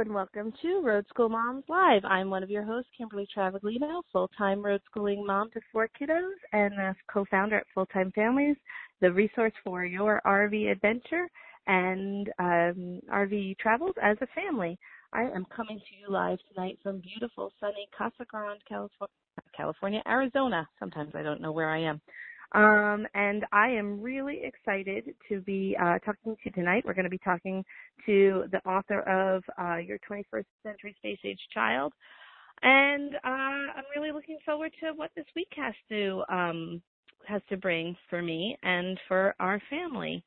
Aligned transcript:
And 0.00 0.14
welcome 0.14 0.50
to 0.62 0.80
Road 0.80 1.04
School 1.10 1.28
Moms 1.28 1.64
Live. 1.68 2.02
I'm 2.06 2.30
one 2.30 2.42
of 2.42 2.48
your 2.48 2.62
hosts, 2.62 2.90
Kimberly 2.96 3.28
Travaglino, 3.36 4.00
full-time 4.10 4.62
road 4.62 4.80
schooling 4.90 5.26
mom 5.26 5.50
to 5.50 5.60
four 5.70 5.90
kiddos 6.00 6.32
and 6.54 6.72
a 6.72 6.96
co-founder 7.12 7.58
at 7.58 7.66
Full 7.74 7.84
Time 7.84 8.10
Families, 8.12 8.56
the 9.02 9.12
resource 9.12 9.52
for 9.62 9.84
your 9.84 10.22
RV 10.24 10.72
adventure 10.72 11.28
and 11.66 12.30
um, 12.38 13.00
RV 13.12 13.58
travels 13.58 13.94
as 14.02 14.16
a 14.22 14.26
family. 14.28 14.78
I 15.12 15.24
am 15.24 15.44
coming 15.54 15.78
to 15.78 15.96
you 16.00 16.10
live 16.10 16.38
tonight 16.54 16.78
from 16.82 17.00
beautiful 17.00 17.52
sunny 17.60 17.86
Casa 17.96 18.24
Grande, 18.26 18.62
California, 18.66 19.12
California, 19.54 20.02
Arizona. 20.08 20.66
Sometimes 20.78 21.12
I 21.14 21.22
don't 21.22 21.42
know 21.42 21.52
where 21.52 21.68
I 21.68 21.82
am. 21.82 22.00
Um, 22.52 23.06
and 23.14 23.44
I 23.52 23.68
am 23.68 24.00
really 24.00 24.40
excited 24.42 25.14
to 25.28 25.40
be 25.40 25.76
uh, 25.80 25.98
talking 26.00 26.34
to 26.34 26.36
you 26.44 26.50
tonight. 26.50 26.82
We're 26.84 26.94
going 26.94 27.04
to 27.04 27.10
be 27.10 27.18
talking 27.18 27.64
to 28.06 28.44
the 28.50 28.58
author 28.68 29.00
of 29.02 29.44
uh, 29.58 29.76
Your 29.76 29.98
21st 30.10 30.44
Century 30.64 30.94
Space 30.98 31.20
Age 31.24 31.38
Child. 31.54 31.92
And 32.62 33.14
uh, 33.14 33.28
I'm 33.28 33.84
really 33.96 34.12
looking 34.12 34.38
forward 34.44 34.72
to 34.80 34.92
what 34.96 35.10
this 35.16 35.24
week 35.36 35.48
has 35.56 35.74
to 35.88 36.22
um, 36.28 36.82
has 37.26 37.42
to 37.48 37.56
bring 37.56 37.96
for 38.08 38.22
me 38.22 38.56
and 38.62 38.98
for 39.06 39.34
our 39.38 39.62
family. 39.70 40.22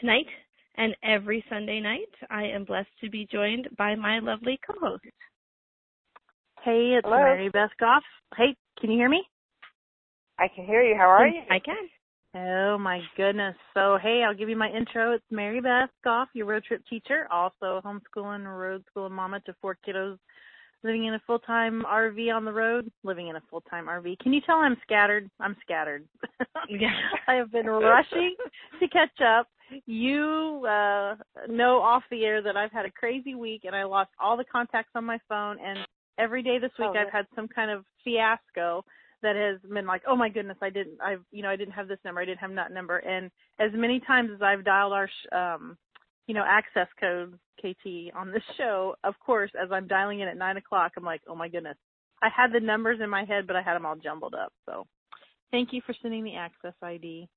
Tonight 0.00 0.26
and 0.76 0.94
every 1.02 1.44
Sunday 1.48 1.80
night, 1.80 2.12
I 2.30 2.44
am 2.44 2.64
blessed 2.64 2.88
to 3.02 3.10
be 3.10 3.26
joined 3.30 3.68
by 3.76 3.94
my 3.94 4.18
lovely 4.20 4.58
co-host. 4.66 5.04
Hey, 6.62 6.94
it's 6.96 7.06
Hello. 7.06 7.16
Mary 7.16 7.48
Beth 7.48 7.70
Goff. 7.80 8.02
Hey, 8.36 8.54
can 8.78 8.90
you 8.90 8.98
hear 8.98 9.08
me? 9.08 9.22
I 10.38 10.48
can 10.48 10.66
hear 10.66 10.82
you. 10.82 10.94
How 10.96 11.08
are 11.08 11.26
you? 11.26 11.42
I 11.50 11.58
can. 11.58 11.76
Oh 12.34 12.76
my 12.78 13.00
goodness. 13.16 13.54
So 13.72 13.98
hey, 14.02 14.22
I'll 14.26 14.34
give 14.34 14.48
you 14.48 14.56
my 14.56 14.68
intro. 14.68 15.12
It's 15.12 15.24
Mary 15.30 15.60
Beth 15.60 15.88
Goff, 16.04 16.28
your 16.34 16.46
road 16.46 16.64
trip 16.64 16.82
teacher, 16.88 17.26
also 17.30 17.80
homeschooling, 17.84 18.44
road 18.44 18.84
school 18.90 19.08
mama 19.08 19.40
to 19.46 19.54
four 19.62 19.78
kiddos, 19.86 20.18
living 20.84 21.06
in 21.06 21.14
a 21.14 21.20
full 21.26 21.38
time 21.38 21.82
RV 21.86 22.34
on 22.34 22.44
the 22.44 22.52
road, 22.52 22.90
living 23.04 23.28
in 23.28 23.36
a 23.36 23.42
full 23.48 23.62
time 23.62 23.86
RV. 23.86 24.18
Can 24.18 24.34
you 24.34 24.42
tell 24.44 24.56
I'm 24.56 24.76
scattered? 24.82 25.30
I'm 25.40 25.56
scattered. 25.62 26.04
Yeah. 26.68 26.88
I 27.28 27.34
have 27.34 27.52
been 27.52 27.66
rushing 27.66 28.34
to 28.80 28.88
catch 28.88 29.20
up. 29.20 29.46
You 29.86 30.66
uh 30.68 31.14
know 31.48 31.80
off 31.80 32.02
the 32.10 32.24
air 32.24 32.42
that 32.42 32.56
I've 32.56 32.72
had 32.72 32.86
a 32.86 32.90
crazy 32.90 33.36
week 33.36 33.62
and 33.64 33.76
I 33.76 33.84
lost 33.84 34.10
all 34.18 34.36
the 34.36 34.44
contacts 34.44 34.90
on 34.96 35.04
my 35.04 35.18
phone 35.28 35.58
and 35.64 35.78
every 36.18 36.42
day 36.42 36.58
this 36.58 36.72
week 36.76 36.88
Oh, 36.92 36.98
I've 36.98 37.12
had 37.12 37.26
some 37.36 37.46
kind 37.46 37.70
of 37.70 37.84
fiasco 38.02 38.84
that 39.22 39.36
has 39.36 39.58
been 39.70 39.86
like, 39.86 40.02
oh 40.06 40.16
my 40.16 40.28
goodness, 40.28 40.58
I 40.62 40.70
didn't, 40.70 41.00
I've, 41.00 41.22
you 41.30 41.42
know, 41.42 41.48
I 41.48 41.56
didn't 41.56 41.74
have 41.74 41.88
this 41.88 41.98
number, 42.04 42.20
I 42.20 42.24
didn't 42.24 42.40
have 42.40 42.54
that 42.54 42.72
number, 42.72 42.98
and 42.98 43.30
as 43.58 43.70
many 43.74 44.00
times 44.00 44.30
as 44.34 44.42
I've 44.42 44.64
dialed 44.64 44.92
our, 44.92 45.08
sh- 45.08 45.32
um, 45.34 45.76
you 46.26 46.34
know, 46.34 46.44
access 46.46 46.88
code 47.00 47.38
KT 47.60 48.14
on 48.14 48.30
this 48.32 48.42
show, 48.58 48.96
of 49.04 49.14
course, 49.24 49.50
as 49.60 49.70
I'm 49.72 49.86
dialing 49.86 50.20
in 50.20 50.28
at 50.28 50.36
nine 50.36 50.56
o'clock, 50.56 50.92
I'm 50.96 51.04
like, 51.04 51.22
oh 51.28 51.34
my 51.34 51.48
goodness, 51.48 51.76
I 52.22 52.28
had 52.34 52.52
the 52.52 52.60
numbers 52.60 53.00
in 53.02 53.08
my 53.08 53.24
head, 53.24 53.46
but 53.46 53.56
I 53.56 53.62
had 53.62 53.74
them 53.74 53.86
all 53.86 53.96
jumbled 53.96 54.34
up. 54.34 54.52
So, 54.66 54.86
thank 55.50 55.72
you 55.72 55.80
for 55.86 55.94
sending 56.02 56.24
the 56.24 56.34
access 56.36 56.74
ID. 56.82 57.28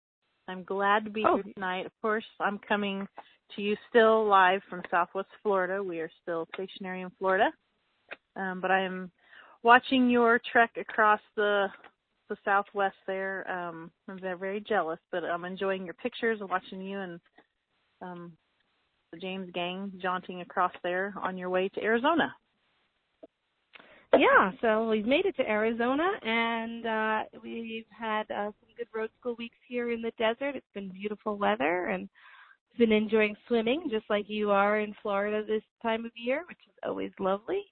I'm 0.47 0.63
glad 0.63 1.05
to 1.05 1.11
be 1.11 1.23
Oh. 1.25 1.35
here 1.35 1.53
tonight. 1.53 1.85
Of 1.85 1.91
course, 2.01 2.25
I'm 2.39 2.59
coming 2.59 3.07
to 3.55 3.61
you 3.61 3.77
still 3.89 4.25
live 4.25 4.61
from 4.69 4.81
Southwest 4.89 5.29
Florida. 5.43 5.83
We 5.83 5.99
are 5.99 6.09
still 6.21 6.47
stationary 6.55 7.01
in 7.01 7.09
Florida, 7.19 7.51
um, 8.35 8.59
but 8.59 8.71
I 8.71 8.81
am 8.81 9.11
watching 9.63 10.09
your 10.09 10.39
trek 10.51 10.71
across 10.77 11.21
the 11.35 11.67
the 12.29 12.37
southwest 12.45 12.95
there 13.07 13.49
um 13.49 13.91
i'm 14.07 14.19
very, 14.19 14.61
jealous 14.61 14.99
but 15.11 15.23
i'm 15.23 15.45
enjoying 15.45 15.85
your 15.85 15.95
pictures 15.95 16.39
and 16.41 16.49
watching 16.49 16.81
you 16.81 16.99
and 16.99 17.19
um 18.01 18.31
the 19.11 19.19
james 19.19 19.49
gang 19.53 19.91
jaunting 20.01 20.41
across 20.41 20.73
there 20.83 21.13
on 21.21 21.37
your 21.37 21.49
way 21.49 21.69
to 21.69 21.81
arizona 21.81 22.33
Yeah, 24.17 24.51
so 24.61 24.89
we've 24.89 25.05
made 25.05 25.25
it 25.25 25.35
to 25.37 25.47
Arizona 25.47 26.09
and 26.23 26.85
uh 26.85 27.23
we've 27.43 27.85
had 27.91 28.23
uh, 28.31 28.51
some 28.59 28.69
good 28.75 28.87
road 28.93 29.11
school 29.19 29.35
weeks 29.37 29.57
here 29.67 29.91
in 29.91 30.01
the 30.01 30.11
desert. 30.17 30.55
It's 30.55 30.73
been 30.73 30.89
beautiful 30.89 31.37
weather 31.37 31.85
and 31.87 32.09
been 32.79 32.91
enjoying 32.91 33.35
swimming 33.47 33.87
just 33.91 34.05
like 34.09 34.25
you 34.27 34.49
are 34.49 34.79
in 34.79 34.95
Florida 35.01 35.45
this 35.45 35.61
time 35.83 36.05
of 36.05 36.11
year, 36.15 36.43
which 36.47 36.57
is 36.67 36.73
always 36.83 37.11
lovely. 37.19 37.63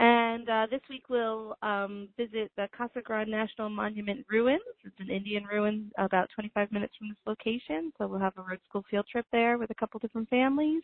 And 0.00 0.48
uh 0.48 0.66
this 0.70 0.80
week 0.88 1.04
we'll 1.08 1.56
um 1.62 2.08
visit 2.16 2.50
the 2.56 2.68
Casa 2.76 3.00
Grande 3.04 3.30
National 3.30 3.68
Monument 3.68 4.26
ruins. 4.28 4.60
It's 4.84 4.98
an 4.98 5.10
Indian 5.10 5.44
ruin 5.44 5.92
about 5.98 6.28
25 6.34 6.72
minutes 6.72 6.94
from 6.98 7.08
this 7.08 7.18
location, 7.26 7.92
so 7.96 8.08
we'll 8.08 8.18
have 8.18 8.36
a 8.38 8.42
road 8.42 8.60
school 8.68 8.84
field 8.90 9.06
trip 9.12 9.26
there 9.30 9.58
with 9.58 9.70
a 9.70 9.74
couple 9.74 10.00
different 10.00 10.28
families 10.28 10.82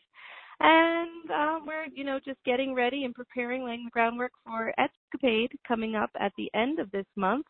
and 0.60 1.30
uh, 1.30 1.58
we're 1.66 1.86
you 1.94 2.04
know 2.04 2.18
just 2.24 2.42
getting 2.44 2.74
ready 2.74 3.04
and 3.04 3.14
preparing, 3.14 3.64
laying 3.64 3.84
the 3.84 3.90
groundwork 3.90 4.32
for 4.44 4.72
Escapade 4.78 5.52
coming 5.66 5.94
up 5.94 6.10
at 6.18 6.32
the 6.36 6.50
end 6.54 6.78
of 6.78 6.90
this 6.90 7.06
month. 7.16 7.46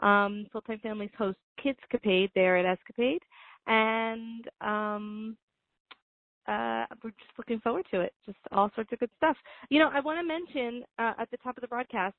Um, 0.00 0.46
Full 0.52 0.62
Time 0.62 0.80
Families 0.80 1.10
host 1.16 1.38
Kids 1.62 1.78
Kidscapade 1.92 2.30
there 2.34 2.56
at 2.56 2.66
Escapade, 2.66 3.22
and 3.66 4.44
um, 4.60 5.36
uh, 6.48 6.86
we're 7.02 7.10
just 7.10 7.36
looking 7.38 7.60
forward 7.60 7.84
to 7.90 8.00
it. 8.00 8.12
Just 8.26 8.38
all 8.52 8.70
sorts 8.74 8.92
of 8.92 8.98
good 8.98 9.10
stuff. 9.16 9.36
You 9.70 9.78
know, 9.78 9.90
I 9.92 10.00
want 10.00 10.18
to 10.18 10.26
mention 10.26 10.84
uh, 10.98 11.12
at 11.18 11.30
the 11.30 11.36
top 11.38 11.56
of 11.56 11.62
the 11.62 11.68
broadcast, 11.68 12.14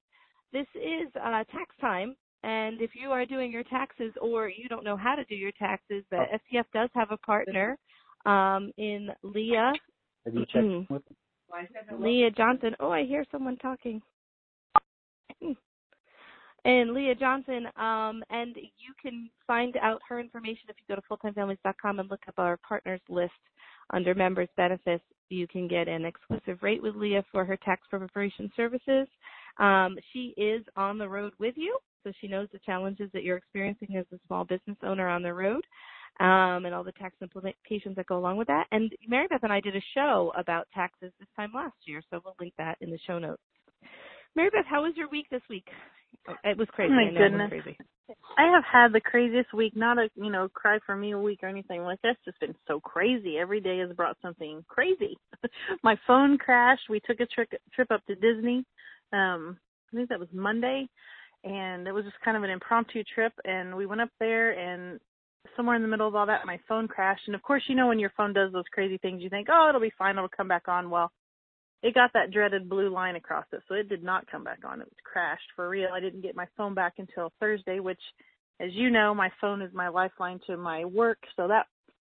this 0.53 0.67
is 0.75 1.07
uh, 1.15 1.43
tax 1.51 1.75
time. 1.81 2.15
And 2.43 2.79
if 2.79 2.91
you 2.93 3.09
are 3.09 3.25
doing 3.25 3.51
your 3.51 3.63
taxes 3.63 4.13
or 4.21 4.49
you 4.49 4.69
don't 4.69 4.83
know 4.83 4.95
how 4.95 5.15
to 5.15 5.25
do 5.25 5.35
your 5.35 5.51
taxes, 5.57 6.03
the 6.11 6.17
FTF 6.53 6.65
does 6.73 6.89
have 6.93 7.09
a 7.11 7.17
partner 7.17 7.77
um, 8.25 8.71
in 8.77 9.09
Leah 9.23 9.73
Have 10.25 10.35
you 10.35 10.45
checked 10.45 10.65
Mm. 10.65 10.89
with 10.89 11.01
Leah 11.99 12.31
Johnson. 12.31 12.75
Oh, 12.79 12.91
I 12.91 13.05
hear 13.05 13.25
someone 13.31 13.57
talking. 13.57 14.01
Hmm. 15.41 15.51
And 16.65 16.93
Leah 16.93 17.15
Johnson, 17.15 17.67
um, 17.77 18.23
and 18.31 18.55
you 18.55 18.93
can 18.99 19.29
find 19.45 19.77
out 19.77 20.01
her 20.09 20.19
information 20.19 20.63
if 20.69 20.75
you 20.79 20.95
go 20.95 20.99
to 20.99 21.07
fulltimefamilies.com 21.07 21.99
and 21.99 22.09
look 22.09 22.21
up 22.27 22.35
our 22.37 22.57
partners 22.57 23.01
list 23.07 23.33
under 23.91 24.13
members 24.15 24.49
benefits. 24.57 25.03
You 25.29 25.47
can 25.47 25.67
get 25.67 25.87
an 25.87 26.05
exclusive 26.05 26.61
rate 26.61 26.81
with 26.81 26.95
Leah 26.95 27.23
for 27.31 27.45
her 27.45 27.57
tax 27.57 27.81
preparation 27.89 28.51
services. 28.55 29.07
Um, 29.57 29.97
she 30.13 30.33
is 30.37 30.63
on 30.75 30.97
the 30.97 31.09
road 31.09 31.33
with 31.39 31.55
you, 31.57 31.77
so 32.03 32.11
she 32.21 32.27
knows 32.27 32.47
the 32.51 32.59
challenges 32.59 33.09
that 33.13 33.23
you're 33.23 33.37
experiencing 33.37 33.95
as 33.97 34.05
a 34.13 34.19
small 34.27 34.43
business 34.43 34.77
owner 34.83 35.07
on 35.07 35.23
the 35.23 35.33
road 35.33 35.63
um, 36.19 36.65
and 36.65 36.73
all 36.73 36.83
the 36.83 36.91
tax 36.93 37.15
implications 37.21 37.95
that 37.95 38.05
go 38.05 38.17
along 38.17 38.37
with 38.37 38.47
that. 38.47 38.65
And 38.71 38.91
Mary 39.07 39.27
Beth 39.27 39.43
and 39.43 39.51
I 39.51 39.59
did 39.59 39.75
a 39.75 39.81
show 39.93 40.31
about 40.37 40.67
taxes 40.73 41.11
this 41.19 41.29
time 41.35 41.51
last 41.53 41.75
year, 41.85 42.01
so 42.09 42.21
we'll 42.23 42.35
link 42.39 42.53
that 42.57 42.77
in 42.81 42.91
the 42.91 42.99
show 43.07 43.19
notes. 43.19 43.41
Mary 44.35 44.49
Beth, 44.51 44.65
how 44.69 44.83
was 44.83 44.93
your 44.95 45.09
week 45.09 45.27
this 45.31 45.41
week? 45.49 45.67
It 46.43 46.57
was 46.57 46.67
crazy. 46.71 46.93
Oh 46.93 46.95
my 46.95 47.03
I 47.03 47.11
know 47.11 47.21
it 47.21 47.31
was 47.31 47.49
goodness. 47.49 47.63
crazy. 47.63 47.77
I 48.37 48.43
have 48.45 48.63
had 48.71 48.93
the 48.93 49.01
craziest 49.01 49.53
week 49.53 49.75
not 49.75 49.97
a 49.97 50.09
you 50.15 50.31
know 50.31 50.47
cry 50.49 50.79
for 50.85 50.95
me 50.95 51.11
a 51.11 51.19
week 51.19 51.39
or 51.43 51.49
anything. 51.49 51.81
Like 51.83 52.01
that 52.01 52.11
it's 52.11 52.25
just 52.25 52.39
been 52.39 52.55
so 52.67 52.79
crazy. 52.79 53.37
Every 53.37 53.59
day 53.61 53.79
has 53.79 53.91
brought 53.91 54.17
something 54.21 54.63
crazy. 54.67 55.17
My 55.83 55.97
phone 56.07 56.37
crashed. 56.37 56.89
We 56.89 56.99
took 56.99 57.19
a 57.19 57.25
trip 57.25 57.49
trip 57.73 57.91
up 57.91 58.05
to 58.07 58.15
disney. 58.15 58.65
Um 59.13 59.57
i 59.93 59.95
think 59.97 60.09
that 60.09 60.19
was 60.19 60.29
monday. 60.33 60.87
And 61.43 61.87
it 61.87 61.91
was 61.91 62.05
just 62.05 62.19
kind 62.23 62.35
of 62.37 62.43
an 62.43 62.49
impromptu 62.49 63.03
trip. 63.03 63.33
And 63.45 63.75
we 63.75 63.85
went 63.85 64.01
up 64.01 64.09
there 64.19 64.57
and 64.57 64.99
somewhere 65.55 65.75
in 65.75 65.83
the 65.83 65.87
middle 65.87 66.07
of 66.07 66.15
all 66.15 66.25
that 66.25 66.45
my 66.45 66.59
phone 66.67 66.87
crashed. 66.87 67.27
And 67.27 67.35
of 67.35 67.41
course 67.43 67.63
you 67.67 67.75
know 67.75 67.87
when 67.87 67.99
your 67.99 68.13
phone 68.17 68.33
does 68.33 68.51
those 68.51 68.65
crazy 68.73 68.97
things 68.97 69.21
you 69.21 69.29
think 69.29 69.47
oh 69.51 69.69
it'll 69.69 69.81
be 69.81 69.93
fine. 69.97 70.17
It'll 70.17 70.29
come 70.29 70.47
back 70.47 70.67
on. 70.67 70.89
Well 70.89 71.11
it 71.85 71.93
got 71.93 72.11
that 72.13 72.31
dreaded 72.31 72.67
blue 72.67 72.89
line 72.89 73.15
across 73.15 73.45
it 73.53 73.61
so 73.67 73.75
it 73.75 73.87
did 73.87 74.03
not 74.03 74.29
come 74.29 74.43
back 74.43 74.59
on. 74.65 74.81
It 74.81 74.87
was 74.87 75.03
crashed 75.03 75.51
for 75.55 75.69
real. 75.69 75.89
I 75.93 75.99
didn't 75.99 76.21
get 76.21 76.35
my 76.35 76.47
phone 76.57 76.73
back 76.73 76.93
until 76.97 77.31
thursday 77.39 77.79
which 77.79 78.01
as 78.59 78.71
you 78.73 78.89
know 78.89 79.13
my 79.13 79.29
phone 79.39 79.61
is 79.61 79.71
my 79.73 79.87
lifeline 79.87 80.39
to 80.47 80.57
my 80.57 80.83
work 80.83 81.19
so 81.35 81.47
that 81.47 81.67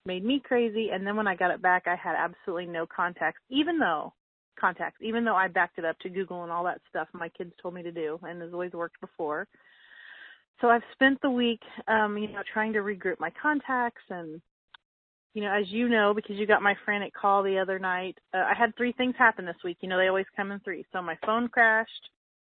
made 0.06 0.25
me 0.25 0.41
crazy. 0.44 0.89
And 0.91 1.07
then 1.07 1.15
when 1.15 1.27
i 1.27 1.35
got 1.35 1.51
it 1.51 1.62
back 1.62 1.83
i 1.88 1.95
had 1.95 2.15
absolutely 2.18 2.65
no 2.65 2.85
contacts 2.85 3.39
even 3.50 3.79
though 3.79 4.13
contacts 4.59 5.00
even 5.01 5.23
though 5.23 5.35
i 5.35 5.47
backed 5.47 5.79
it 5.79 5.85
up 5.85 5.97
to 6.00 6.09
google 6.09 6.44
and 6.44 6.51
all 6.51 6.65
that 6.65 6.81
stuff 6.89 7.07
my 7.13 7.29
kids 7.29 7.53
told 7.62 7.73
me 7.73 7.81
to 7.81 7.91
do 7.91 8.19
and 8.23 8.41
has 8.41 8.51
always 8.53 8.73
worked 8.73 9.00
before. 9.00 9.47
So 10.59 10.68
I've 10.68 10.83
spent 10.94 11.19
the 11.21 11.31
week, 11.31 11.62
um, 11.88 12.18
you 12.18 12.27
know, 12.27 12.44
trying 12.53 12.73
to 12.73 12.79
regroup 12.79 13.19
my 13.19 13.31
contacts 13.41 14.03
and 14.09 14.41
you 15.33 15.42
know, 15.42 15.51
as 15.51 15.66
you 15.69 15.88
know, 15.88 16.13
because 16.13 16.36
you 16.36 16.45
got 16.45 16.62
my 16.62 16.75
frantic 16.83 17.13
call 17.13 17.44
the 17.44 17.60
other 17.60 17.80
night, 17.80 18.18
uh, 18.33 18.39
I 18.39 18.54
had 18.57 18.75
three 18.75 18.92
things 18.92 19.16
happen 19.18 19.45
this 19.45 19.56
week. 19.63 19.78
You 19.81 19.89
know, 19.89 19.98
they 19.98 20.07
always 20.07 20.25
come 20.36 20.51
in 20.51 20.60
three. 20.60 20.86
So 20.92 21.01
my 21.01 21.18
phone 21.25 21.48
crashed. 21.48 22.10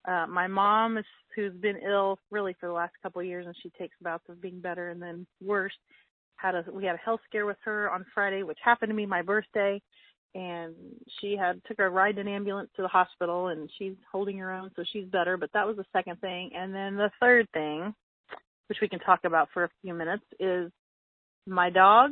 Uh, 0.08 0.26
my 0.28 0.48
mom, 0.48 0.98
is, 0.98 1.06
who's 1.36 1.54
been 1.54 1.78
ill 1.78 2.20
really 2.32 2.56
for 2.60 2.68
the 2.68 2.74
last 2.74 2.94
couple 3.02 3.22
of 3.22 3.28
years, 3.28 3.46
and 3.46 3.56
she 3.64 3.72
takes 3.72 3.96
bouts 4.02 4.26
of 4.30 4.42
being 4.42 4.60
better 4.60 4.90
and 4.90 5.02
then 5.02 5.26
worse, 5.44 5.74
had 6.36 6.54
a 6.54 6.64
we 6.72 6.86
had 6.86 6.96
a 6.96 7.00
health 7.00 7.22
scare 7.28 7.46
with 7.46 7.58
her 7.64 7.90
on 7.90 8.06
Friday, 8.14 8.44
which 8.44 8.58
happened 8.64 8.90
to 8.90 8.96
be 8.96 9.06
my 9.06 9.22
birthday, 9.22 9.82
and 10.36 10.76
she 11.22 11.36
had 11.36 11.62
took 11.66 11.80
a 11.80 11.90
ride 11.90 12.18
in 12.18 12.28
an 12.28 12.34
ambulance 12.34 12.70
to 12.76 12.82
the 12.82 12.88
hospital, 12.88 13.48
and 13.48 13.70
she's 13.80 13.96
holding 14.12 14.38
her 14.38 14.52
own, 14.52 14.70
so 14.76 14.84
she's 14.92 15.06
better. 15.06 15.38
But 15.38 15.50
that 15.54 15.66
was 15.66 15.78
the 15.78 15.86
second 15.92 16.20
thing, 16.22 16.52
and 16.56 16.76
then 16.76 16.98
the 16.98 17.10
third 17.20 17.48
thing, 17.52 17.96
which 18.68 18.80
we 18.82 18.90
can 18.90 19.00
talk 19.00 19.22
about 19.24 19.48
for 19.54 19.64
a 19.64 19.70
few 19.82 19.94
minutes, 19.94 20.26
is 20.40 20.72
my 21.48 21.70
dog 21.70 22.12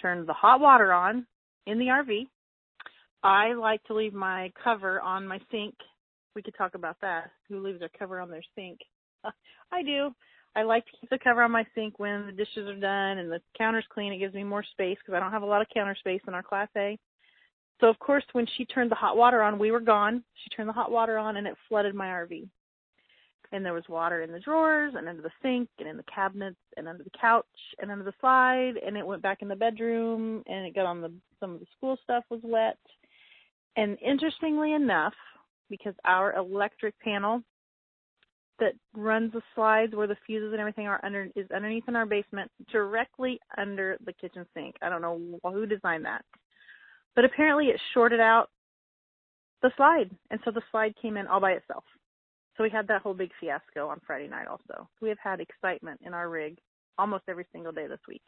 turned 0.00 0.26
the 0.26 0.32
hot 0.32 0.60
water 0.60 0.92
on 0.92 1.26
in 1.66 1.78
the 1.78 1.86
RV. 1.86 2.26
I 3.22 3.52
like 3.52 3.82
to 3.84 3.94
leave 3.94 4.14
my 4.14 4.52
cover 4.62 5.00
on 5.00 5.26
my 5.26 5.38
sink. 5.50 5.74
We 6.34 6.42
could 6.42 6.54
talk 6.56 6.74
about 6.74 6.96
that. 7.02 7.30
Who 7.48 7.62
leaves 7.64 7.80
their 7.80 7.90
cover 7.98 8.20
on 8.20 8.30
their 8.30 8.42
sink? 8.54 8.80
I 9.72 9.82
do. 9.82 10.10
I 10.56 10.62
like 10.62 10.84
to 10.86 10.92
keep 11.00 11.10
the 11.10 11.18
cover 11.18 11.42
on 11.42 11.50
my 11.50 11.64
sink 11.74 11.98
when 11.98 12.26
the 12.26 12.32
dishes 12.32 12.68
are 12.68 12.80
done 12.80 13.18
and 13.18 13.30
the 13.30 13.40
counter's 13.56 13.84
clean. 13.92 14.12
It 14.12 14.18
gives 14.18 14.34
me 14.34 14.42
more 14.42 14.64
space 14.64 14.98
because 14.98 15.16
I 15.16 15.20
don't 15.20 15.32
have 15.32 15.42
a 15.42 15.46
lot 15.46 15.60
of 15.60 15.68
counter 15.72 15.94
space 15.94 16.22
in 16.26 16.34
our 16.34 16.42
Class 16.42 16.68
A. 16.76 16.98
So 17.80 17.88
of 17.88 17.98
course, 17.98 18.24
when 18.32 18.46
she 18.56 18.64
turned 18.64 18.90
the 18.90 18.96
hot 18.96 19.16
water 19.16 19.42
on, 19.42 19.58
we 19.58 19.70
were 19.70 19.80
gone. 19.80 20.24
She 20.42 20.50
turned 20.50 20.68
the 20.68 20.74
hot 20.74 20.90
water 20.90 21.18
on 21.18 21.36
and 21.36 21.46
it 21.46 21.56
flooded 21.68 21.94
my 21.94 22.06
RV 22.06 22.48
and 23.52 23.64
there 23.64 23.74
was 23.74 23.84
water 23.88 24.22
in 24.22 24.32
the 24.32 24.38
drawers 24.38 24.94
and 24.96 25.08
under 25.08 25.22
the 25.22 25.30
sink 25.42 25.68
and 25.78 25.88
in 25.88 25.96
the 25.96 26.04
cabinets 26.04 26.56
and 26.76 26.88
under 26.88 27.02
the 27.02 27.10
couch 27.20 27.44
and 27.80 27.90
under 27.90 28.04
the 28.04 28.12
slide 28.20 28.74
and 28.84 28.96
it 28.96 29.06
went 29.06 29.22
back 29.22 29.42
in 29.42 29.48
the 29.48 29.56
bedroom 29.56 30.42
and 30.46 30.66
it 30.66 30.74
got 30.74 30.86
on 30.86 31.00
the 31.00 31.12
some 31.40 31.54
of 31.54 31.60
the 31.60 31.66
school 31.76 31.96
stuff 32.02 32.24
was 32.30 32.40
wet. 32.44 32.78
And 33.76 33.96
interestingly 34.04 34.74
enough 34.74 35.14
because 35.68 35.94
our 36.04 36.36
electric 36.36 36.98
panel 37.00 37.42
that 38.58 38.74
runs 38.94 39.32
the 39.32 39.40
slides 39.54 39.94
where 39.94 40.06
the 40.06 40.16
fuses 40.26 40.52
and 40.52 40.60
everything 40.60 40.86
are 40.86 41.00
under 41.02 41.28
is 41.34 41.50
underneath 41.54 41.84
in 41.88 41.96
our 41.96 42.06
basement 42.06 42.50
directly 42.70 43.40
under 43.56 43.96
the 44.04 44.12
kitchen 44.12 44.44
sink. 44.54 44.76
I 44.82 44.90
don't 44.90 45.00
know 45.00 45.40
who 45.42 45.66
designed 45.66 46.04
that. 46.04 46.24
But 47.16 47.24
apparently 47.24 47.66
it 47.66 47.80
shorted 47.94 48.20
out 48.20 48.50
the 49.62 49.70
slide 49.76 50.10
and 50.30 50.40
so 50.44 50.50
the 50.50 50.62
slide 50.70 50.94
came 51.02 51.16
in 51.16 51.26
all 51.26 51.40
by 51.40 51.52
itself 51.52 51.84
so 52.56 52.62
we 52.62 52.70
had 52.70 52.86
that 52.88 53.02
whole 53.02 53.14
big 53.14 53.30
fiasco 53.40 53.88
on 53.88 54.00
Friday 54.06 54.28
night 54.28 54.46
also. 54.46 54.88
We 55.00 55.08
have 55.08 55.18
had 55.22 55.40
excitement 55.40 56.00
in 56.04 56.14
our 56.14 56.28
rig 56.28 56.58
almost 56.98 57.24
every 57.28 57.46
single 57.52 57.72
day 57.72 57.86
this 57.86 58.00
week. 58.08 58.22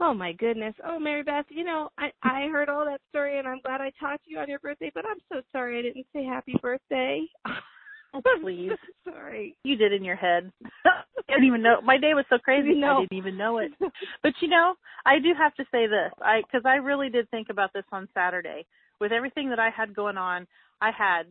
Oh 0.00 0.12
my 0.12 0.32
goodness. 0.32 0.74
Oh 0.86 0.98
Mary 0.98 1.22
Beth, 1.22 1.46
you 1.48 1.64
know, 1.64 1.88
I 1.98 2.10
I 2.22 2.48
heard 2.52 2.68
all 2.68 2.84
that 2.84 3.00
story 3.08 3.38
and 3.38 3.48
I'm 3.48 3.60
glad 3.64 3.80
I 3.80 3.92
talked 3.98 4.24
to 4.24 4.30
you 4.30 4.38
on 4.38 4.48
your 4.48 4.58
birthday, 4.58 4.90
but 4.94 5.04
I'm 5.06 5.18
so 5.32 5.40
sorry 5.52 5.78
I 5.78 5.82
didn't 5.82 6.06
say 6.12 6.24
happy 6.24 6.54
birthday. 6.60 7.22
Oh, 8.14 8.20
please. 8.42 8.72
sorry. 9.04 9.56
You 9.64 9.76
did 9.76 9.92
in 9.92 10.04
your 10.04 10.16
head. 10.16 10.52
I 10.84 11.00
didn't 11.28 11.44
even 11.44 11.62
know. 11.62 11.80
My 11.82 11.98
day 11.98 12.14
was 12.14 12.24
so 12.28 12.38
crazy. 12.38 12.74
No. 12.74 12.98
I 12.98 13.00
didn't 13.00 13.18
even 13.18 13.36
know 13.36 13.58
it. 13.58 13.72
But 14.22 14.32
you 14.40 14.48
know, 14.48 14.74
I 15.04 15.18
do 15.18 15.32
have 15.36 15.54
to 15.54 15.64
say 15.70 15.86
this. 15.86 16.12
I 16.20 16.42
cuz 16.50 16.62
I 16.64 16.76
really 16.76 17.08
did 17.08 17.30
think 17.30 17.48
about 17.50 17.72
this 17.72 17.84
on 17.92 18.08
Saturday. 18.12 18.66
With 19.00 19.12
everything 19.12 19.50
that 19.50 19.58
I 19.58 19.70
had 19.70 19.94
going 19.94 20.16
on, 20.16 20.46
I 20.80 20.90
had 20.96 21.24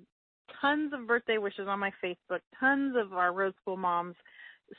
tons 0.62 0.92
of 0.94 1.08
birthday 1.08 1.38
wishes 1.38 1.68
on 1.68 1.80
my 1.80 1.92
Facebook. 2.04 2.40
Tons 2.60 2.96
of 2.98 3.14
our 3.14 3.34
road 3.34 3.54
school 3.62 3.78
moms, 3.78 4.16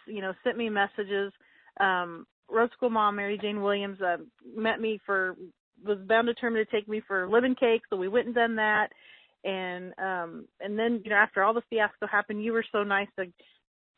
you 0.07 0.21
know, 0.21 0.33
sent 0.45 0.57
me 0.57 0.69
messages. 0.69 1.33
Um, 1.81 2.27
road 2.51 2.71
school 2.73 2.91
mom 2.91 3.17
Mary 3.17 3.39
Jane 3.41 3.63
Williams 3.63 4.01
uh, 4.01 4.17
met 4.57 4.81
me 4.81 5.01
for 5.05 5.37
was 5.85 5.99
bound 6.09 6.27
determined 6.27 6.67
to 6.67 6.77
take 6.77 6.89
me 6.89 7.03
for 7.07 7.29
living 7.29 7.55
cake, 7.55 7.83
so 7.91 7.97
we 7.97 8.09
went 8.09 8.27
and 8.27 8.35
done 8.35 8.57
that. 8.57 8.89
And 9.45 9.93
um 9.99 10.47
and 10.61 10.79
then 10.79 11.03
you 11.05 11.11
know 11.11 11.17
after 11.17 11.43
all 11.43 11.55
the 11.55 11.63
fiasco 11.71 12.07
happened, 12.07 12.43
you 12.43 12.53
were 12.53 12.65
so 12.73 12.83
nice 12.83 13.09
to 13.19 13.27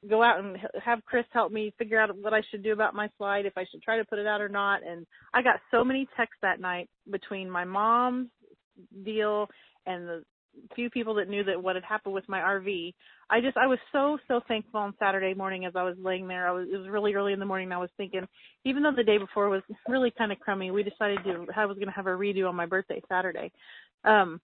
go 0.08 0.22
out 0.22 0.38
and 0.40 0.56
have 0.84 1.04
Chris 1.04 1.24
help 1.32 1.50
me 1.50 1.72
figure 1.78 2.00
out 2.00 2.16
what 2.16 2.34
I 2.34 2.42
should 2.50 2.62
do 2.62 2.72
about 2.72 2.94
my 2.94 3.08
slide, 3.18 3.46
if 3.46 3.56
I 3.56 3.64
should 3.70 3.82
try 3.82 3.96
to 3.96 4.04
put 4.04 4.18
it 4.18 4.26
out 4.26 4.40
or 4.40 4.48
not. 4.48 4.82
And 4.86 5.06
I 5.34 5.42
got 5.42 5.60
so 5.70 5.84
many 5.84 6.06
texts 6.16 6.38
that 6.42 6.60
night 6.60 6.88
between 7.10 7.50
my 7.50 7.64
mom's 7.64 8.28
deal 9.04 9.48
and 9.86 10.06
the 10.06 10.22
few 10.74 10.90
people 10.90 11.14
that 11.14 11.28
knew 11.28 11.44
that 11.44 11.62
what 11.62 11.76
had 11.76 11.84
happened 11.84 12.14
with 12.14 12.28
my 12.28 12.40
RV. 12.40 12.94
I 13.30 13.40
just 13.40 13.56
I 13.56 13.66
was 13.66 13.78
so 13.92 14.18
so 14.28 14.40
thankful 14.48 14.80
on 14.80 14.94
Saturday 14.98 15.34
morning 15.34 15.64
as 15.64 15.74
I 15.76 15.82
was 15.82 15.96
laying 16.02 16.28
there. 16.28 16.48
I 16.48 16.52
was 16.52 16.68
it 16.72 16.76
was 16.76 16.88
really 16.88 17.14
early 17.14 17.32
in 17.32 17.40
the 17.40 17.46
morning. 17.46 17.66
And 17.66 17.74
I 17.74 17.78
was 17.78 17.90
thinking, 17.96 18.26
even 18.64 18.82
though 18.82 18.92
the 18.96 19.04
day 19.04 19.18
before 19.18 19.48
was 19.48 19.62
really 19.88 20.12
kind 20.16 20.32
of 20.32 20.40
crummy, 20.40 20.70
we 20.70 20.82
decided 20.82 21.18
to 21.24 21.46
I 21.56 21.66
was 21.66 21.76
going 21.76 21.88
to 21.88 21.92
have 21.92 22.06
a 22.06 22.10
redo 22.10 22.48
on 22.48 22.56
my 22.56 22.66
birthday 22.66 23.02
Saturday. 23.08 23.52
Um, 24.04 24.40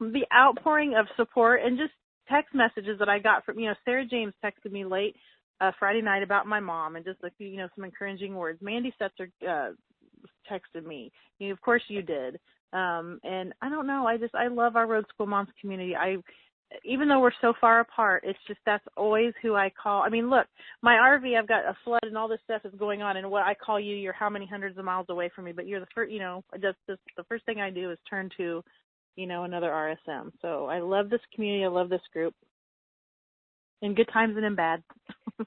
the 0.00 0.26
outpouring 0.34 0.94
of 0.94 1.06
support 1.16 1.62
and 1.64 1.78
just 1.78 1.92
text 2.28 2.54
messages 2.54 2.98
that 2.98 3.08
I 3.08 3.18
got 3.18 3.44
from 3.44 3.58
you 3.58 3.66
know 3.66 3.74
Sarah 3.84 4.06
James 4.06 4.34
texted 4.44 4.72
me 4.72 4.84
late 4.84 5.16
uh 5.60 5.72
Friday 5.78 6.02
night 6.02 6.22
about 6.22 6.46
my 6.46 6.60
mom 6.60 6.96
and 6.96 7.04
just 7.04 7.22
like 7.22 7.32
you 7.38 7.56
know 7.56 7.68
some 7.74 7.84
encouraging 7.84 8.34
words. 8.34 8.60
Mandy 8.62 8.92
Setzer 9.00 9.30
uh 9.48 9.72
texted 10.50 10.84
me. 10.86 11.10
You 11.38 11.52
of 11.52 11.60
course 11.60 11.82
you 11.88 12.02
did. 12.02 12.38
Um, 12.72 13.20
and 13.24 13.52
I 13.62 13.68
don't 13.68 13.86
know, 13.86 14.06
I 14.06 14.16
just 14.16 14.34
I 14.34 14.48
love 14.48 14.76
our 14.76 14.86
road 14.86 15.06
school 15.08 15.26
moms 15.26 15.48
community. 15.60 15.94
I 15.96 16.16
even 16.84 17.08
though 17.08 17.20
we're 17.20 17.30
so 17.40 17.54
far 17.60 17.80
apart, 17.80 18.24
it's 18.26 18.38
just 18.46 18.60
that's 18.66 18.84
always 18.96 19.32
who 19.40 19.54
I 19.54 19.70
call. 19.80 20.02
I 20.02 20.08
mean, 20.08 20.28
look, 20.28 20.46
my 20.82 20.94
RV, 20.94 21.38
I've 21.38 21.48
got 21.48 21.64
a 21.64 21.76
flood 21.84 22.02
and 22.02 22.18
all 22.18 22.28
this 22.28 22.40
stuff 22.44 22.62
is 22.64 22.74
going 22.78 23.02
on, 23.02 23.16
and 23.16 23.30
what 23.30 23.44
I 23.44 23.54
call 23.54 23.78
you, 23.78 23.94
you're 23.94 24.12
how 24.12 24.28
many 24.28 24.46
hundreds 24.46 24.76
of 24.76 24.84
miles 24.84 25.06
away 25.08 25.30
from 25.34 25.44
me, 25.44 25.52
but 25.52 25.66
you're 25.66 25.80
the 25.80 25.86
first. 25.94 26.10
You 26.10 26.18
know, 26.18 26.44
just, 26.54 26.76
just 26.88 27.00
the 27.16 27.24
first 27.24 27.44
thing 27.46 27.60
I 27.60 27.70
do 27.70 27.90
is 27.92 27.98
turn 28.08 28.30
to, 28.36 28.64
you 29.14 29.26
know, 29.26 29.44
another 29.44 29.70
RSM. 29.70 30.32
So 30.42 30.66
I 30.66 30.80
love 30.80 31.08
this 31.08 31.20
community. 31.34 31.64
I 31.64 31.68
love 31.68 31.88
this 31.88 32.02
group, 32.12 32.34
in 33.82 33.94
good 33.94 34.08
times 34.12 34.36
and 34.36 34.44
in 34.44 34.54
bad. 34.54 34.82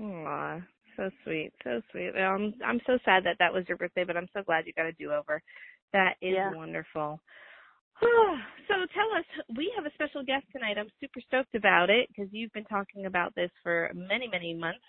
Aw, 0.00 0.60
so 0.96 1.10
sweet, 1.24 1.52
so 1.64 1.80
sweet. 1.90 2.12
Well, 2.14 2.32
I'm 2.32 2.54
I'm 2.64 2.80
so 2.86 2.98
sad 3.04 3.24
that 3.24 3.36
that 3.38 3.52
was 3.52 3.64
your 3.68 3.76
birthday, 3.76 4.04
but 4.04 4.16
I'm 4.16 4.28
so 4.34 4.42
glad 4.42 4.66
you 4.66 4.72
got 4.72 4.86
a 4.86 4.92
do 4.92 5.12
over. 5.12 5.42
That 5.92 6.14
is 6.20 6.34
Yeah. 6.34 6.52
wonderful. 6.54 7.20
so 8.68 8.74
tell 8.74 9.10
us, 9.16 9.24
we 9.56 9.72
have 9.76 9.86
a 9.86 9.94
special 9.94 10.22
guest 10.22 10.44
tonight. 10.52 10.76
I'm 10.78 10.90
super 11.00 11.20
stoked 11.26 11.54
about 11.54 11.88
it 11.88 12.08
because 12.08 12.28
you've 12.32 12.52
been 12.52 12.64
talking 12.64 13.06
about 13.06 13.34
this 13.34 13.50
for 13.62 13.90
many, 13.94 14.28
many 14.28 14.52
months. 14.54 14.84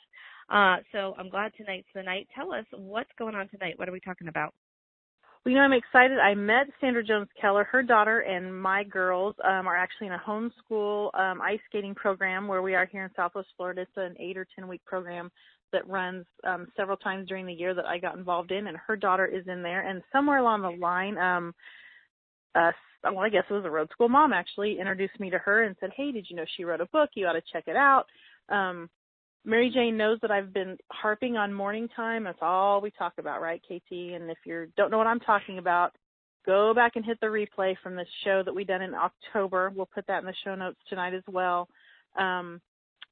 Uh, 0.49 0.77
so 0.91 1.13
I'm 1.17 1.29
glad 1.29 1.51
tonight's 1.55 1.87
the 1.93 2.03
night. 2.03 2.27
Tell 2.35 2.53
us 2.53 2.65
what's 2.71 3.09
going 3.17 3.35
on 3.35 3.47
tonight. 3.49 3.77
What 3.77 3.87
are 3.87 3.93
we 3.93 3.99
talking 3.99 4.27
about? 4.27 4.53
Well, 5.45 5.51
you 5.51 5.57
know, 5.57 5.63
I'm 5.63 5.73
excited. 5.73 6.19
I 6.19 6.33
met 6.35 6.67
Sandra 6.81 7.03
Jones 7.03 7.29
Keller. 7.39 7.63
Her 7.63 7.81
daughter 7.83 8.19
and 8.19 8.59
my 8.61 8.83
girls 8.83 9.35
um, 9.43 9.67
are 9.67 9.77
actually 9.77 10.07
in 10.07 10.13
a 10.13 10.21
homeschool 10.27 11.17
um, 11.17 11.41
ice 11.41 11.59
skating 11.69 11.95
program 11.95 12.47
where 12.47 12.61
we 12.61 12.75
are 12.75 12.85
here 12.85 13.05
in 13.05 13.11
Southwest 13.15 13.47
Florida. 13.55 13.81
It's 13.81 13.91
an 13.95 14.15
eight 14.19 14.37
or 14.37 14.45
ten 14.55 14.67
week 14.67 14.83
program 14.85 15.31
that 15.71 15.87
runs 15.87 16.25
um, 16.45 16.67
several 16.75 16.97
times 16.97 17.27
during 17.27 17.45
the 17.45 17.53
year 17.53 17.73
that 17.73 17.85
I 17.85 17.97
got 17.97 18.17
involved 18.17 18.51
in, 18.51 18.67
and 18.67 18.77
her 18.87 18.95
daughter 18.95 19.25
is 19.25 19.47
in 19.47 19.61
there. 19.61 19.87
And 19.87 20.01
somewhere 20.11 20.39
along 20.39 20.61
the 20.61 20.69
line, 20.69 21.17
um, 21.17 21.53
uh, 22.55 22.71
well, 23.03 23.19
I 23.19 23.29
guess 23.29 23.43
it 23.49 23.53
was 23.53 23.65
a 23.65 23.69
road 23.69 23.89
school 23.91 24.09
mom 24.09 24.33
actually 24.33 24.79
introduced 24.79 25.19
me 25.19 25.29
to 25.29 25.37
her 25.37 25.63
and 25.63 25.75
said, 25.79 25.91
"Hey, 25.95 26.11
did 26.11 26.25
you 26.29 26.35
know 26.35 26.45
she 26.55 26.63
wrote 26.65 26.81
a 26.81 26.87
book? 26.87 27.11
You 27.13 27.27
ought 27.27 27.33
to 27.33 27.41
check 27.53 27.65
it 27.67 27.75
out." 27.75 28.05
Um, 28.49 28.89
Mary 29.45 29.71
Jane 29.73 29.97
knows 29.97 30.19
that 30.21 30.31
I've 30.31 30.53
been 30.53 30.77
harping 30.91 31.37
on 31.37 31.53
morning 31.53 31.87
time. 31.95 32.25
That's 32.25 32.37
all 32.41 32.81
we 32.81 32.91
talk 32.91 33.13
about, 33.17 33.41
right, 33.41 33.61
KT? 33.63 33.91
And 33.91 34.29
if 34.29 34.37
you 34.45 34.67
don't 34.75 34.91
know 34.91 34.97
what 34.97 35.07
I'm 35.07 35.21
talking 35.21 35.57
about, 35.57 35.93
go 36.45 36.73
back 36.73 36.95
and 36.95 37.05
hit 37.05 37.19
the 37.21 37.27
replay 37.27 37.75
from 37.81 37.95
the 37.95 38.05
show 38.23 38.43
that 38.43 38.53
we 38.53 38.63
done 38.63 38.81
in 38.81 38.93
October. 38.93 39.71
We'll 39.73 39.89
put 39.93 40.05
that 40.07 40.19
in 40.19 40.25
the 40.25 40.33
show 40.43 40.55
notes 40.55 40.79
tonight 40.89 41.13
as 41.13 41.23
well. 41.27 41.67
Um, 42.17 42.61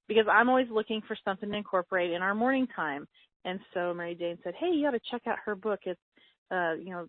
because 0.07 0.25
I'm 0.31 0.49
always 0.49 0.67
looking 0.69 1.01
for 1.07 1.17
something 1.23 1.49
to 1.49 1.57
incorporate 1.57 2.11
in 2.11 2.21
our 2.21 2.35
morning 2.35 2.67
time. 2.75 3.07
And 3.43 3.59
so 3.73 3.93
Mary 3.93 4.15
Jane 4.15 4.37
said, 4.43 4.55
"Hey, 4.59 4.71
you 4.71 4.87
ought 4.87 4.91
to 4.91 4.99
check 5.11 5.23
out 5.27 5.37
her 5.45 5.55
book. 5.55 5.81
It's 5.85 5.99
uh, 6.51 6.73
you 6.73 6.91
know, 6.91 7.07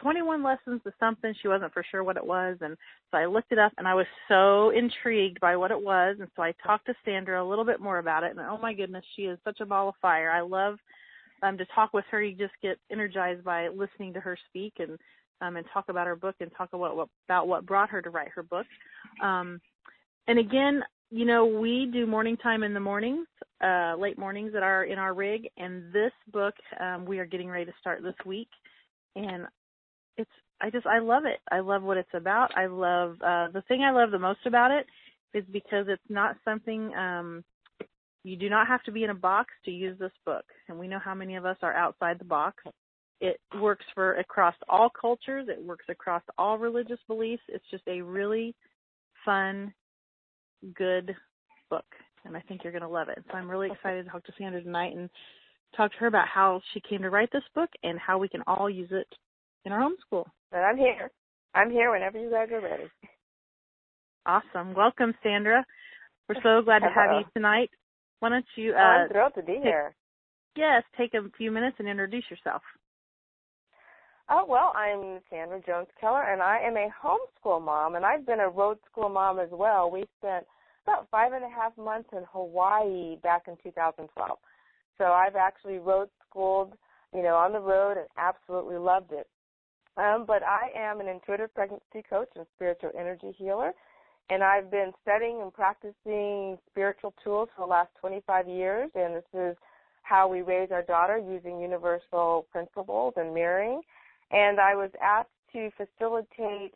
21 0.00 0.42
lessons 0.42 0.80
to 0.84 0.92
something. 1.00 1.34
She 1.40 1.48
wasn't 1.48 1.72
for 1.72 1.84
sure 1.90 2.04
what 2.04 2.16
it 2.16 2.26
was, 2.26 2.56
and 2.60 2.76
so 3.10 3.18
I 3.18 3.26
looked 3.26 3.52
it 3.52 3.58
up, 3.58 3.72
and 3.78 3.86
I 3.86 3.94
was 3.94 4.06
so 4.28 4.70
intrigued 4.70 5.40
by 5.40 5.56
what 5.56 5.70
it 5.70 5.80
was. 5.80 6.16
And 6.20 6.28
so 6.36 6.42
I 6.42 6.52
talked 6.64 6.86
to 6.86 6.94
Sandra 7.04 7.42
a 7.42 7.48
little 7.48 7.64
bit 7.64 7.80
more 7.80 7.98
about 7.98 8.24
it, 8.24 8.30
and 8.30 8.40
oh 8.40 8.58
my 8.58 8.74
goodness, 8.74 9.04
she 9.16 9.22
is 9.22 9.38
such 9.44 9.60
a 9.60 9.66
ball 9.66 9.88
of 9.88 9.94
fire. 10.00 10.30
I 10.30 10.40
love 10.40 10.76
um, 11.42 11.58
to 11.58 11.66
talk 11.74 11.92
with 11.92 12.04
her. 12.10 12.22
You 12.22 12.36
just 12.36 12.54
get 12.62 12.78
energized 12.90 13.44
by 13.44 13.68
listening 13.68 14.12
to 14.14 14.20
her 14.20 14.36
speak 14.48 14.74
and 14.78 14.98
um, 15.40 15.56
and 15.56 15.64
talk 15.72 15.84
about 15.88 16.06
her 16.06 16.16
book 16.16 16.34
and 16.40 16.50
talk 16.56 16.70
about 16.72 16.96
what 16.96 17.08
about 17.26 17.48
what 17.48 17.66
brought 17.66 17.90
her 17.90 18.02
to 18.02 18.10
write 18.10 18.28
her 18.34 18.42
book. 18.42 18.66
Um, 19.22 19.60
and 20.26 20.38
again, 20.38 20.82
you 21.10 21.24
know, 21.24 21.46
we 21.46 21.88
do 21.92 22.06
morning 22.06 22.36
time 22.36 22.62
in 22.62 22.74
the 22.74 22.80
mornings, 22.80 23.26
uh, 23.64 23.94
late 23.96 24.18
mornings 24.18 24.52
at 24.54 24.62
our 24.62 24.84
in 24.84 24.98
our 24.98 25.14
rig, 25.14 25.48
and 25.56 25.92
this 25.92 26.12
book 26.32 26.54
um, 26.80 27.04
we 27.04 27.18
are 27.18 27.26
getting 27.26 27.48
ready 27.48 27.64
to 27.64 27.72
start 27.80 28.02
this 28.02 28.14
week, 28.26 28.48
and 29.16 29.46
it's 30.18 30.30
I 30.60 30.70
just 30.70 30.86
I 30.86 30.98
love 30.98 31.24
it. 31.24 31.40
I 31.50 31.60
love 31.60 31.82
what 31.82 31.96
it's 31.96 32.14
about. 32.14 32.56
I 32.56 32.66
love 32.66 33.12
uh, 33.22 33.48
the 33.52 33.62
thing 33.68 33.82
I 33.82 33.92
love 33.92 34.10
the 34.10 34.18
most 34.18 34.40
about 34.46 34.70
it 34.70 34.86
is 35.34 35.44
because 35.52 35.86
it's 35.88 36.02
not 36.10 36.36
something 36.44 36.92
um, 36.94 37.44
You 38.24 38.36
do 38.36 38.50
not 38.50 38.66
have 38.66 38.82
to 38.84 38.92
be 38.92 39.04
in 39.04 39.10
a 39.10 39.14
box 39.14 39.50
to 39.64 39.70
use 39.70 39.98
this 39.98 40.12
book, 40.26 40.44
and 40.68 40.78
we 40.78 40.88
know 40.88 40.98
how 40.98 41.14
many 41.14 41.36
of 41.36 41.46
us 41.46 41.56
are 41.62 41.72
outside 41.74 42.18
the 42.18 42.24
box. 42.24 42.62
It 43.20 43.40
works 43.60 43.84
for 43.94 44.14
across 44.14 44.54
all 44.68 44.90
cultures. 44.90 45.48
It 45.48 45.62
works 45.64 45.86
across 45.88 46.22
all 46.36 46.58
religious 46.58 46.98
beliefs. 47.06 47.42
It's 47.48 47.64
just 47.70 47.84
a 47.88 48.02
really 48.02 48.54
fun, 49.24 49.72
good 50.74 51.14
book, 51.70 51.86
and 52.24 52.36
I 52.36 52.40
think 52.40 52.62
you're 52.62 52.72
going 52.72 52.82
to 52.82 52.88
love 52.88 53.08
it. 53.08 53.24
So 53.30 53.36
I'm 53.36 53.50
really 53.50 53.70
excited 53.70 54.04
to 54.04 54.10
talk 54.10 54.24
to 54.24 54.32
Sandra 54.38 54.62
tonight 54.62 54.94
and 54.96 55.08
talk 55.76 55.92
to 55.92 55.98
her 55.98 56.06
about 56.06 56.28
how 56.28 56.60
she 56.72 56.80
came 56.80 57.02
to 57.02 57.10
write 57.10 57.30
this 57.32 57.42
book 57.54 57.70
and 57.82 57.98
how 57.98 58.18
we 58.18 58.28
can 58.28 58.42
all 58.46 58.68
use 58.68 58.90
it 58.90 59.06
in 59.64 59.72
our 59.72 59.80
homeschool. 59.80 60.24
And 60.52 60.64
I'm 60.64 60.76
here. 60.76 61.10
I'm 61.54 61.70
here 61.70 61.90
whenever 61.90 62.18
you 62.18 62.30
guys 62.30 62.48
are 62.52 62.60
ready. 62.60 62.84
Awesome. 64.26 64.74
Welcome, 64.74 65.14
Sandra. 65.22 65.64
We're 66.28 66.42
so 66.42 66.62
glad 66.62 66.80
to 66.80 66.90
have 66.94 67.18
you 67.18 67.24
tonight. 67.34 67.70
Why 68.20 68.28
don't 68.30 68.44
you? 68.56 68.74
Uh, 68.74 68.78
I'm 68.78 69.08
thrilled 69.08 69.34
to 69.36 69.42
be 69.42 69.54
take, 69.54 69.62
here. 69.62 69.94
Yes, 70.56 70.82
take 70.96 71.14
a 71.14 71.20
few 71.36 71.50
minutes 71.50 71.76
and 71.78 71.88
introduce 71.88 72.24
yourself. 72.30 72.62
Oh 74.30 74.44
well, 74.46 74.72
I'm 74.76 75.20
Sandra 75.30 75.60
Jones 75.66 75.88
Keller, 75.98 76.22
and 76.22 76.42
I 76.42 76.58
am 76.58 76.76
a 76.76 76.88
homeschool 77.02 77.64
mom, 77.64 77.94
and 77.94 78.04
I've 78.04 78.26
been 78.26 78.40
a 78.40 78.48
road 78.48 78.76
school 78.90 79.08
mom 79.08 79.38
as 79.38 79.48
well. 79.50 79.90
We 79.90 80.04
spent 80.18 80.44
about 80.86 81.08
five 81.10 81.32
and 81.32 81.44
a 81.44 81.48
half 81.48 81.76
months 81.78 82.10
in 82.12 82.24
Hawaii 82.32 83.16
back 83.22 83.44
in 83.48 83.56
2012. 83.62 84.38
So 84.98 85.04
I've 85.04 85.36
actually 85.36 85.78
road 85.78 86.08
schooled, 86.28 86.74
you 87.14 87.22
know, 87.22 87.36
on 87.36 87.52
the 87.52 87.60
road 87.60 87.96
and 87.96 88.06
absolutely 88.18 88.76
loved 88.76 89.12
it. 89.12 89.28
Um, 89.98 90.24
but 90.26 90.42
I 90.44 90.70
am 90.76 91.00
an 91.00 91.08
intuitive 91.08 91.52
pregnancy 91.54 92.04
coach 92.08 92.28
and 92.36 92.46
spiritual 92.54 92.92
energy 92.96 93.34
healer, 93.36 93.72
and 94.30 94.44
I've 94.44 94.70
been 94.70 94.92
studying 95.02 95.42
and 95.42 95.52
practicing 95.52 96.56
spiritual 96.70 97.14
tools 97.24 97.48
for 97.56 97.66
the 97.66 97.70
last 97.70 97.90
25 98.00 98.46
years, 98.48 98.90
and 98.94 99.16
this 99.16 99.24
is 99.34 99.56
how 100.02 100.28
we 100.28 100.42
raise 100.42 100.70
our 100.70 100.82
daughter 100.82 101.18
using 101.18 101.60
universal 101.60 102.46
principles 102.52 103.14
and 103.16 103.34
mirroring. 103.34 103.80
And 104.30 104.60
I 104.60 104.76
was 104.76 104.90
asked 105.02 105.30
to 105.52 105.70
facilitate 105.76 106.74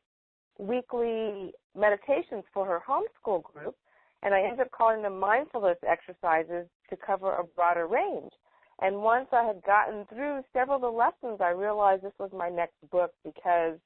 weekly 0.58 1.52
meditations 1.78 2.44
for 2.52 2.66
her 2.66 2.80
homeschool 2.86 3.42
group, 3.44 3.76
and 4.22 4.34
I 4.34 4.42
ended 4.42 4.60
up 4.60 4.72
calling 4.72 5.02
them 5.02 5.20
mindfulness 5.20 5.78
exercises 5.86 6.66
to 6.90 6.96
cover 6.96 7.36
a 7.36 7.44
broader 7.44 7.86
range. 7.86 8.32
And 8.80 9.02
once 9.02 9.28
I 9.32 9.44
had 9.44 9.62
gotten 9.62 10.06
through 10.06 10.42
several 10.52 10.76
of 10.76 10.82
the 10.82 10.88
lessons, 10.88 11.40
I 11.40 11.50
realized 11.50 12.02
this 12.02 12.12
was 12.18 12.30
my 12.32 12.48
next 12.48 12.76
book 12.90 13.12
because 13.24 13.78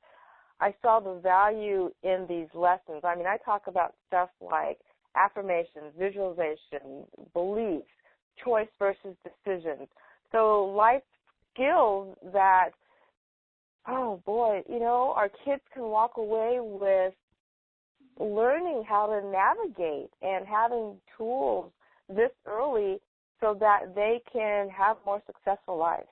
I 0.61 0.75
saw 0.81 1.01
the 1.01 1.21
value 1.21 1.91
in 2.03 2.27
these 2.29 2.49
lessons. 2.55 3.03
I 3.05 3.15
mean, 3.15 3.27
I 3.27 3.37
talk 3.45 3.63
about 3.67 3.95
stuff 4.07 4.31
like 4.41 4.79
affirmations, 5.15 5.93
visualization, 5.99 7.05
beliefs, 7.35 7.89
choice 8.43 8.69
versus 8.79 9.17
decisions. 9.25 9.89
So 10.33 10.65
life 10.65 11.03
skills 11.53 12.17
that, 12.33 12.71
oh 13.87 14.23
boy, 14.25 14.63
you 14.69 14.79
know, 14.79 15.13
our 15.17 15.31
kids 15.45 15.63
can 15.73 15.85
walk 15.85 16.13
away 16.17 16.59
with 16.61 17.15
learning 18.19 18.85
how 18.89 19.07
to 19.07 19.27
navigate 19.31 20.11
and 20.23 20.47
having 20.47 20.97
tools 21.17 21.71
this 22.09 22.31
early 22.47 22.99
so 23.41 23.57
that 23.61 23.95
they 23.95 24.21
can 24.33 24.69
have 24.69 24.97
more 25.05 25.23
successful 25.27 25.77
lives. 25.77 26.09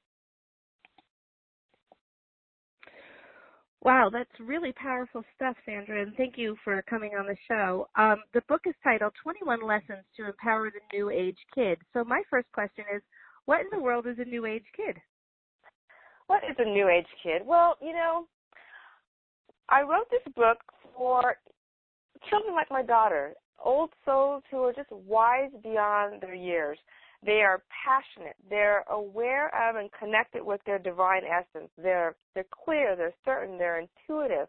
Wow, 3.83 4.09
that's 4.11 4.31
really 4.41 4.73
powerful 4.73 5.23
stuff, 5.37 5.57
Sandra, 5.67 6.01
and 6.01 6.15
thank 6.17 6.39
you 6.39 6.57
for 6.65 6.81
coming 6.89 7.13
on 7.19 7.27
the 7.27 7.37
show. 7.47 7.87
Um, 7.97 8.23
the 8.33 8.41
book 8.49 8.63
is 8.67 8.75
titled 8.83 9.13
21 9.23 9.61
Lessons 9.61 10.05
to 10.17 10.27
Empower 10.27 10.71
the 10.71 10.97
New 10.97 11.11
Age 11.11 11.37
Kid. 11.55 11.79
So, 11.93 12.03
my 12.03 12.23
first 12.31 12.51
question 12.53 12.85
is 12.95 13.03
what 13.45 13.61
in 13.61 13.67
the 13.71 13.79
world 13.79 14.07
is 14.07 14.17
a 14.19 14.25
New 14.25 14.47
Age 14.47 14.65
kid? 14.75 14.97
What 16.29 16.43
is 16.49 16.57
a 16.59 16.65
New 16.65 16.89
Age 16.89 17.07
kid? 17.23 17.43
Well, 17.45 17.77
you 17.83 17.93
know, 17.93 18.27
I 19.69 19.83
wrote 19.83 20.11
this 20.11 20.33
book 20.35 20.59
for 20.97 21.37
children 22.31 22.55
like 22.55 22.71
my 22.71 22.83
daughter, 22.83 23.35
old 23.63 23.91
souls 24.07 24.43
who 24.51 24.63
are 24.63 24.73
just 24.73 24.91
wise 24.91 25.51
beyond 25.63 26.23
their 26.23 26.35
years. 26.35 26.79
They 27.25 27.41
are 27.43 27.63
passionate. 27.85 28.37
They're 28.51 28.85
aware 28.91 29.49
of 29.55 29.77
and 29.77 29.91
connected 29.99 30.45
with 30.45 30.61
their 30.67 30.79
divine 30.79 31.23
essence. 31.25 31.71
They're 31.79 32.17
they're 32.35 32.45
clear. 32.65 32.97
They're 32.97 33.15
certain. 33.25 33.57
They're 33.57 33.81
intuitive, 33.81 34.49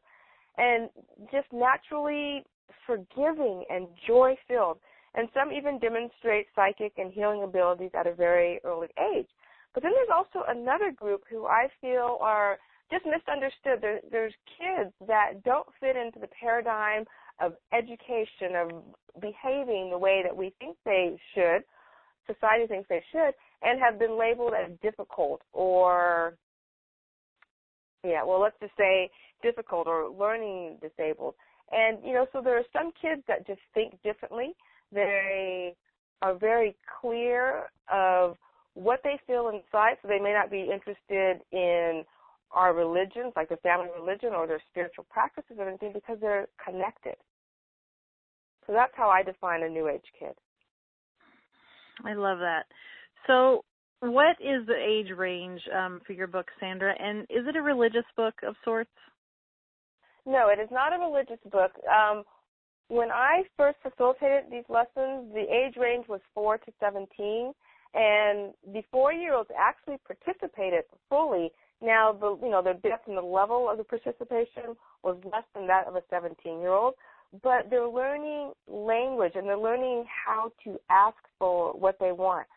and 0.57 0.89
just 1.31 1.47
naturally 1.53 2.45
forgiving 2.85 3.63
and 3.69 3.87
joy 4.07 4.35
filled. 4.47 4.79
And 5.13 5.29
some 5.33 5.53
even 5.53 5.79
demonstrate 5.79 6.47
psychic 6.53 6.93
and 6.97 7.13
healing 7.13 7.43
abilities 7.43 7.91
at 7.93 8.07
a 8.07 8.13
very 8.13 8.59
early 8.65 8.89
age. 8.99 9.27
But 9.73 9.83
then 9.83 9.93
there's 9.93 10.09
also 10.13 10.43
another 10.47 10.91
group 10.91 11.23
who 11.29 11.45
I 11.45 11.69
feel 11.79 12.17
are 12.19 12.57
just 12.91 13.05
misunderstood. 13.05 13.79
There, 13.81 13.99
there's 14.11 14.33
kids 14.57 14.93
that 15.07 15.43
don't 15.43 15.67
fit 15.79 15.95
into 15.95 16.19
the 16.19 16.27
paradigm 16.39 17.05
of 17.39 17.53
education, 17.73 18.55
of 18.55 18.71
behaving 19.21 19.89
the 19.91 19.97
way 19.97 20.21
that 20.23 20.35
we 20.35 20.53
think 20.59 20.77
they 20.83 21.17
should, 21.33 21.63
society 22.27 22.67
thinks 22.67 22.87
they 22.89 23.03
should, 23.11 23.33
and 23.61 23.79
have 23.79 23.97
been 23.99 24.17
labeled 24.17 24.53
as 24.53 24.71
difficult 24.81 25.41
or, 25.53 26.35
yeah, 28.03 28.23
well, 28.23 28.39
let's 28.41 28.59
just 28.59 28.75
say 28.77 29.09
difficult 29.41 29.87
or 29.87 30.09
learning 30.09 30.77
disabled. 30.81 31.35
And, 31.71 31.97
you 32.05 32.13
know, 32.13 32.27
so 32.31 32.41
there 32.41 32.57
are 32.57 32.63
some 32.71 32.91
kids 33.01 33.23
that 33.27 33.47
just 33.47 33.61
think 33.73 34.01
differently. 34.03 34.53
They 34.91 35.75
are 36.21 36.35
very 36.35 36.75
clear 37.01 37.69
of 37.91 38.37
what 38.75 39.01
they 39.03 39.19
feel 39.25 39.49
inside, 39.49 39.97
so 40.01 40.07
they 40.07 40.19
may 40.19 40.33
not 40.33 40.51
be 40.51 40.61
interested 40.61 41.41
in 41.51 42.03
our 42.51 42.73
religions, 42.73 43.33
like 43.35 43.49
the 43.49 43.57
family 43.57 43.87
religion 43.97 44.33
or 44.33 44.47
their 44.47 44.61
spiritual 44.69 45.05
practices 45.09 45.57
or 45.57 45.67
anything, 45.67 45.91
because 45.93 46.17
they're 46.21 46.47
connected. 46.63 47.15
So 48.67 48.73
that's 48.73 48.93
how 48.95 49.09
I 49.09 49.23
define 49.23 49.63
a 49.63 49.69
New 49.69 49.87
Age 49.87 50.05
kid. 50.17 50.33
I 52.03 52.13
love 52.13 52.39
that. 52.39 52.63
So, 53.27 53.63
what 54.01 54.35
is 54.39 54.65
the 54.67 54.75
age 54.75 55.15
range 55.15 55.61
um, 55.75 56.01
for 56.05 56.13
your 56.13 56.27
book, 56.27 56.47
Sandra? 56.59 56.93
And 56.99 57.21
is 57.23 57.47
it 57.47 57.55
a 57.55 57.61
religious 57.61 58.05
book 58.15 58.35
of 58.45 58.55
sorts? 58.63 58.91
No, 60.25 60.49
it 60.49 60.59
is 60.59 60.69
not 60.71 60.93
a 60.93 60.99
religious 60.99 61.39
book. 61.51 61.71
Um, 61.87 62.23
when 62.87 63.11
I 63.11 63.43
first 63.57 63.77
facilitated 63.81 64.45
these 64.51 64.65
lessons, 64.69 65.33
the 65.33 65.45
age 65.49 65.75
range 65.77 66.07
was 66.07 66.21
4 66.33 66.57
to 66.59 66.71
17, 66.79 67.53
and 67.93 68.53
the 68.73 68.83
four-year-olds 68.91 69.49
actually 69.57 69.97
participated 70.05 70.83
fully. 71.09 71.51
Now, 71.81 72.11
the 72.13 72.37
you 72.41 72.51
know 72.51 72.61
the 72.61 72.79
depth 72.87 73.07
and 73.07 73.17
the 73.17 73.21
level 73.21 73.69
of 73.69 73.77
the 73.77 73.83
participation 73.83 74.75
was 75.03 75.17
less 75.25 75.43
than 75.53 75.67
that 75.67 75.87
of 75.87 75.95
a 75.95 76.01
17-year-old, 76.13 76.93
but 77.43 77.69
they're 77.69 77.87
learning 77.87 78.51
language 78.67 79.33
and 79.35 79.47
they're 79.47 79.57
learning 79.57 80.05
how 80.25 80.51
to 80.63 80.79
ask 80.89 81.17
for 81.39 81.73
what 81.73 81.97
they 81.99 82.11
want. 82.11 82.47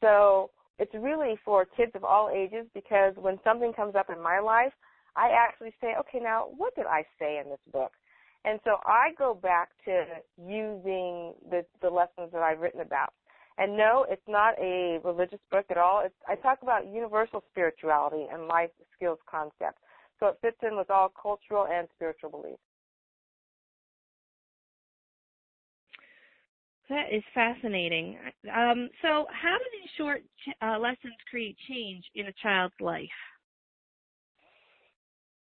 So 0.00 0.50
it's 0.78 0.92
really 0.94 1.38
for 1.44 1.66
kids 1.76 1.92
of 1.94 2.04
all 2.04 2.30
ages 2.34 2.66
because 2.74 3.14
when 3.16 3.38
something 3.44 3.72
comes 3.72 3.94
up 3.94 4.10
in 4.10 4.22
my 4.22 4.40
life, 4.40 4.72
I 5.16 5.30
actually 5.30 5.74
say, 5.80 5.94
okay, 6.00 6.18
now 6.22 6.46
what 6.56 6.74
did 6.74 6.86
I 6.86 7.04
say 7.18 7.38
in 7.38 7.50
this 7.50 7.60
book? 7.72 7.92
And 8.44 8.58
so 8.64 8.76
I 8.86 9.10
go 9.18 9.34
back 9.34 9.68
to 9.84 10.04
using 10.38 11.34
the, 11.50 11.64
the 11.82 11.90
lessons 11.90 12.30
that 12.32 12.42
I've 12.42 12.60
written 12.60 12.80
about. 12.80 13.12
And 13.58 13.76
no, 13.76 14.06
it's 14.08 14.22
not 14.26 14.54
a 14.58 14.98
religious 15.04 15.40
book 15.50 15.66
at 15.70 15.76
all. 15.76 16.02
It's, 16.04 16.14
I 16.26 16.36
talk 16.36 16.60
about 16.62 16.86
universal 16.86 17.44
spirituality 17.50 18.26
and 18.32 18.48
life 18.48 18.70
skills 18.96 19.18
concepts. 19.30 19.82
So 20.18 20.28
it 20.28 20.38
fits 20.40 20.56
in 20.62 20.76
with 20.76 20.90
all 20.90 21.12
cultural 21.20 21.66
and 21.70 21.86
spiritual 21.94 22.30
beliefs. 22.30 22.62
That 26.90 27.12
is 27.12 27.22
fascinating. 27.32 28.18
Um, 28.52 28.90
so, 29.00 29.26
how 29.30 29.56
do 29.56 29.64
these 29.72 29.90
short 29.96 30.22
uh, 30.60 30.76
lessons 30.76 31.14
create 31.30 31.56
change 31.68 32.04
in 32.16 32.26
a 32.26 32.32
child's 32.42 32.74
life? 32.80 33.08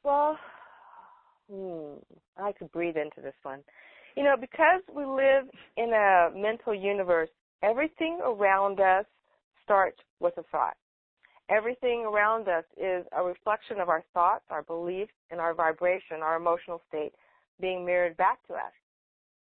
Well, 0.04 0.38
hmm, 1.50 1.94
I 2.36 2.52
could 2.52 2.70
breathe 2.70 2.96
into 2.96 3.20
this 3.20 3.34
one. 3.42 3.64
You 4.16 4.22
know, 4.22 4.36
because 4.40 4.80
we 4.94 5.04
live 5.04 5.46
in 5.76 5.92
a 5.92 6.30
mental 6.36 6.72
universe, 6.72 7.30
everything 7.64 8.20
around 8.24 8.78
us 8.78 9.04
starts 9.64 9.98
with 10.20 10.38
a 10.38 10.44
thought. 10.52 10.76
Everything 11.50 12.06
around 12.06 12.46
us 12.48 12.64
is 12.76 13.04
a 13.10 13.24
reflection 13.24 13.80
of 13.80 13.88
our 13.88 14.04
thoughts, 14.14 14.44
our 14.50 14.62
beliefs, 14.62 15.12
and 15.32 15.40
our 15.40 15.52
vibration, 15.52 16.22
our 16.22 16.36
emotional 16.36 16.80
state 16.88 17.12
being 17.60 17.84
mirrored 17.84 18.16
back 18.16 18.38
to 18.46 18.54
us. 18.54 18.72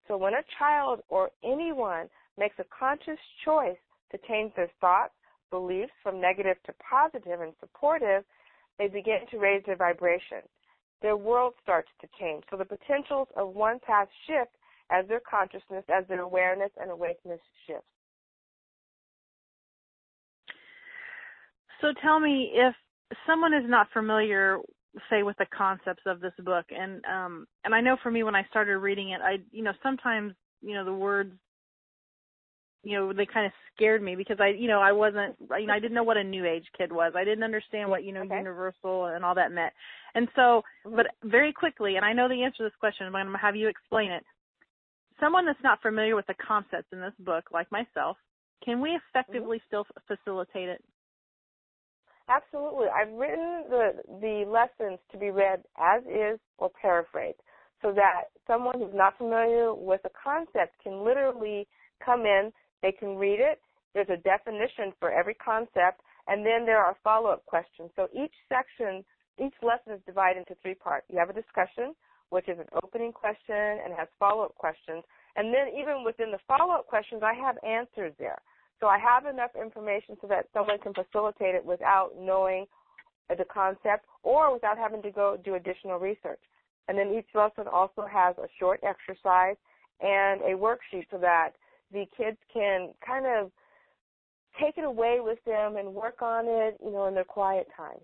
So 0.09 0.17
when 0.17 0.35
a 0.35 0.45
child 0.59 1.01
or 1.09 1.31
anyone 1.45 2.09
makes 2.39 2.57
a 2.59 2.65
conscious 2.79 3.19
choice 3.45 3.79
to 4.13 4.19
change 4.29 4.53
their 4.55 4.71
thoughts, 4.81 5.15
beliefs 5.51 5.93
from 6.03 6.21
negative 6.21 6.57
to 6.67 6.73
positive 6.75 7.41
and 7.41 7.53
supportive, 7.61 8.25
they 8.79 8.89
begin 8.89 9.21
to 9.31 9.39
raise 9.39 9.63
their 9.65 9.77
vibration. 9.77 10.43
Their 11.03 11.17
world 11.17 11.55
starts 11.63 11.89
to 12.01 12.09
change. 12.19 12.45
So 12.51 12.57
the 12.57 12.65
potentials 12.65 13.29
of 13.37 13.55
one 13.55 13.79
path 13.81 14.09
shift 14.27 14.53
as 14.91 15.07
their 15.09 15.21
consciousness, 15.29 15.85
as 15.93 16.07
their 16.09 16.21
awareness 16.21 16.71
and 16.81 16.91
awakeness 16.91 17.41
shifts. 17.67 17.87
So 21.81 21.93
tell 22.03 22.21
me 22.21 22.53
if 22.55 22.75
someone 23.27 23.53
is 23.53 23.65
not 23.69 23.89
familiar 23.93 24.59
say 25.11 25.23
with 25.23 25.37
the 25.39 25.47
concepts 25.57 26.03
of 26.07 26.21
this 26.21 26.33
book 26.45 26.67
and 26.71 27.05
um 27.05 27.47
and 27.65 27.75
I 27.75 27.81
know 27.81 27.97
for 28.03 28.11
me 28.11 28.23
when 28.23 28.35
I 28.35 28.45
started 28.51 28.79
reading 28.79 29.11
it 29.11 29.21
I 29.23 29.39
you 29.53 29.63
know 29.63 29.73
sometimes 29.83 30.33
you 30.63 30.75
know 30.75 30.85
the 30.85 30.93
words 30.93 31.33
you 32.83 32.97
know 32.97 33.13
they 33.13 33.27
kind 33.27 33.47
of 33.47 33.53
scared 33.75 34.03
me 34.03 34.15
because 34.15 34.39
I 34.41 34.49
you 34.49 34.69
know 34.69 34.81
I 34.81 34.93
wasn't 34.93 35.37
you 35.59 35.67
know 35.67 35.75
I 35.75 35.81
didn't 35.81 35.95
know 35.95 36.05
what 36.05 36.17
a 36.17 36.25
new 36.25 36.47
age 36.47 36.67
kid 36.79 36.93
was 36.93 37.13
I 37.17 37.25
didn't 37.25 37.45
understand 37.45 37.91
what 37.91 38.05
you 38.05 38.13
know 38.13 38.23
okay. 38.23 38.37
universal 38.37 39.07
and 39.07 39.25
all 39.25 39.35
that 39.35 39.53
meant 39.53 39.73
and 40.15 40.29
so 40.37 40.63
mm-hmm. 40.87 40.97
but 40.97 41.07
very 41.25 41.53
quickly 41.53 41.97
and 41.97 42.05
I 42.05 42.13
know 42.13 42.29
the 42.29 42.43
answer 42.43 42.59
to 42.59 42.65
this 42.65 42.81
question 42.81 43.09
but 43.11 43.19
I'm 43.19 43.27
going 43.27 43.37
to 43.37 43.43
have 43.43 43.57
you 43.57 43.69
explain 43.69 44.11
it 44.13 44.25
someone 45.21 45.47
that's 45.47 45.63
not 45.65 45.83
familiar 45.83 46.15
with 46.15 46.27
the 46.27 46.35
concepts 46.47 46.89
in 46.93 47.01
this 47.01 47.15
book 47.19 47.45
like 47.53 47.71
myself 47.73 48.17
can 48.65 48.81
we 48.81 48.99
effectively 49.11 49.59
mm-hmm. 49.59 49.67
still 49.67 49.87
facilitate 50.07 50.69
it 50.69 50.85
Absolutely. 52.29 52.87
I've 52.89 53.13
written 53.13 53.65
the 53.71 54.03
the 54.21 54.45
lessons 54.51 54.99
to 55.13 55.19
be 55.19 55.31
read 55.31 55.63
as 55.79 56.03
is 56.05 56.41
or 56.59 56.71
paraphrased 56.71 57.39
so 57.83 57.93
that 57.93 58.33
someone 58.47 58.79
who's 58.79 58.95
not 58.95 59.17
familiar 59.17 59.73
with 59.75 60.03
the 60.03 60.11
concept 60.11 60.75
can 60.83 61.05
literally 61.05 61.69
come 62.05 62.23
in, 62.23 62.53
they 62.83 62.91
can 62.91 63.17
read 63.17 63.39
it, 63.39 63.61
there's 63.95 64.09
a 64.11 64.17
definition 64.17 64.93
for 64.99 65.11
every 65.11 65.35
concept, 65.35 66.01
and 66.27 66.45
then 66.45 66.67
there 66.67 66.79
are 66.83 66.97
follow-up 67.05 67.47
questions. 67.47 67.91
So 67.97 68.09
each 68.13 68.35
section, 68.49 69.05
each 69.39 69.55
lesson 69.63 69.93
is 69.93 70.01
divided 70.07 70.41
into 70.41 70.57
three 70.63 70.75
parts. 70.75 71.07
You 71.09 71.19
have 71.19 71.31
a 71.31 71.33
discussion, 71.33 71.95
which 72.31 72.49
is 72.49 72.59
an 72.59 72.67
opening 72.83 73.13
question 73.13 73.81
and 73.85 73.95
has 73.97 74.09
follow-up 74.19 74.55
questions. 74.57 75.05
And 75.37 75.53
then 75.55 75.69
even 75.79 76.03
within 76.05 76.31
the 76.31 76.41
follow-up 76.49 76.87
questions, 76.87 77.23
I 77.23 77.35
have 77.35 77.57
answers 77.63 78.13
there. 78.19 78.39
So 78.81 78.87
I 78.87 78.99
have 78.99 79.27
enough 79.27 79.51
information 79.61 80.17
so 80.21 80.27
that 80.29 80.47
someone 80.53 80.79
can 80.79 80.93
facilitate 80.93 81.55
it 81.55 81.65
without 81.65 82.11
knowing 82.19 82.67
the 83.29 83.45
concept 83.53 84.05
or 84.23 84.53
without 84.53 84.79
having 84.79 85.03
to 85.03 85.11
go 85.11 85.39
do 85.43 85.55
additional 85.55 85.99
research. 85.99 86.41
And 86.89 86.97
then 86.97 87.13
each 87.17 87.27
lesson 87.35 87.65
also 87.73 88.07
has 88.11 88.37
a 88.39 88.47
short 88.59 88.81
exercise 88.83 89.57
and 90.01 90.41
a 90.43 90.57
worksheet 90.57 91.07
so 91.11 91.19
that 91.19 91.51
the 91.93 92.05
kids 92.17 92.37
can 92.53 92.91
kind 93.05 93.27
of 93.27 93.51
take 94.61 94.79
it 94.79 94.85
away 94.85 95.19
with 95.21 95.39
them 95.45 95.77
and 95.77 95.95
work 95.95 96.23
on 96.23 96.45
it, 96.47 96.77
you 96.83 96.91
know, 96.91 97.07
in 97.07 97.15
their 97.15 97.25
quiet 97.25 97.67
time. 97.77 97.99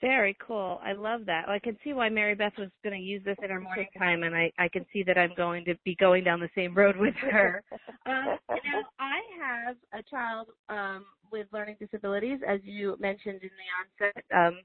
Very 0.00 0.36
cool. 0.40 0.80
I 0.82 0.92
love 0.92 1.22
that. 1.26 1.48
I 1.48 1.58
can 1.58 1.76
see 1.82 1.92
why 1.92 2.08
Mary 2.08 2.36
Beth 2.36 2.52
was 2.56 2.68
going 2.84 2.96
to 2.96 3.04
use 3.04 3.22
this 3.24 3.36
in 3.42 3.50
her 3.50 3.60
morning 3.60 3.88
time, 3.98 4.22
and 4.22 4.34
I, 4.34 4.52
I 4.58 4.68
can 4.68 4.86
see 4.92 5.02
that 5.04 5.18
I'm 5.18 5.34
going 5.36 5.64
to 5.64 5.74
be 5.84 5.96
going 5.96 6.22
down 6.22 6.38
the 6.38 6.50
same 6.54 6.74
road 6.74 6.96
with 6.96 7.14
her. 7.14 7.62
uh, 7.72 7.78
now, 8.06 8.36
I 9.00 9.18
have 9.40 9.76
a 9.92 10.02
child 10.08 10.48
um, 10.68 11.04
with 11.32 11.48
learning 11.52 11.76
disabilities, 11.80 12.38
as 12.46 12.60
you 12.62 12.96
mentioned 13.00 13.40
in 13.42 13.50
the 13.50 14.06
onset, 14.06 14.24
um, 14.34 14.60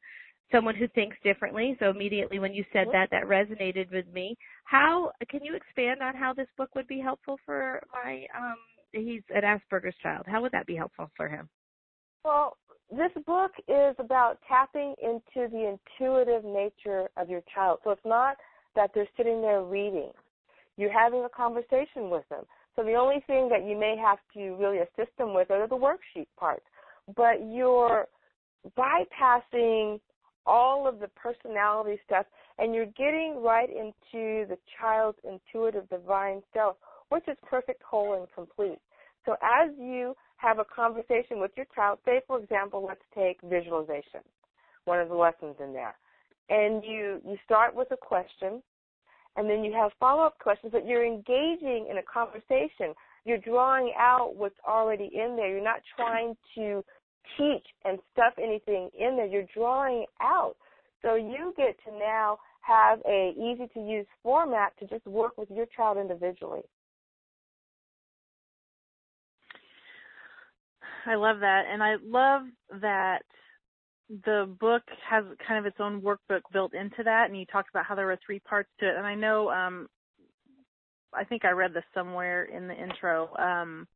someone 0.52 0.76
who 0.76 0.88
thinks 0.90 1.18
differently. 1.24 1.76
So 1.80 1.90
immediately 1.90 2.38
when 2.38 2.54
you 2.54 2.64
said 2.72 2.88
that, 2.94 3.10
that 3.10 3.24
resonated 3.24 3.92
with 3.92 4.06
me. 4.14 4.38
How 4.66 5.12
can 5.30 5.44
you 5.44 5.56
expand 5.56 6.04
on 6.04 6.16
how 6.16 6.34
this 6.34 6.48
book 6.58 6.76
would 6.76 6.88
be 6.88 7.00
helpful 7.00 7.38
for 7.44 7.82
my? 7.92 8.26
Um, 8.38 8.58
he's 8.92 9.24
an 9.34 9.42
Asperger's 9.42 9.96
child. 10.04 10.26
How 10.28 10.44
would 10.44 10.52
that 10.52 10.68
be 10.68 10.76
helpful 10.76 11.10
for 11.18 11.28
him? 11.28 11.50
Well, 12.24 12.56
this 12.96 13.12
book 13.26 13.52
is 13.68 13.96
about 14.00 14.40
tapping 14.48 14.96
into 15.02 15.50
the 15.50 15.78
intuitive 16.00 16.44
nature 16.44 17.10
of 17.18 17.30
your 17.30 17.42
child. 17.54 17.80
So 17.84 17.92
it's 17.92 18.06
not 18.06 18.38
that 18.76 18.92
they're 18.94 19.08
sitting 19.18 19.42
there 19.42 19.64
reading. 19.64 20.12
You're 20.78 20.94
having 20.94 21.24
a 21.24 21.30
conversation 21.30 22.10
with 22.10 22.28
them. 22.30 22.44
So 22.76 22.84
the 22.84 22.94
only 22.94 23.24
thing 23.28 23.50
that 23.50 23.66
you 23.66 23.78
may 23.78 23.96
have 23.98 24.18
to 24.34 24.56
really 24.56 24.80
assist 24.80 25.16
them 25.18 25.34
with 25.34 25.52
are 25.52 25.68
the 25.68 25.76
worksheet 25.76 26.28
parts. 26.38 26.66
But 27.16 27.46
you're 27.48 28.08
bypassing 28.78 30.00
all 30.46 30.88
of 30.88 31.00
the 31.00 31.08
personality 31.10 32.00
stuff 32.06 32.26
and 32.58 32.74
you're 32.74 32.86
getting 32.86 33.42
right 33.42 33.70
into 33.70 34.46
the 34.48 34.58
child's 34.80 35.18
intuitive 35.24 35.88
divine 35.90 36.42
self, 36.54 36.78
which 37.10 37.24
is 37.28 37.38
perfect, 37.48 37.82
whole, 37.84 38.16
and 38.16 38.28
complete. 38.34 38.80
So 39.26 39.34
as 39.34 39.72
you 39.80 40.16
have 40.44 40.60
a 40.60 40.66
conversation 40.66 41.40
with 41.40 41.52
your 41.56 41.66
child. 41.74 42.00
Say, 42.06 42.22
for 42.28 42.38
example, 42.38 42.86
let's 42.86 43.02
take 43.16 43.38
visualization, 43.44 44.20
one 44.86 45.00
of 45.00 45.08
the 45.08 45.16
lessons 45.16 45.56
in 45.64 45.72
there. 45.72 45.96
And 46.50 46.84
you, 46.84 47.22
you 47.26 47.38
start 47.46 47.74
with 47.74 47.88
a 47.92 47.98
question, 47.98 48.62
and 49.38 49.50
then 49.50 49.64
you 49.64 49.74
have 49.74 49.92
follow-up 50.00 50.38
questions, 50.40 50.74
but 50.74 50.86
you're 50.86 51.06
engaging 51.06 51.88
in 51.90 51.98
a 51.98 52.04
conversation. 52.04 52.94
You're 53.26 53.38
drawing 53.38 53.94
out 53.98 54.36
what's 54.36 54.60
already 54.68 55.10
in 55.14 55.38
there. 55.38 55.50
You're 55.50 55.64
not 55.64 55.82
trying 55.96 56.36
to 56.56 56.84
teach 57.38 57.66
and 57.86 57.98
stuff 58.12 58.34
anything 58.38 58.90
in 59.00 59.16
there. 59.16 59.26
You're 59.26 59.48
drawing 59.56 60.06
out. 60.22 60.56
So 61.02 61.16
you 61.16 61.54
get 61.56 61.78
to 61.86 61.98
now 61.98 62.38
have 62.62 63.00
a 63.08 63.32
easy 63.38 63.68
to 63.74 63.80
use 63.80 64.06
format 64.22 64.74
to 64.80 64.88
just 64.88 65.06
work 65.08 65.38
with 65.38 65.50
your 65.50 65.66
child 65.76 65.98
individually. 65.98 66.64
I 71.06 71.16
love 71.16 71.40
that. 71.40 71.64
And 71.72 71.84
I 71.84 71.96
love 72.04 72.44
that 72.82 73.20
the 74.26 74.54
book 74.60 74.84
has 75.10 75.24
kind 75.48 75.60
of 75.60 75.66
its 75.66 75.78
own 75.80 76.02
workbook 76.02 76.42
built 76.52 76.74
into 76.74 77.04
that 77.04 77.26
and 77.30 77.40
you 77.40 77.46
talked 77.46 77.70
about 77.70 77.86
how 77.86 77.96
there 77.96 78.06
were 78.06 78.20
three 78.26 78.40
parts 78.40 78.70
to 78.80 78.88
it 78.88 78.96
and 78.98 79.06
I 79.06 79.16
know 79.16 79.50
um 79.50 79.88
I 81.14 81.24
think 81.24 81.46
I 81.46 81.52
read 81.52 81.74
this 81.74 81.84
somewhere 81.94 82.46
in 82.46 82.68
the 82.68 82.76
intro 82.76 83.34
um 83.38 83.88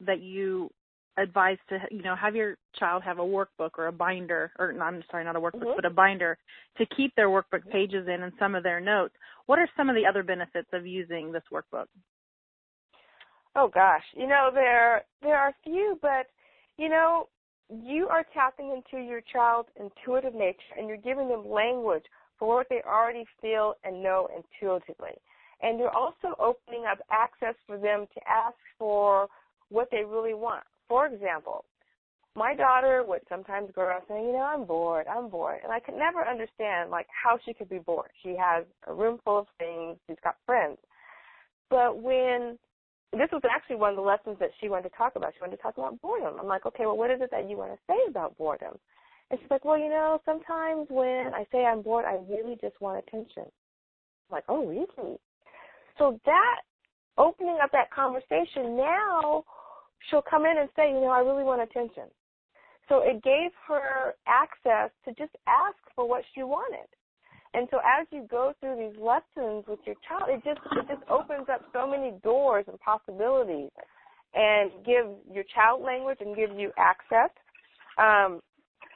that 0.00 0.20
you 0.20 0.70
advise 1.18 1.58
to 1.68 1.78
you 1.90 2.02
know 2.02 2.16
have 2.16 2.34
your 2.34 2.56
child 2.78 3.02
have 3.04 3.18
a 3.18 3.22
workbook 3.22 3.70
or 3.78 3.86
a 3.86 3.92
binder 3.92 4.50
or 4.58 4.72
no, 4.72 4.80
I'm 4.82 5.04
sorry 5.10 5.24
not 5.24 5.36
a 5.36 5.40
workbook 5.40 5.62
mm-hmm. 5.62 5.76
but 5.76 5.84
a 5.84 5.90
binder 5.90 6.36
to 6.78 6.86
keep 6.96 7.14
their 7.14 7.28
workbook 7.28 7.68
pages 7.70 8.08
in 8.08 8.22
and 8.22 8.32
some 8.38 8.54
of 8.54 8.62
their 8.62 8.80
notes. 8.80 9.14
What 9.46 9.58
are 9.58 9.68
some 9.76 9.88
of 9.88 9.94
the 9.94 10.06
other 10.06 10.22
benefits 10.22 10.68
of 10.72 10.86
using 10.86 11.30
this 11.30 11.44
workbook? 11.52 11.86
Oh 13.54 13.70
gosh, 13.72 14.02
you 14.16 14.26
know 14.26 14.50
there 14.52 15.04
there 15.22 15.36
are 15.36 15.50
a 15.50 15.54
few, 15.62 15.98
but 16.02 16.26
you 16.78 16.88
know 16.88 17.28
you 17.70 18.08
are 18.08 18.24
tapping 18.34 18.70
into 18.70 19.02
your 19.02 19.20
child's 19.32 19.68
intuitive 19.78 20.34
nature, 20.34 20.74
and 20.78 20.88
you're 20.88 20.96
giving 20.96 21.28
them 21.28 21.48
language 21.48 22.04
for 22.38 22.56
what 22.56 22.66
they 22.68 22.82
already 22.86 23.24
feel 23.40 23.74
and 23.84 24.02
know 24.02 24.28
intuitively, 24.36 25.12
and 25.62 25.78
you're 25.78 25.96
also 25.96 26.34
opening 26.38 26.84
up 26.90 26.98
access 27.10 27.54
for 27.66 27.78
them 27.78 28.06
to 28.14 28.20
ask 28.28 28.56
for 28.78 29.28
what 29.70 29.88
they 29.90 30.04
really 30.04 30.34
want. 30.34 30.64
For 30.88 31.06
example, 31.06 31.64
my 32.36 32.54
daughter 32.54 33.04
would 33.06 33.20
sometimes 33.28 33.70
grow 33.72 33.96
up 33.96 34.04
saying, 34.08 34.26
you 34.26 34.32
know, 34.32 34.40
I'm 34.40 34.64
bored, 34.64 35.06
I'm 35.06 35.28
bored. 35.28 35.60
And 35.62 35.72
I 35.72 35.78
could 35.78 35.94
never 35.94 36.26
understand 36.26 36.90
like 36.90 37.06
how 37.08 37.38
she 37.44 37.54
could 37.54 37.68
be 37.68 37.78
bored. 37.78 38.10
She 38.22 38.36
has 38.38 38.64
a 38.86 38.94
room 38.94 39.20
full 39.24 39.38
of 39.38 39.46
things, 39.58 39.96
she's 40.06 40.18
got 40.22 40.36
friends. 40.44 40.78
But 41.70 42.02
when 42.02 42.58
this 43.18 43.30
was 43.32 43.42
actually 43.50 43.76
one 43.76 43.90
of 43.90 43.96
the 43.96 44.02
lessons 44.02 44.36
that 44.40 44.50
she 44.60 44.68
wanted 44.68 44.90
to 44.90 44.96
talk 44.96 45.16
about. 45.16 45.32
She 45.34 45.40
wanted 45.40 45.56
to 45.56 45.62
talk 45.62 45.76
about 45.76 46.00
boredom. 46.00 46.36
I'm 46.40 46.46
like, 46.46 46.66
okay, 46.66 46.86
well, 46.86 46.96
what 46.96 47.10
is 47.10 47.20
it 47.20 47.30
that 47.30 47.48
you 47.48 47.56
want 47.56 47.72
to 47.72 47.78
say 47.86 47.98
about 48.08 48.36
boredom? 48.38 48.74
And 49.30 49.40
she's 49.40 49.50
like, 49.50 49.64
well, 49.64 49.78
you 49.78 49.88
know, 49.88 50.20
sometimes 50.24 50.86
when 50.90 51.32
I 51.34 51.46
say 51.50 51.64
I'm 51.64 51.82
bored, 51.82 52.04
I 52.04 52.18
really 52.28 52.56
just 52.60 52.80
want 52.80 53.02
attention. 53.06 53.44
I'm 53.44 54.32
like, 54.32 54.44
oh, 54.48 54.66
really? 54.66 55.18
So 55.98 56.20
that 56.24 56.60
opening 57.18 57.58
up 57.62 57.70
that 57.72 57.90
conversation 57.90 58.76
now, 58.76 59.44
she'll 60.08 60.22
come 60.22 60.44
in 60.44 60.58
and 60.58 60.68
say, 60.76 60.88
you 60.88 61.00
know, 61.00 61.10
I 61.10 61.20
really 61.20 61.44
want 61.44 61.62
attention. 61.62 62.04
So 62.88 63.02
it 63.02 63.22
gave 63.22 63.50
her 63.66 64.14
access 64.26 64.90
to 65.04 65.14
just 65.14 65.34
ask 65.46 65.78
for 65.94 66.06
what 66.06 66.22
she 66.34 66.42
wanted. 66.42 66.88
And 67.54 67.68
so 67.70 67.78
as 67.78 68.06
you 68.10 68.26
go 68.28 68.52
through 68.60 68.76
these 68.76 69.00
lessons 69.00 69.64
with 69.68 69.78
your 69.86 69.94
child, 70.08 70.28
it 70.28 70.42
just 70.44 70.60
it 70.72 70.88
just 70.88 71.08
opens 71.08 71.46
up 71.48 71.62
so 71.72 71.88
many 71.88 72.12
doors 72.22 72.64
and 72.66 72.78
possibilities, 72.80 73.70
and 74.34 74.72
gives 74.84 75.08
your 75.32 75.44
child 75.54 75.82
language 75.82 76.18
and 76.20 76.34
gives 76.34 76.52
you 76.56 76.72
access. 76.76 77.30
Um, 77.96 78.40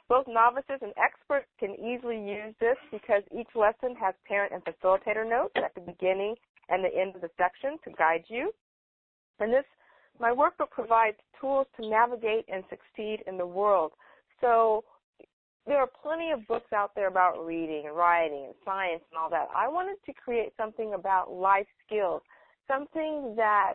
both 0.09 0.25
novices 0.27 0.79
and 0.81 0.91
experts 0.97 1.47
can 1.59 1.75
easily 1.75 2.17
use 2.19 2.53
this 2.59 2.75
because 2.91 3.23
each 3.31 3.47
lesson 3.55 3.95
has 4.01 4.13
parent 4.27 4.51
and 4.51 4.61
facilitator 4.65 5.27
notes 5.27 5.53
at 5.55 5.73
the 5.75 5.81
beginning 5.81 6.35
and 6.67 6.83
the 6.83 6.93
end 6.93 7.15
of 7.15 7.21
the 7.21 7.29
section 7.37 7.77
to 7.85 7.91
guide 7.95 8.23
you. 8.27 8.51
And 9.39 9.53
this, 9.53 9.65
my 10.19 10.31
workbook 10.31 10.71
provides 10.71 11.17
tools 11.39 11.67
to 11.79 11.87
navigate 11.87 12.45
and 12.51 12.63
succeed 12.69 13.23
in 13.27 13.37
the 13.37 13.45
world. 13.45 13.93
So 14.41 14.83
there 15.69 15.77
are 15.77 15.89
plenty 16.01 16.31
of 16.31 16.47
books 16.47 16.73
out 16.73 16.91
there 16.95 17.07
about 17.07 17.45
reading 17.45 17.83
and 17.85 17.95
writing 17.95 18.45
and 18.45 18.55
science 18.65 19.03
and 19.11 19.19
all 19.19 19.29
that. 19.29 19.47
I 19.55 19.67
wanted 19.67 19.97
to 20.07 20.13
create 20.13 20.51
something 20.57 20.95
about 20.95 21.31
life 21.31 21.67
skills, 21.85 22.23
something 22.67 23.35
that, 23.37 23.73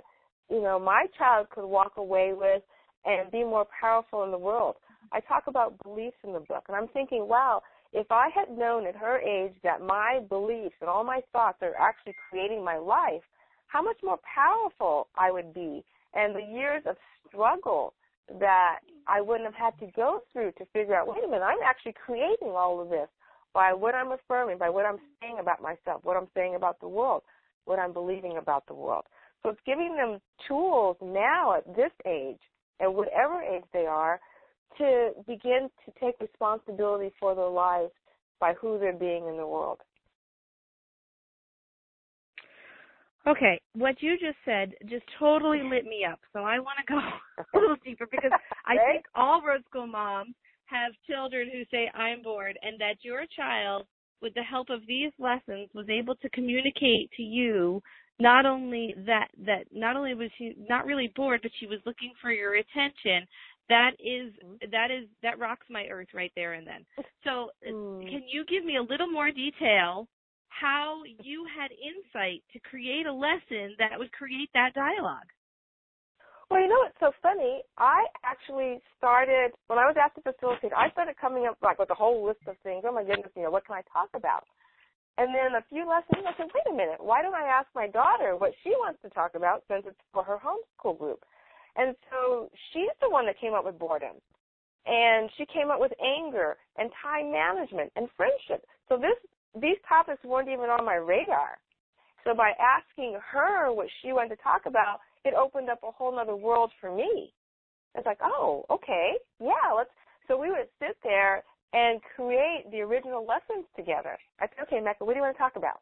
you 0.51 0.61
know, 0.61 0.77
my 0.79 1.07
child 1.17 1.49
could 1.51 1.67
walk 1.67 1.93
away 1.97 2.33
with 2.37 2.63
and 3.05 3.31
be 3.31 3.45
more 3.45 3.65
powerful 3.81 4.25
in 4.25 4.33
the 4.33 4.39
world. 4.39 4.75
I 5.13 5.21
talk 5.21 5.45
about 5.47 5.81
beliefs 5.85 6.17
in 6.25 6.33
the 6.33 6.41
book, 6.41 6.65
and 6.67 6.77
I'm 6.77 6.89
thinking, 6.89 7.29
wow, 7.29 7.63
if 7.93 8.11
I 8.11 8.29
had 8.35 8.51
known 8.59 8.89
at 8.89 8.97
her 8.97 9.21
age 9.21 9.55
that 9.63 9.81
my 9.81 10.21
beliefs 10.29 10.75
and 10.81 10.91
all 10.91 11.05
my 11.05 11.21
thoughts 11.33 11.59
are 11.63 11.77
actually 11.79 12.17
creating 12.29 12.65
my 12.65 12.77
life, 12.77 13.23
how 13.69 13.83
much 13.83 13.99
more 14.03 14.19
powerful 14.35 15.07
I 15.17 15.31
would 15.31 15.55
be. 15.55 15.85
And 16.15 16.35
the 16.35 16.43
years 16.43 16.83
of 16.87 16.97
struggle 17.29 17.95
that 18.39 18.81
I 19.07 19.21
wouldn't 19.21 19.45
have 19.45 19.55
had 19.55 19.79
to 19.87 19.93
go 19.95 20.21
through 20.33 20.53
to 20.59 20.65
figure 20.73 20.95
out, 20.95 21.09
wait 21.09 21.25
a 21.25 21.27
minute, 21.27 21.45
I'm 21.45 21.63
actually 21.65 21.95
creating 22.05 22.49
all 22.49 22.81
of 22.81 22.89
this 22.89 23.09
by 23.53 23.73
what 23.73 23.95
I'm 23.95 24.13
affirming, 24.13 24.59
by 24.59 24.71
what 24.71 24.87
I'm 24.87 24.99
saying 25.21 25.39
about 25.41 25.63
myself, 25.63 26.01
what 26.03 26.17
I'm 26.17 26.29
saying 26.35 26.55
about 26.55 26.81
the 26.81 26.89
world, 26.89 27.23
what 27.67 27.79
I'm 27.79 27.93
believing 27.93 28.37
about 28.39 28.67
the 28.67 28.75
world. 28.75 29.05
So 29.43 29.51
it's 29.51 29.61
giving 29.67 29.95
them 29.97 30.21
tools 30.49 30.97
now 31.03 31.57
at 31.57 31.77
this 31.77 31.93
age, 32.07 32.41
at 32.81 32.93
whatever 32.93 33.43
age 33.43 33.65
they 33.73 33.87
are, 33.87 34.19
to 34.79 35.11
begin 35.27 35.69
to 35.85 35.93
take 36.01 36.19
responsibility 36.21 37.13
for 37.21 37.35
their 37.35 37.49
lives 37.49 37.93
by 38.41 38.55
who 38.55 38.79
they're 38.79 38.93
being 38.93 39.29
in 39.29 39.37
the 39.37 39.47
world. 39.47 39.81
Okay, 43.27 43.61
what 43.75 44.03
you 44.03 44.19
just 44.19 44.37
said 44.45 44.75
just 44.89 45.05
totally 45.19 45.63
lit 45.63 45.85
me 45.85 46.05
up. 46.11 46.21
So 46.33 46.41
I 46.41 46.59
want 46.59 46.79
to 46.87 46.93
go 46.93 46.99
a 47.55 47.59
little 47.59 47.77
deeper 47.85 48.07
because 48.11 48.33
I 48.67 48.77
think 48.93 49.07
all 49.15 49.43
road 49.43 49.63
school 49.69 49.87
moms 49.87 50.35
have 50.67 50.93
children 51.09 51.49
who 51.53 51.63
say 51.71 51.91
I'm 51.95 52.23
bored 52.23 52.59
and 52.63 52.79
that 52.81 52.97
your 53.03 53.25
child 53.37 53.87
with 54.21 54.35
the 54.35 54.43
help 54.43 54.71
of 54.71 54.81
these 54.87 55.13
lessons 55.19 55.69
was 55.75 55.87
able 55.89 56.17
to 56.17 56.29
communicate 56.31 57.11
to 57.17 57.23
you 57.23 57.83
not 58.21 58.47
only 58.47 58.95
that 59.07 59.29
that 59.45 59.65
not 59.73 59.97
only 59.97 60.15
was 60.15 60.31
she 60.39 60.55
not 60.69 60.87
really 60.87 61.13
bored 61.17 61.41
but 61.43 61.51
she 61.59 61.67
was 61.67 61.81
looking 61.85 62.13
for 62.23 62.31
your 62.31 62.55
attention 62.55 63.27
that 63.69 63.91
is 63.99 64.33
that 64.71 64.91
is 64.91 65.09
that 65.23 65.39
rocks 65.39 65.67
my 65.69 65.85
earth 65.91 66.09
right 66.15 66.33
there 66.37 66.55
and 66.55 66.67
then 66.67 66.87
so 67.25 67.51
uh, 67.69 67.73
Mm. 67.73 68.09
can 68.09 68.23
you 68.31 68.45
give 68.47 68.65
me 68.65 68.77
a 68.77 68.83
little 68.83 69.11
more 69.11 69.31
detail 69.31 70.07
how 70.61 71.03
you 71.07 71.47
had 71.51 71.71
insight 71.73 72.43
to 72.53 72.61
create 72.61 73.07
a 73.07 73.13
lesson 73.13 73.77
that 73.79 73.99
would 73.99 74.13
create 74.13 74.51
that 74.55 74.75
dialogue 74.75 75.29
Well, 76.51 76.61
you 76.61 76.69
know 76.69 76.81
what's 76.85 77.01
so 77.01 77.13
funny? 77.23 77.63
I 77.79 78.05
actually 78.25 78.81
started 78.99 79.53
when 79.69 79.79
I 79.79 79.87
was 79.89 79.97
asked 79.97 80.17
to 80.17 80.23
facilitate. 80.23 80.73
I 80.77 80.91
started 80.91 81.17
coming 81.17 81.47
up 81.47 81.57
like 81.63 81.79
with 81.79 81.91
a 81.91 81.97
whole 81.97 82.25
list 82.27 82.45
of 82.47 82.57
things. 82.63 82.85
Oh 82.87 82.93
my 82.93 83.05
goodness, 83.05 83.33
you 83.37 83.43
know, 83.43 83.51
what 83.51 83.67
can 83.67 83.77
I 83.77 83.83
talk 83.93 84.11
about? 84.15 84.45
And 85.19 85.35
then 85.35 85.55
a 85.57 85.65
few 85.71 85.89
lessons, 85.89 86.27
I 86.27 86.37
said, 86.37 86.51
wait 86.55 86.73
a 86.73 86.77
minute, 86.77 86.99
why 86.99 87.23
don't 87.23 87.35
I 87.35 87.47
ask 87.47 87.69
my 87.75 87.89
daughter 87.89 88.37
what 88.37 88.53
she 88.63 88.71
wants 88.71 89.01
to 89.03 89.11
talk 89.11 89.35
about 89.35 89.63
since 89.69 89.85
it's 89.87 90.01
for 90.13 90.25
her 90.25 90.39
homeschool 90.39 90.99
group? 90.99 91.25
And 91.77 91.95
so 92.11 92.51
she's 92.73 92.93
the 93.01 93.11
one 93.11 93.27
that 93.27 93.41
came 93.41 93.55
up 93.55 93.65
with 93.65 93.79
boredom. 93.79 94.17
And 94.87 95.31
she 95.39 95.47
came 95.47 95.71
up 95.71 95.81
with 95.81 95.93
anger 96.03 96.57
and 96.77 96.91
time 97.03 97.33
management 97.33 97.93
and 97.97 98.09
friendship. 98.17 98.67
So 98.89 98.99
this 98.99 99.17
these 99.61 99.79
topics 99.89 100.23
weren't 100.25 100.49
even 100.49 100.67
on 100.67 100.85
my 100.85 100.95
radar. 100.95 101.59
So 102.25 102.35
by 102.35 102.53
asking 102.59 103.19
her 103.33 103.73
what 103.73 103.87
she 104.01 104.13
wanted 104.13 104.37
to 104.37 104.43
talk 104.43 104.63
about, 104.67 104.99
it 105.25 105.35
opened 105.35 105.71
up 105.71 105.81
a 105.83 105.91
whole 105.91 106.19
other 106.19 106.37
world 106.37 106.71
for 106.81 106.95
me. 106.95 107.33
It's 107.95 108.07
like, 108.07 108.19
oh, 108.23 108.65
okay, 108.71 109.13
yeah, 109.41 109.73
let's. 109.77 109.91
So 110.27 110.39
we 110.39 110.51
would 110.51 110.69
sit 110.81 110.97
there 111.05 111.45
and 111.75 112.01
create 112.17 112.65
the 112.71 112.81
original 112.81 113.27
lessons 113.27 113.67
together. 113.77 114.17
I 114.41 114.47
said, 114.47 114.65
okay, 114.65 114.81
Mecca, 114.81 115.05
what 115.05 115.13
do 115.13 115.19
you 115.19 115.23
want 115.23 115.37
to 115.37 115.43
talk 115.43 115.57
about? 115.57 115.81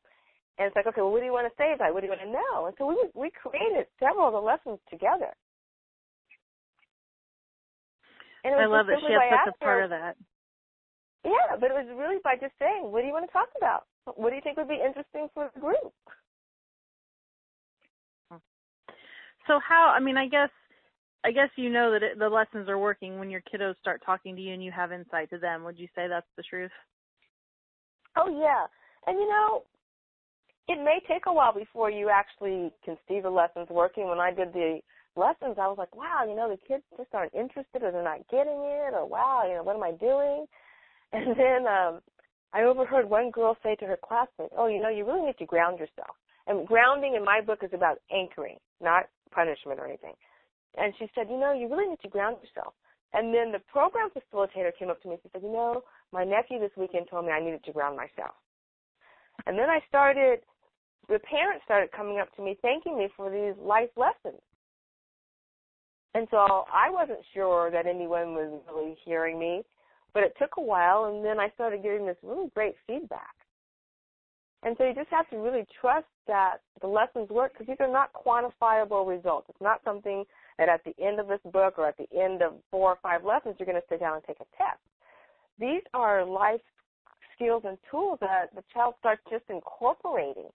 And 0.58 0.66
it's 0.66 0.76
like, 0.76 0.86
okay, 0.86 1.00
well, 1.00 1.12
what 1.12 1.20
do 1.20 1.26
you 1.26 1.32
want 1.32 1.46
to 1.46 1.56
say 1.56 1.72
about 1.72 1.90
it? 1.90 1.94
What 1.94 2.00
do 2.00 2.06
you 2.06 2.12
want 2.12 2.26
to 2.26 2.32
know? 2.32 2.66
And 2.66 2.74
so 2.76 2.86
we 2.86 2.96
we 3.14 3.30
created 3.30 3.86
several 3.98 4.26
of 4.26 4.34
the 4.34 4.42
lessons 4.42 4.80
together. 4.90 5.32
And 8.44 8.54
it 8.54 8.58
I 8.58 8.66
love 8.66 8.86
that 8.86 9.00
she 9.00 9.12
has 9.12 9.22
such 9.46 9.54
a 9.54 9.64
part 9.64 9.78
her- 9.78 9.84
of 9.84 9.90
that. 9.90 10.16
Yeah, 11.24 11.56
but 11.58 11.70
it 11.70 11.74
was 11.74 11.86
really 11.96 12.18
by 12.24 12.34
just 12.34 12.54
saying, 12.58 12.90
what 12.90 13.00
do 13.00 13.06
you 13.06 13.12
want 13.12 13.26
to 13.26 13.32
talk 13.32 13.48
about? 13.56 13.86
What 14.16 14.30
do 14.30 14.36
you 14.36 14.42
think 14.42 14.56
would 14.56 14.68
be 14.68 14.82
interesting 14.82 15.28
for 15.34 15.50
the 15.54 15.60
group? 15.60 15.94
So 19.46 19.58
how? 19.58 19.92
I 19.94 20.00
mean, 20.00 20.16
I 20.16 20.28
guess, 20.28 20.50
I 21.24 21.32
guess 21.32 21.48
you 21.56 21.70
know 21.70 21.90
that 21.92 22.02
it, 22.02 22.18
the 22.18 22.28
lessons 22.28 22.68
are 22.68 22.78
working 22.78 23.18
when 23.18 23.30
your 23.30 23.42
kiddos 23.42 23.78
start 23.80 24.02
talking 24.04 24.36
to 24.36 24.42
you 24.42 24.54
and 24.54 24.62
you 24.62 24.72
have 24.72 24.92
insight 24.92 25.30
to 25.30 25.38
them. 25.38 25.64
Would 25.64 25.78
you 25.78 25.88
say 25.94 26.08
that's 26.08 26.26
the 26.36 26.42
truth? 26.42 26.70
Oh 28.16 28.28
yeah, 28.28 28.66
and 29.06 29.18
you 29.18 29.28
know, 29.28 29.62
it 30.68 30.82
may 30.82 30.98
take 31.08 31.26
a 31.26 31.32
while 31.32 31.54
before 31.54 31.90
you 31.90 32.08
actually 32.08 32.72
can 32.84 32.96
see 33.08 33.20
the 33.20 33.30
lessons 33.30 33.68
working. 33.70 34.08
When 34.08 34.20
I 34.20 34.32
did 34.32 34.52
the 34.52 34.80
lessons, 35.16 35.56
I 35.58 35.66
was 35.66 35.76
like, 35.78 35.94
wow, 35.94 36.24
you 36.26 36.36
know, 36.36 36.50
the 36.50 36.58
kids 36.68 36.84
just 36.96 37.14
aren't 37.14 37.34
interested, 37.34 37.82
or 37.82 37.90
they're 37.90 38.02
not 38.02 38.28
getting 38.30 38.58
it, 38.62 38.94
or 38.94 39.06
wow, 39.06 39.42
you 39.46 39.54
know, 39.54 39.62
what 39.62 39.76
am 39.76 39.82
I 39.82 39.92
doing? 39.92 40.46
And 41.12 41.36
then 41.36 41.66
um 41.66 42.00
I 42.52 42.62
overheard 42.64 43.08
one 43.08 43.30
girl 43.30 43.56
say 43.62 43.74
to 43.76 43.86
her 43.86 43.98
classmate, 44.02 44.52
"Oh, 44.56 44.66
you 44.66 44.80
know, 44.80 44.88
you 44.88 45.04
really 45.04 45.22
need 45.22 45.38
to 45.38 45.46
ground 45.46 45.78
yourself." 45.78 46.16
And 46.46 46.66
grounding 46.66 47.14
in 47.14 47.24
my 47.24 47.40
book 47.40 47.62
is 47.62 47.72
about 47.72 47.98
anchoring, 48.10 48.58
not 48.80 49.08
punishment 49.30 49.80
or 49.80 49.86
anything. 49.86 50.14
And 50.76 50.92
she 50.98 51.10
said, 51.14 51.30
"You 51.30 51.38
know, 51.38 51.52
you 51.52 51.68
really 51.68 51.88
need 51.88 52.00
to 52.00 52.08
ground 52.08 52.36
yourself." 52.42 52.74
And 53.14 53.32
then 53.32 53.52
the 53.52 53.60
program 53.60 54.10
facilitator 54.10 54.74
came 54.76 54.90
up 54.90 55.00
to 55.02 55.08
me 55.08 55.14
and 55.14 55.32
said, 55.32 55.42
"You 55.42 55.52
know, 55.52 55.84
my 56.12 56.24
nephew 56.24 56.58
this 56.58 56.76
weekend 56.76 57.08
told 57.08 57.26
me 57.26 57.32
I 57.32 57.40
needed 57.40 57.64
to 57.64 57.72
ground 57.72 57.96
myself." 57.96 58.34
And 59.46 59.58
then 59.58 59.70
I 59.70 59.80
started 59.88 60.44
the 61.08 61.18
parents 61.20 61.64
started 61.64 61.90
coming 61.92 62.18
up 62.18 62.34
to 62.36 62.42
me 62.42 62.56
thanking 62.62 62.96
me 62.96 63.08
for 63.16 63.30
these 63.30 63.56
life 63.60 63.90
lessons. 63.96 64.40
And 66.14 66.28
so 66.30 66.66
I 66.72 66.90
wasn't 66.90 67.24
sure 67.34 67.70
that 67.70 67.86
anyone 67.86 68.34
was 68.34 68.62
really 68.72 68.96
hearing 69.04 69.38
me, 69.38 69.62
but 70.14 70.22
it 70.22 70.34
took 70.38 70.56
a 70.58 70.62
while 70.62 71.06
and 71.06 71.24
then 71.24 71.40
I 71.40 71.50
started 71.50 71.82
getting 71.82 72.06
this 72.06 72.16
really 72.22 72.50
great 72.54 72.74
feedback. 72.86 73.34
And 74.64 74.76
so 74.78 74.84
you 74.86 74.94
just 74.94 75.10
have 75.10 75.28
to 75.30 75.36
really 75.38 75.66
trust 75.80 76.06
that 76.28 76.58
the 76.80 76.86
lessons 76.86 77.28
work 77.30 77.52
because 77.52 77.66
these 77.66 77.80
are 77.80 77.90
not 77.90 78.12
quantifiable 78.12 79.08
results. 79.08 79.46
It's 79.48 79.60
not 79.60 79.80
something 79.84 80.24
that 80.58 80.68
at 80.68 80.82
the 80.84 80.94
end 81.04 81.18
of 81.18 81.26
this 81.26 81.40
book 81.52 81.78
or 81.78 81.88
at 81.88 81.96
the 81.96 82.06
end 82.16 82.42
of 82.42 82.54
four 82.70 82.90
or 82.90 82.98
five 83.02 83.24
lessons 83.24 83.56
you're 83.58 83.66
going 83.66 83.80
to 83.80 83.88
sit 83.88 83.98
down 83.98 84.14
and 84.14 84.24
take 84.24 84.36
a 84.36 84.46
test. 84.56 84.78
These 85.58 85.82
are 85.94 86.24
life 86.24 86.60
skills 87.34 87.62
and 87.66 87.76
tools 87.90 88.18
that 88.20 88.54
the 88.54 88.62
child 88.72 88.94
starts 89.00 89.22
just 89.30 89.44
incorporating 89.48 90.48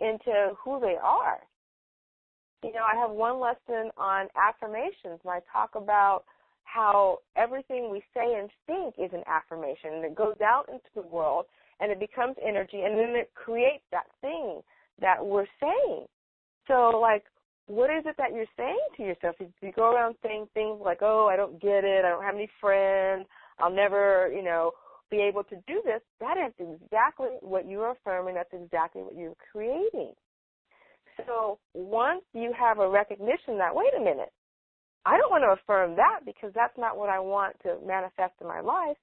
into 0.00 0.52
who 0.62 0.80
they 0.80 0.96
are. 1.02 1.38
You 2.62 2.72
know, 2.72 2.84
I 2.90 2.96
have 2.98 3.10
one 3.10 3.38
lesson 3.38 3.90
on 3.98 4.28
affirmations 4.36 5.20
and 5.22 5.30
I 5.30 5.40
talk 5.52 5.74
about 5.74 6.24
how 6.66 7.18
everything 7.36 7.90
we 7.90 8.02
say 8.12 8.38
and 8.38 8.50
think 8.66 8.94
is 8.98 9.10
an 9.12 9.24
affirmation 9.26 9.94
and 9.94 10.04
it 10.04 10.14
goes 10.14 10.36
out 10.44 10.68
into 10.68 10.90
the 10.94 11.02
world 11.02 11.46
and 11.80 11.90
it 11.90 11.98
becomes 11.98 12.36
energy 12.46 12.82
and 12.82 12.98
then 12.98 13.14
it 13.16 13.30
creates 13.34 13.84
that 13.90 14.06
thing 14.20 14.60
that 15.00 15.24
we're 15.24 15.46
saying. 15.60 16.06
So 16.68 16.98
like 17.00 17.24
what 17.66 17.90
is 17.90 18.04
it 18.06 18.16
that 18.18 18.32
you're 18.32 18.44
saying 18.56 18.78
to 18.96 19.02
yourself? 19.02 19.36
If 19.40 19.48
you 19.60 19.72
go 19.74 19.92
around 19.92 20.16
saying 20.22 20.46
things 20.54 20.78
like, 20.84 20.98
Oh, 21.02 21.28
I 21.30 21.36
don't 21.36 21.60
get 21.60 21.84
it, 21.84 22.04
I 22.04 22.10
don't 22.10 22.22
have 22.22 22.34
any 22.34 22.50
friends, 22.60 23.26
I'll 23.58 23.72
never, 23.72 24.30
you 24.34 24.42
know, 24.42 24.72
be 25.10 25.18
able 25.18 25.44
to 25.44 25.56
do 25.66 25.82
this, 25.84 26.00
that 26.20 26.36
is 26.36 26.52
exactly 26.58 27.28
what 27.40 27.68
you're 27.68 27.92
affirming, 27.92 28.34
that's 28.34 28.52
exactly 28.52 29.02
what 29.02 29.16
you're 29.16 29.36
creating. 29.52 30.12
So 31.26 31.58
once 31.74 32.22
you 32.34 32.52
have 32.58 32.78
a 32.78 32.88
recognition 32.88 33.56
that, 33.58 33.74
wait 33.74 33.92
a 33.96 34.00
minute, 34.00 34.32
I 35.06 35.16
don't 35.16 35.30
want 35.30 35.44
to 35.44 35.62
affirm 35.62 35.94
that 35.96 36.20
because 36.26 36.50
that's 36.54 36.76
not 36.76 36.98
what 36.98 37.08
I 37.08 37.20
want 37.20 37.54
to 37.62 37.76
manifest 37.86 38.34
in 38.40 38.48
my 38.48 38.60
life. 38.60 38.96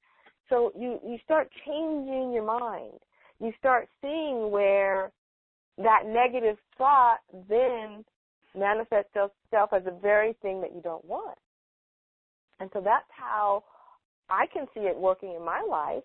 So 0.49 0.73
you, 0.77 0.99
you 1.05 1.17
start 1.23 1.49
changing 1.65 2.33
your 2.33 2.45
mind. 2.45 2.99
You 3.39 3.53
start 3.57 3.87
seeing 4.01 4.51
where 4.51 5.11
that 5.77 6.03
negative 6.05 6.57
thought 6.77 7.19
then 7.49 8.03
manifests 8.55 9.11
itself 9.15 9.69
as 9.73 9.85
the 9.85 9.97
very 10.01 10.33
thing 10.41 10.59
that 10.61 10.75
you 10.75 10.81
don't 10.81 11.05
want. 11.05 11.37
And 12.59 12.69
so 12.73 12.81
that's 12.83 13.09
how 13.09 13.63
I 14.29 14.45
can 14.51 14.65
see 14.73 14.81
it 14.81 14.97
working 14.97 15.33
in 15.35 15.43
my 15.43 15.65
life 15.67 16.03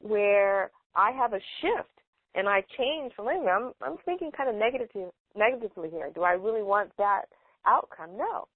where 0.00 0.70
I 0.94 1.10
have 1.10 1.32
a 1.32 1.40
shift 1.60 1.90
and 2.34 2.48
I 2.48 2.62
change 2.78 3.12
from 3.14 3.26
wait 3.26 3.36
a 3.36 3.40
minute, 3.40 3.52
I'm 3.52 3.72
I'm 3.82 3.96
thinking 4.04 4.30
kind 4.30 4.48
of 4.48 4.54
negatively 4.54 5.06
negatively 5.34 5.90
here. 5.90 6.10
Do 6.14 6.22
I 6.22 6.32
really 6.32 6.62
want 6.62 6.90
that 6.98 7.22
outcome? 7.66 8.16
No. 8.16 8.46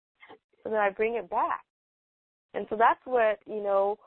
So 0.62 0.70
then 0.70 0.78
I 0.78 0.90
bring 0.90 1.16
it 1.16 1.30
back. 1.30 1.64
And 2.54 2.66
so 2.68 2.76
that's 2.76 3.00
what, 3.04 3.38
you 3.46 3.62
know, 3.62 3.98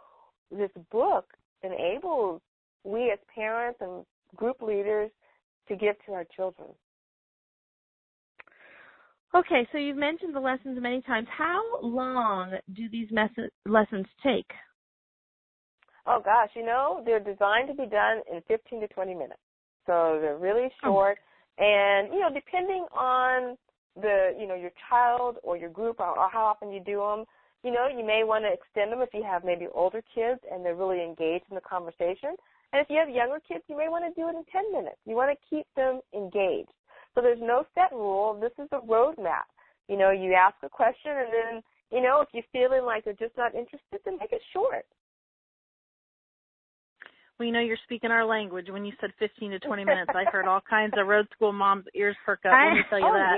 this 0.51 0.69
book 0.91 1.25
enables 1.63 2.41
we 2.83 3.11
as 3.11 3.19
parents 3.33 3.79
and 3.81 4.05
group 4.35 4.61
leaders 4.61 5.09
to 5.67 5.75
give 5.75 5.95
to 6.05 6.13
our 6.13 6.25
children. 6.35 6.69
Okay, 9.35 9.67
so 9.71 9.77
you've 9.79 9.97
mentioned 9.97 10.35
the 10.35 10.39
lessons 10.39 10.77
many 10.79 11.01
times. 11.01 11.27
How 11.35 11.61
long 11.81 12.51
do 12.75 12.89
these 12.89 13.07
mes- 13.11 13.49
lessons 13.65 14.05
take? 14.21 14.45
Oh 16.05 16.21
gosh, 16.23 16.49
you 16.55 16.65
know, 16.65 17.01
they're 17.05 17.19
designed 17.19 17.69
to 17.69 17.73
be 17.73 17.87
done 17.89 18.21
in 18.31 18.41
15 18.47 18.81
to 18.81 18.87
20 18.89 19.13
minutes. 19.13 19.39
So 19.87 20.19
they're 20.21 20.37
really 20.37 20.69
oh 20.83 20.87
short 20.87 21.17
and, 21.57 22.13
you 22.13 22.19
know, 22.19 22.29
depending 22.33 22.85
on 22.95 23.57
the, 23.99 24.35
you 24.39 24.47
know, 24.47 24.55
your 24.55 24.71
child 24.89 25.37
or 25.43 25.57
your 25.57 25.69
group 25.69 25.99
or, 25.99 26.17
or 26.17 26.29
how 26.29 26.43
often 26.43 26.71
you 26.71 26.79
do 26.79 26.97
them, 26.97 27.25
you 27.63 27.71
know, 27.71 27.87
you 27.87 28.05
may 28.05 28.23
want 28.23 28.43
to 28.43 28.51
extend 28.51 28.91
them 28.91 29.01
if 29.01 29.13
you 29.13 29.23
have 29.23 29.43
maybe 29.43 29.67
older 29.73 30.01
kids 30.13 30.39
and 30.51 30.65
they're 30.65 30.75
really 30.75 31.01
engaged 31.03 31.45
in 31.49 31.55
the 31.55 31.61
conversation. 31.61 32.35
And 32.73 32.81
if 32.81 32.89
you 32.89 32.97
have 32.97 33.09
younger 33.09 33.39
kids, 33.47 33.63
you 33.67 33.77
may 33.77 33.87
want 33.87 34.03
to 34.03 34.19
do 34.19 34.27
it 34.27 34.35
in 34.35 34.43
10 34.51 34.71
minutes. 34.73 34.97
You 35.05 35.15
want 35.15 35.31
to 35.31 35.47
keep 35.49 35.67
them 35.75 36.01
engaged. 36.13 36.73
So 37.15 37.21
there's 37.21 37.39
no 37.39 37.63
set 37.75 37.91
rule. 37.91 38.33
This 38.39 38.51
is 38.57 38.67
a 38.71 38.79
roadmap. 38.79 39.47
You 39.87 39.97
know, 39.97 40.11
you 40.11 40.33
ask 40.33 40.55
a 40.63 40.69
question 40.69 41.11
and 41.11 41.29
then 41.31 41.63
you 41.93 42.01
know, 42.01 42.21
if 42.21 42.29
you're 42.33 42.43
feeling 42.51 42.85
like 42.85 43.05
they're 43.05 43.13
just 43.13 43.37
not 43.37 43.53
interested, 43.53 44.01
then 44.03 44.17
make 44.19 44.31
it 44.31 44.41
short. 44.51 44.85
Well, 47.39 47.47
you 47.47 47.53
know, 47.53 47.59
you're 47.59 47.77
speaking 47.83 48.11
our 48.11 48.25
language. 48.25 48.67
When 48.69 48.85
you 48.85 48.93
said 49.01 49.09
15 49.17 49.51
to 49.51 49.59
20 49.59 49.85
minutes, 49.85 50.11
I 50.13 50.23
heard 50.31 50.45
all 50.47 50.61
kinds 50.69 50.93
of 50.97 51.07
road 51.07 51.27
school 51.33 51.51
moms' 51.51 51.85
ears 51.95 52.15
perk 52.25 52.39
up. 52.45 52.53
Let 52.53 52.73
me 52.73 52.83
tell 52.89 52.99
you 52.99 53.07
oh, 53.07 53.13
that. 53.13 53.35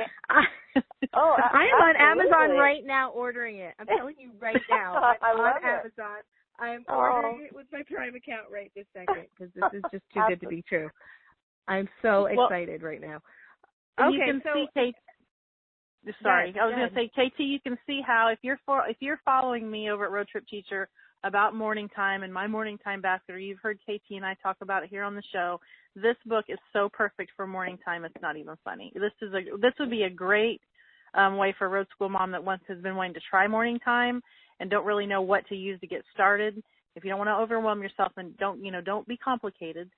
Yeah. 0.75 0.81
oh, 1.13 1.35
I 1.53 1.63
am 1.63 1.81
on. 1.81 2.19
Amazon 2.19 2.57
right 2.57 2.85
now 2.85 3.11
ordering 3.11 3.57
it. 3.57 3.73
I'm 3.79 3.87
telling 3.87 4.15
you 4.19 4.31
right 4.39 4.61
now. 4.69 4.95
I 4.95 5.15
I'm 5.21 5.37
love 5.37 5.53
on 5.63 5.69
it. 5.69 5.79
Amazon. 5.79 6.17
I'm 6.59 6.85
Oh. 6.89 6.95
ordering 6.95 7.45
it 7.47 7.55
with 7.55 7.67
my 7.71 7.83
Prime 7.89 8.15
account 8.15 8.47
right 8.51 8.71
this 8.75 8.85
second 8.93 9.27
because 9.37 9.53
this 9.53 9.63
is 9.73 9.83
just 9.91 10.03
too 10.13 10.23
good 10.27 10.41
to 10.41 10.47
be 10.47 10.61
true. 10.67 10.89
I'm 11.67 11.87
so 12.01 12.29
Well, 12.35 12.47
excited 12.47 12.83
right 12.83 13.01
now. 13.01 13.19
Okay, 13.99 14.13
you 14.13 14.19
can 14.25 14.41
so 14.43 14.53
see 14.53 14.67
Kate. 14.73 14.95
Sorry, 16.21 16.53
I 16.59 16.65
was 16.65 16.73
go 16.75 16.77
going 16.77 16.89
to 16.89 16.95
say, 16.95 17.09
KT, 17.09 17.39
you 17.39 17.59
can 17.59 17.77
see 17.87 17.99
how 18.05 18.27
if 18.27 18.37
you're 18.43 18.59
for 18.65 18.87
if 18.87 18.97
you're 18.99 19.19
following 19.25 19.69
me 19.71 19.89
over 19.89 20.05
at 20.05 20.11
Road 20.11 20.27
Trip 20.27 20.45
Teacher 20.47 20.87
about 21.25 21.55
morning 21.55 21.89
time 21.89 22.21
and 22.23 22.31
my 22.31 22.47
morning 22.47 22.77
time 22.77 23.01
basket, 23.01 23.33
or 23.33 23.39
you've 23.39 23.59
heard 23.59 23.79
KT 23.79 24.11
and 24.11 24.25
I 24.25 24.35
talk 24.41 24.57
about 24.61 24.83
it 24.83 24.89
here 24.89 25.03
on 25.03 25.15
the 25.15 25.23
show. 25.33 25.59
This 25.95 26.15
book 26.25 26.45
is 26.47 26.59
so 26.71 26.87
perfect 26.93 27.31
for 27.35 27.47
morning 27.47 27.79
time. 27.83 28.05
It's 28.05 28.15
not 28.21 28.37
even 28.37 28.55
funny. 28.63 28.93
This 28.93 29.11
is 29.21 29.33
a 29.33 29.57
this 29.57 29.73
would 29.79 29.89
be 29.89 30.03
a 30.03 30.09
great 30.09 30.61
um, 31.15 31.37
way 31.37 31.53
for 31.57 31.65
a 31.65 31.69
road 31.69 31.87
school 31.93 32.09
mom 32.09 32.31
that 32.31 32.43
once 32.43 32.61
has 32.67 32.79
been 32.81 32.95
wanting 32.95 33.15
to 33.15 33.21
try 33.29 33.47
morning 33.47 33.79
time 33.79 34.21
and 34.59 34.69
don't 34.69 34.85
really 34.85 35.07
know 35.07 35.21
what 35.21 35.47
to 35.47 35.55
use 35.55 35.79
to 35.79 35.87
get 35.87 36.03
started. 36.13 36.61
If 36.95 37.03
you 37.03 37.09
don't 37.09 37.17
want 37.17 37.29
to 37.29 37.35
overwhelm 37.35 37.81
yourself 37.81 38.11
and 38.17 38.37
don't 38.37 38.63
you 38.63 38.71
know 38.71 38.81
don't 38.81 39.07
be 39.07 39.17
complicated, 39.17 39.89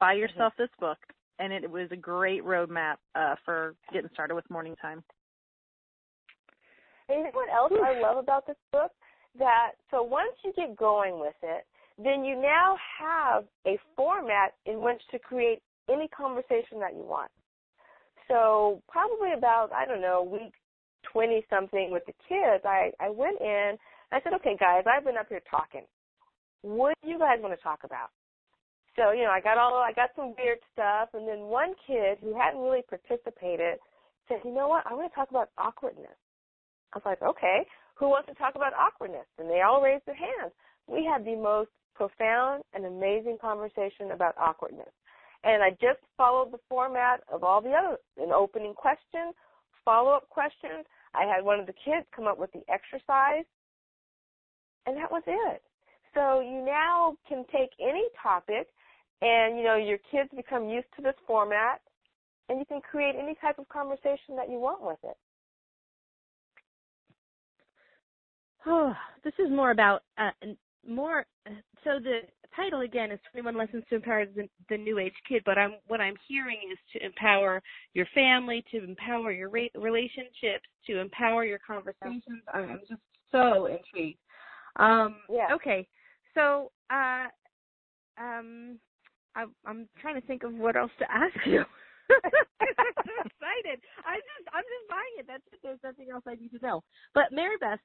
buy 0.00 0.14
yourself 0.14 0.54
this 0.56 0.70
book. 0.80 0.98
And 1.38 1.52
it 1.52 1.68
was 1.68 1.88
a 1.90 1.96
great 1.96 2.44
roadmap 2.44 2.94
uh, 3.14 3.34
for 3.44 3.74
getting 3.92 4.08
started 4.14 4.34
with 4.34 4.48
morning 4.48 4.76
time. 4.80 5.02
And 7.08 7.18
you 7.18 7.24
know 7.24 7.30
what 7.32 7.50
else 7.52 7.72
I 7.84 8.00
love 8.00 8.16
about 8.16 8.46
this 8.46 8.56
book? 8.72 8.92
That 9.38 9.72
so 9.90 10.02
once 10.02 10.32
you 10.44 10.52
get 10.54 10.76
going 10.76 11.18
with 11.18 11.34
it, 11.42 11.66
then 11.98 12.24
you 12.24 12.40
now 12.40 12.76
have 13.00 13.44
a 13.66 13.78
format 13.96 14.54
in 14.66 14.80
which 14.80 15.00
to 15.10 15.18
create 15.18 15.60
any 15.90 16.08
conversation 16.08 16.78
that 16.80 16.94
you 16.94 17.02
want. 17.02 17.30
So 18.28 18.80
probably 18.88 19.32
about 19.36 19.72
I 19.72 19.86
don't 19.86 20.00
know 20.00 20.22
week 20.22 20.52
twenty 21.02 21.44
something 21.50 21.90
with 21.90 22.04
the 22.06 22.14
kids, 22.28 22.64
I 22.64 22.92
I 23.00 23.10
went 23.10 23.40
in. 23.40 23.76
I 24.12 24.20
said, 24.22 24.32
okay, 24.34 24.56
guys, 24.58 24.84
I've 24.86 25.04
been 25.04 25.16
up 25.16 25.28
here 25.28 25.42
talking. 25.50 25.82
What 26.62 26.94
do 27.02 27.10
you 27.10 27.18
guys 27.18 27.38
want 27.40 27.56
to 27.56 27.62
talk 27.62 27.80
about? 27.84 28.10
So 28.96 29.10
you 29.10 29.24
know, 29.24 29.30
I 29.30 29.40
got 29.40 29.58
all 29.58 29.74
I 29.74 29.92
got 29.92 30.10
some 30.16 30.34
weird 30.38 30.58
stuff, 30.72 31.08
and 31.14 31.26
then 31.26 31.50
one 31.50 31.74
kid 31.86 32.18
who 32.22 32.38
hadn't 32.38 32.60
really 32.60 32.82
participated 32.88 33.78
said, 34.28 34.38
you 34.44 34.54
know 34.54 34.68
what? 34.68 34.86
I 34.86 34.94
want 34.94 35.10
to 35.10 35.14
talk 35.14 35.30
about 35.30 35.50
awkwardness. 35.58 36.16
I 36.94 36.98
was 36.98 37.04
like, 37.04 37.22
okay, 37.22 37.66
who 37.94 38.08
wants 38.08 38.28
to 38.28 38.34
talk 38.34 38.54
about 38.54 38.72
awkwardness? 38.74 39.26
And 39.38 39.48
they 39.48 39.62
all 39.62 39.80
raised 39.80 40.06
their 40.06 40.16
hands. 40.16 40.52
We 40.86 41.04
had 41.04 41.24
the 41.24 41.36
most 41.36 41.70
profound 41.94 42.64
and 42.74 42.84
amazing 42.84 43.38
conversation 43.40 44.10
about 44.12 44.34
awkwardness. 44.38 44.90
And 45.44 45.62
I 45.62 45.70
just 45.70 46.00
followed 46.16 46.52
the 46.52 46.60
format 46.68 47.20
of 47.32 47.44
all 47.44 47.60
the 47.60 47.72
other 47.72 47.98
an 48.18 48.32
opening 48.32 48.74
question, 48.74 49.32
follow 49.84 50.10
up 50.10 50.28
questions. 50.30 50.86
I 51.14 51.24
had 51.24 51.44
one 51.44 51.60
of 51.60 51.66
the 51.66 51.74
kids 51.84 52.06
come 52.14 52.26
up 52.26 52.38
with 52.38 52.50
the 52.52 52.62
exercise, 52.68 53.44
and 54.86 54.96
that 54.96 55.12
was 55.12 55.22
it. 55.26 55.62
So 56.14 56.40
you 56.40 56.64
now 56.64 57.16
can 57.28 57.44
take 57.52 57.70
any 57.80 58.06
topic, 58.20 58.68
and 59.20 59.56
you 59.58 59.64
know 59.64 59.76
your 59.76 59.98
kids 60.10 60.30
become 60.34 60.68
used 60.68 60.88
to 60.96 61.02
this 61.02 61.14
format, 61.26 61.80
and 62.48 62.58
you 62.58 62.64
can 62.66 62.80
create 62.80 63.14
any 63.18 63.36
type 63.40 63.58
of 63.58 63.68
conversation 63.68 64.36
that 64.36 64.50
you 64.50 64.58
want 64.58 64.82
with 64.82 64.98
it. 65.04 65.16
Oh, 68.66 68.94
this 69.24 69.34
is 69.38 69.50
more 69.50 69.70
about 69.70 70.02
uh, 70.18 70.30
more. 70.86 71.26
So 71.82 71.98
the 72.02 72.20
title 72.56 72.80
again 72.80 73.10
is 73.10 73.20
21 73.32 73.56
Lessons 73.56 73.84
to 73.90 73.96
Empower 73.96 74.26
the, 74.26 74.48
the 74.68 74.76
New 74.76 74.98
Age 74.98 75.14
Kid. 75.28 75.42
But 75.44 75.58
I'm 75.58 75.74
what 75.86 76.00
I'm 76.00 76.14
hearing 76.28 76.58
is 76.72 76.78
to 76.92 77.04
empower 77.04 77.62
your 77.92 78.06
family, 78.14 78.64
to 78.70 78.82
empower 78.84 79.32
your 79.32 79.48
ra- 79.50 79.68
relationships, 79.74 80.64
to 80.86 80.98
empower 81.00 81.44
your 81.44 81.58
conversations. 81.66 82.22
I'm 82.52 82.70
I'm 82.70 82.80
just 82.88 83.00
so 83.32 83.66
intrigued. 83.66 84.18
Um, 84.76 85.16
Yeah. 85.28 85.54
Okay, 85.54 85.86
so 86.34 86.70
uh, 86.90 87.26
um, 88.18 88.78
I, 89.36 89.44
I'm 89.66 89.88
trying 90.00 90.20
to 90.20 90.26
think 90.26 90.42
of 90.42 90.54
what 90.54 90.76
else 90.76 90.90
to 90.98 91.10
ask 91.10 91.34
you. 91.46 91.60
I'm 92.10 92.86
excited. 93.24 93.80
I'm 94.06 94.20
just 94.20 94.48
I'm 94.52 94.62
just 94.64 94.88
buying 94.88 95.14
it. 95.18 95.26
That's 95.26 95.42
it. 95.52 95.60
There's 95.62 95.78
nothing 95.84 96.08
else 96.12 96.24
I 96.26 96.34
need 96.34 96.50
to 96.58 96.64
know. 96.64 96.82
But 97.14 97.32
Mary 97.32 97.56
Beth, 97.60 97.80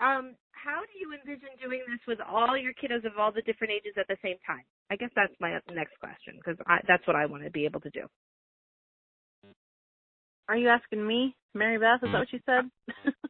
um, 0.00 0.34
how 0.52 0.80
do 0.82 0.98
you 0.98 1.12
envision 1.12 1.48
doing 1.62 1.82
this 1.88 2.00
with 2.06 2.18
all 2.20 2.56
your 2.56 2.72
kiddos 2.72 3.04
of 3.04 3.18
all 3.18 3.32
the 3.32 3.42
different 3.42 3.72
ages 3.72 3.94
at 3.98 4.08
the 4.08 4.16
same 4.22 4.36
time? 4.46 4.64
I 4.90 4.96
guess 4.96 5.10
that's 5.16 5.34
my 5.40 5.58
next 5.72 5.98
question 6.00 6.36
because 6.36 6.58
that's 6.86 7.06
what 7.06 7.16
I 7.16 7.26
want 7.26 7.44
to 7.44 7.50
be 7.50 7.64
able 7.64 7.80
to 7.80 7.90
do. 7.90 8.02
Are 10.48 10.56
you 10.56 10.68
asking 10.68 11.06
me, 11.06 11.34
Mary 11.54 11.78
Beth? 11.78 12.02
Is 12.02 12.12
that 12.12 12.18
what 12.18 12.32
you 12.32 12.40
said? 12.46 12.70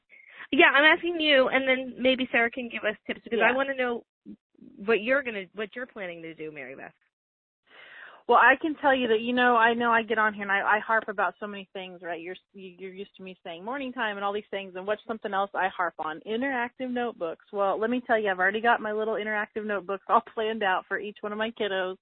Yeah, 0.53 0.66
I'm 0.66 0.85
asking 0.85 1.18
you, 1.18 1.48
and 1.48 1.66
then 1.66 1.94
maybe 1.98 2.29
Sarah 2.31 2.51
can 2.51 2.68
give 2.68 2.85
us 2.85 2.94
tips 3.07 3.22
because 3.25 3.40
I 3.42 3.57
want 3.57 3.70
to 3.70 3.75
know 3.75 4.05
what 4.77 5.03
you're 5.03 5.22
gonna 5.22 5.44
what 5.55 5.75
you're 5.75 5.87
planning 5.87 6.20
to 6.22 6.35
do, 6.35 6.53
Mary 6.53 6.77
Beth. 6.77 6.92
Well, 8.28 8.38
I 8.38 8.54
can 8.61 8.74
tell 8.76 8.94
you 8.94 9.08
that 9.08 9.20
you 9.20 9.32
know 9.32 9.56
I 9.56 9.74
know 9.74 9.90
I 9.90 10.02
get 10.02 10.18
on 10.18 10.35
here 10.35 10.44
and 10.44 10.52
I, 10.52 10.61
I 10.61 10.78
harp 10.80 11.04
about 11.08 11.35
so 11.40 11.46
many 11.46 11.68
things, 11.72 12.00
right? 12.02 12.20
You're 12.20 12.37
you- 12.54 12.76
you're 12.78 12.92
used 12.92 13.14
to 13.16 13.22
me 13.22 13.37
saying 13.44 13.64
morning 13.64 13.92
time 13.92 14.16
and 14.16 14.24
all 14.24 14.32
these 14.32 14.44
things, 14.50 14.74
and 14.76 14.87
what's 14.87 15.02
something 15.06 15.35
else 15.35 15.50
I 15.54 15.68
harp 15.68 15.94
on? 15.98 16.20
Interactive 16.26 16.90
notebooks. 16.90 17.46
Well, 17.52 17.78
let 17.78 17.90
me 17.90 18.00
tell 18.06 18.18
you, 18.18 18.30
I've 18.30 18.38
already 18.38 18.61
got 18.61 18.80
my 18.80 18.92
little 18.92 19.14
interactive 19.14 19.66
notebooks 19.66 20.04
all 20.08 20.22
planned 20.35 20.62
out 20.62 20.85
for 20.88 20.98
each 20.98 21.18
one 21.20 21.32
of 21.32 21.38
my 21.38 21.50
kiddos, 21.50 21.96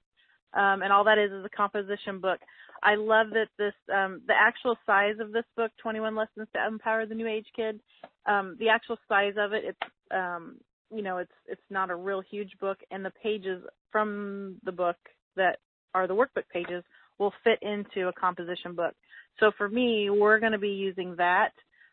um, 0.55 0.83
and 0.83 0.93
all 0.93 1.05
that 1.05 1.19
is 1.19 1.33
is 1.33 1.45
a 1.45 1.57
composition 1.57 2.21
book. 2.21 2.41
I 2.83 2.97
love 2.97 3.29
that 3.31 3.49
this 3.59 3.75
um, 3.95 4.21
the 4.27 4.35
actual 4.39 4.77
size 4.87 5.17
of 5.21 5.33
this 5.33 5.45
book, 5.57 5.73
21 5.83 6.15
Lessons 6.17 6.49
to 6.55 6.67
Empower 6.67 7.07
the 7.07 7.15
New 7.15 7.29
Age 7.29 7.47
Kid. 7.57 7.81
Um, 8.27 8.57
the 8.59 8.69
actual 8.69 8.99
size 9.09 9.35
of 9.39 9.53
it, 9.55 9.65
it's 9.65 9.93
um, 10.13 10.59
you 10.95 11.03
know 11.03 11.19
it's 11.19 11.33
it's 11.47 11.63
not 11.71 11.91
a 11.91 11.97
real 11.97 12.21
huge 12.21 12.53
book, 12.61 12.79
and 12.91 13.05
the 13.05 13.13
pages 13.23 13.63
from 13.91 14.57
the 14.65 14.73
book 14.73 14.97
that 15.37 15.59
are 15.95 16.07
the 16.07 16.15
workbook 16.15 16.49
pages 16.53 16.85
will 17.19 17.33
fit 17.45 17.59
into 17.63 18.09
a 18.09 18.13
composition 18.13 18.75
book. 18.75 18.95
So 19.39 19.51
for 19.57 19.69
me, 19.69 20.11
we're 20.11 20.41
going 20.41 20.53
to 20.53 20.59
be 20.59 20.69
using 20.69 21.17
that. 21.17 21.53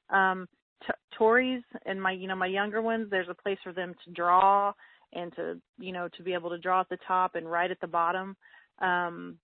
Um, 0.10 0.47
t- 0.86 0.93
Tories 1.17 1.63
and 1.86 2.01
my, 2.01 2.12
you 2.12 2.27
know, 2.27 2.36
my 2.36 2.47
younger 2.47 2.81
ones, 2.81 3.07
there's 3.10 3.29
a 3.29 3.33
place 3.33 3.57
for 3.63 3.73
them 3.73 3.93
to 4.05 4.12
draw 4.12 4.73
and 5.13 5.33
to, 5.36 5.60
you 5.79 5.91
know, 5.91 6.07
to 6.17 6.23
be 6.23 6.33
able 6.33 6.49
to 6.49 6.57
draw 6.57 6.81
at 6.81 6.89
the 6.89 6.97
top 7.07 7.36
and 7.36 7.49
write 7.49 7.71
at 7.71 7.79
the 7.79 7.88
bottom. 7.88 8.36
Um, 8.79 9.38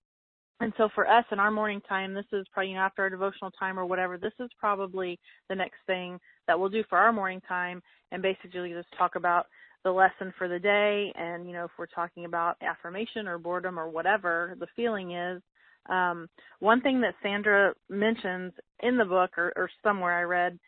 and 0.60 0.72
so 0.76 0.88
for 0.94 1.08
us 1.08 1.24
in 1.32 1.40
our 1.40 1.50
morning 1.50 1.80
time, 1.88 2.14
this 2.14 2.24
is 2.32 2.46
probably 2.52 2.70
you 2.70 2.76
know, 2.76 2.82
after 2.82 3.02
our 3.02 3.10
devotional 3.10 3.50
time 3.50 3.78
or 3.78 3.84
whatever, 3.84 4.16
this 4.16 4.32
is 4.38 4.50
probably 4.58 5.18
the 5.48 5.54
next 5.54 5.78
thing 5.86 6.18
that 6.46 6.58
we'll 6.58 6.68
do 6.68 6.84
for 6.88 6.98
our 6.98 7.12
morning 7.12 7.40
time 7.48 7.82
and 8.12 8.22
basically 8.22 8.72
just 8.72 8.88
talk 8.96 9.16
about 9.16 9.46
the 9.84 9.90
lesson 9.90 10.32
for 10.38 10.48
the 10.48 10.58
day. 10.58 11.12
And 11.16 11.46
you 11.46 11.52
know 11.52 11.64
if 11.64 11.70
we're 11.78 11.86
talking 11.86 12.24
about 12.24 12.56
affirmation 12.62 13.28
or 13.28 13.38
boredom 13.38 13.78
or 13.78 13.88
whatever 13.88 14.56
the 14.58 14.66
feeling 14.76 15.12
is 15.12 15.42
um 15.90 16.28
one 16.60 16.80
thing 16.80 17.02
that 17.02 17.14
sandra 17.22 17.74
mentions 17.90 18.52
in 18.82 18.96
the 18.96 19.04
book 19.04 19.32
or, 19.36 19.52
or 19.54 19.68
somewhere 19.82 20.18
i 20.18 20.22
read 20.22 20.58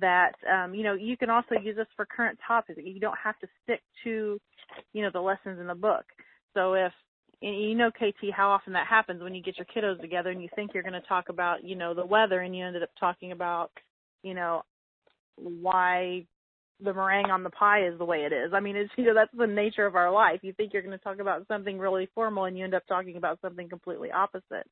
that 0.00 0.32
um 0.52 0.74
you 0.74 0.82
know 0.82 0.94
you 0.94 1.16
can 1.16 1.30
also 1.30 1.54
use 1.62 1.76
this 1.76 1.86
for 1.96 2.06
current 2.06 2.38
topics. 2.46 2.80
You 2.82 3.00
don't 3.00 3.18
have 3.22 3.38
to 3.40 3.46
stick 3.62 3.80
to 4.04 4.40
you 4.92 5.02
know 5.02 5.10
the 5.12 5.20
lessons 5.20 5.60
in 5.60 5.66
the 5.66 5.74
book. 5.74 6.04
So 6.54 6.74
if 6.74 6.92
you 7.40 7.74
know 7.74 7.90
kt 7.90 8.32
how 8.34 8.50
often 8.50 8.72
that 8.72 8.86
happens 8.86 9.22
when 9.22 9.34
you 9.34 9.42
get 9.42 9.56
your 9.58 9.66
kiddos 9.66 10.00
together 10.00 10.30
and 10.30 10.42
you 10.42 10.48
think 10.56 10.72
you're 10.72 10.82
going 10.82 10.94
to 11.00 11.08
talk 11.08 11.28
about 11.28 11.64
you 11.64 11.76
know 11.76 11.94
the 11.94 12.04
weather 12.04 12.40
and 12.40 12.56
you 12.56 12.64
ended 12.64 12.82
up 12.82 12.90
talking 12.98 13.32
about 13.32 13.70
you 14.22 14.34
know 14.34 14.62
why 15.36 16.26
the 16.80 16.92
meringue 16.92 17.30
on 17.30 17.42
the 17.42 17.50
pie 17.50 17.86
is 17.86 17.98
the 17.98 18.04
way 18.04 18.18
it 18.20 18.32
is. 18.32 18.52
I 18.52 18.60
mean, 18.60 18.76
it's 18.76 18.90
you 18.96 19.04
know 19.04 19.14
that's 19.14 19.34
the 19.36 19.46
nature 19.46 19.86
of 19.86 19.94
our 19.94 20.10
life. 20.10 20.40
You 20.42 20.52
think 20.52 20.72
you're 20.72 20.82
going 20.82 20.96
to 20.96 21.04
talk 21.04 21.18
about 21.20 21.46
something 21.46 21.78
really 21.78 22.08
formal, 22.14 22.44
and 22.44 22.58
you 22.58 22.64
end 22.64 22.74
up 22.74 22.86
talking 22.86 23.16
about 23.16 23.38
something 23.40 23.68
completely 23.68 24.10
opposite. 24.10 24.66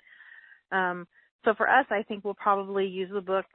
Um, 0.70 1.06
so 1.44 1.54
for 1.54 1.68
us, 1.68 1.86
I 1.90 2.02
think 2.02 2.24
we'll 2.24 2.34
probably 2.34 2.86
use 2.86 3.10
the 3.12 3.20
book 3.20 3.46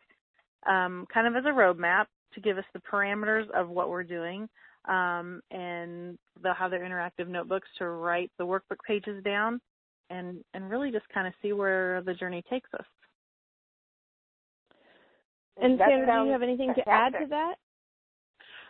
um, 0.67 1.05
kind 1.13 1.27
of 1.27 1.35
as 1.35 1.45
a 1.45 1.53
roadmap 1.53 2.05
to 2.33 2.41
give 2.41 2.57
us 2.57 2.65
the 2.73 2.81
parameters 2.91 3.49
of 3.51 3.69
what 3.69 3.89
we're 3.89 4.03
doing, 4.03 4.47
um, 4.87 5.41
and 5.51 6.17
they'll 6.41 6.53
have 6.53 6.71
their 6.71 6.81
interactive 6.81 7.27
notebooks 7.27 7.67
to 7.77 7.87
write 7.87 8.31
the 8.37 8.45
workbook 8.45 8.79
pages 8.85 9.23
down, 9.23 9.59
and 10.09 10.43
and 10.53 10.69
really 10.69 10.91
just 10.91 11.07
kind 11.13 11.27
of 11.27 11.33
see 11.41 11.53
where 11.53 12.01
the 12.03 12.13
journey 12.13 12.43
takes 12.49 12.69
us. 12.73 12.85
And 15.61 15.79
That 15.79 15.89
Sandra, 15.89 16.21
do 16.21 16.25
you 16.27 16.31
have 16.31 16.43
anything 16.43 16.73
to 16.75 16.89
add 16.89 17.13
to 17.13 17.25
that? 17.29 17.55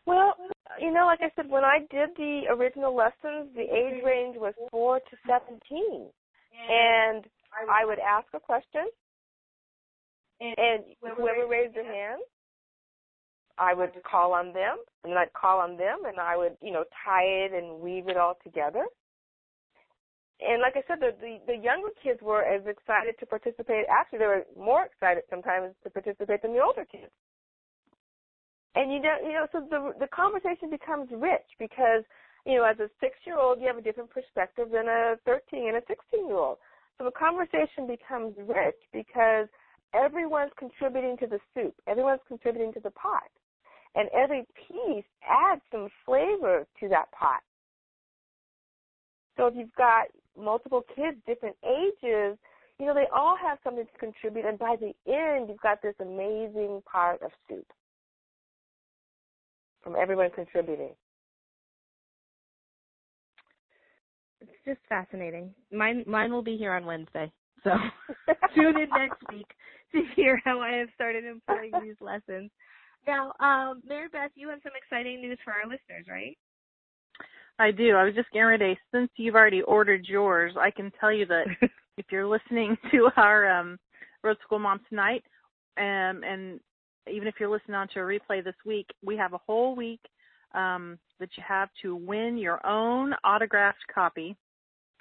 Well, 0.07 0.35
you 0.79 0.91
know, 0.93 1.05
like 1.05 1.19
I 1.21 1.29
said, 1.35 1.49
when 1.49 1.65
I 1.65 1.79
did 1.91 2.15
the 2.15 2.43
original 2.49 2.95
lessons, 2.95 3.51
the 3.53 3.67
age 3.67 4.01
range 4.05 4.37
was 4.37 4.53
four 4.71 4.99
to 4.99 5.15
seventeen, 5.27 6.07
and 6.69 7.25
I 7.69 7.83
would 7.83 7.99
ask 7.99 8.25
a 8.33 8.39
question, 8.39 8.87
and 10.39 10.83
whoever 11.17 11.45
raised 11.47 11.75
their 11.75 11.83
hand, 11.83 12.21
I 13.57 13.73
would 13.73 13.91
call 14.09 14.33
on 14.33 14.53
them, 14.53 14.77
and 15.03 15.13
I'd 15.19 15.33
call 15.33 15.59
on 15.59 15.75
them, 15.75 16.05
and 16.05 16.19
I 16.19 16.37
would, 16.37 16.55
you 16.61 16.71
know, 16.71 16.85
tie 17.03 17.25
it 17.25 17.51
and 17.51 17.81
weave 17.81 18.07
it 18.07 18.15
all 18.15 18.37
together. 18.43 18.85
And 20.39 20.61
like 20.61 20.77
I 20.77 20.83
said, 20.87 20.99
the, 21.01 21.11
the 21.19 21.39
the 21.47 21.57
younger 21.57 21.89
kids 22.01 22.21
were 22.21 22.43
as 22.43 22.61
excited 22.65 23.15
to 23.19 23.25
participate. 23.25 23.85
Actually, 23.89 24.19
they 24.19 24.27
were 24.27 24.45
more 24.55 24.85
excited 24.85 25.23
sometimes 25.29 25.73
to 25.83 25.89
participate 25.89 26.43
than 26.43 26.53
the 26.53 26.61
older 26.63 26.85
kids. 26.85 27.11
And 28.75 28.91
you 28.91 29.01
know, 29.01 29.15
you 29.23 29.33
know, 29.33 29.47
so 29.51 29.65
the 29.69 29.93
the 29.99 30.07
conversation 30.07 30.69
becomes 30.69 31.09
rich 31.11 31.47
because 31.59 32.03
you 32.45 32.55
know, 32.55 32.63
as 32.63 32.79
a 32.79 32.89
six 32.99 33.15
year 33.25 33.37
old, 33.37 33.59
you 33.59 33.67
have 33.67 33.77
a 33.77 33.81
different 33.81 34.09
perspective 34.09 34.69
than 34.71 34.87
a 34.87 35.15
13 35.25 35.67
and 35.67 35.77
a 35.77 35.81
16 35.87 36.27
year 36.27 36.37
old. 36.37 36.57
So 36.97 37.03
the 37.03 37.11
conversation 37.11 37.87
becomes 37.87 38.35
rich 38.37 38.79
because 38.93 39.47
everyone's 39.93 40.51
contributing 40.57 41.17
to 41.17 41.27
the 41.27 41.39
soup, 41.53 41.75
everyone's 41.87 42.21
contributing 42.27 42.73
to 42.73 42.79
the 42.79 42.91
pot 42.91 43.29
and 43.97 44.09
every 44.13 44.45
piece 44.67 45.05
adds 45.27 45.61
some 45.71 45.89
flavor 46.05 46.65
to 46.79 46.87
that 46.87 47.11
pot. 47.11 47.41
So 49.35 49.47
if 49.47 49.55
you've 49.55 49.75
got 49.75 50.05
multiple 50.39 50.83
kids, 50.95 51.17
different 51.25 51.55
ages, 51.65 52.37
you 52.79 52.85
know, 52.85 52.93
they 52.93 53.07
all 53.13 53.35
have 53.41 53.57
something 53.63 53.85
to 53.85 53.99
contribute, 53.99 54.45
and 54.45 54.59
by 54.59 54.75
the 54.79 54.93
end, 55.11 55.49
you've 55.49 55.61
got 55.61 55.81
this 55.81 55.95
amazing 55.99 56.83
pot 56.91 57.21
of 57.23 57.31
soup 57.49 57.65
from 59.87 59.95
everyone 59.95 60.29
contributing. 60.35 60.91
It's 64.41 64.51
just 64.65 64.79
fascinating. 64.89 65.53
Mine, 65.71 66.03
mine 66.05 66.33
will 66.33 66.41
be 66.41 66.57
here 66.57 66.73
on 66.73 66.85
Wednesday, 66.85 67.31
so 67.63 67.71
tune 68.55 68.77
in 68.81 68.89
next 68.89 69.21
week 69.31 69.47
to 69.93 70.01
hear 70.13 70.41
how 70.43 70.59
I 70.59 70.71
have 70.71 70.89
started 70.93 71.23
employing 71.23 71.71
these 71.81 71.95
lessons. 72.01 72.51
Now, 73.07 73.31
um, 73.39 73.81
Mary 73.87 74.09
Beth, 74.11 74.31
you 74.35 74.49
have 74.49 74.59
some 74.61 74.73
exciting 74.75 75.21
news 75.21 75.39
for 75.45 75.53
our 75.53 75.63
listeners, 75.63 76.05
right? 76.09 76.37
I 77.57 77.71
do. 77.71 77.95
I 77.95 78.03
was 78.03 78.13
just 78.13 78.29
getting 78.31 78.47
ready. 78.47 78.77
Since 78.93 79.09
you've 79.15 79.35
already 79.35 79.61
ordered 79.61 80.05
yours, 80.05 80.53
I 80.59 80.69
can 80.69 80.91
tell 80.99 81.13
you 81.13 81.25
that 81.27 81.45
if 81.97 82.05
you're 82.11 82.27
listening 82.27 82.75
to 82.91 83.09
our 83.15 83.49
um, 83.49 83.77
Road 84.21 84.37
School 84.43 84.59
Mom 84.59 84.81
tonight, 84.89 85.23
um, 85.77 86.23
and 86.27 86.59
even 87.11 87.27
if 87.27 87.35
you're 87.39 87.49
listening 87.49 87.75
on 87.75 87.87
to 87.89 87.99
a 87.99 88.03
replay 88.03 88.43
this 88.43 88.55
week, 88.65 88.87
we 89.03 89.15
have 89.17 89.33
a 89.33 89.39
whole 89.45 89.75
week 89.75 90.01
um, 90.53 90.97
that 91.19 91.29
you 91.37 91.43
have 91.47 91.69
to 91.81 91.95
win 91.95 92.37
your 92.37 92.65
own 92.65 93.13
autographed 93.23 93.83
copy 93.93 94.35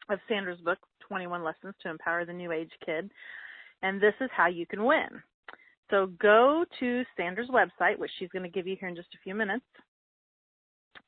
of 0.08 0.18
Sandra's 0.28 0.60
book, 0.60 0.78
21 1.08 1.42
Lessons 1.42 1.74
to 1.82 1.90
Empower 1.90 2.24
the 2.24 2.32
New 2.32 2.52
Age 2.52 2.70
Kid. 2.84 3.10
And 3.82 4.00
this 4.00 4.14
is 4.20 4.30
how 4.34 4.46
you 4.46 4.66
can 4.66 4.84
win. 4.84 5.08
So 5.90 6.10
go 6.20 6.64
to 6.80 7.04
Sandra's 7.16 7.48
website, 7.48 7.98
which 7.98 8.10
she's 8.18 8.28
going 8.30 8.42
to 8.42 8.48
give 8.48 8.66
you 8.66 8.76
here 8.78 8.88
in 8.88 8.96
just 8.96 9.14
a 9.14 9.22
few 9.22 9.34
minutes. 9.34 9.64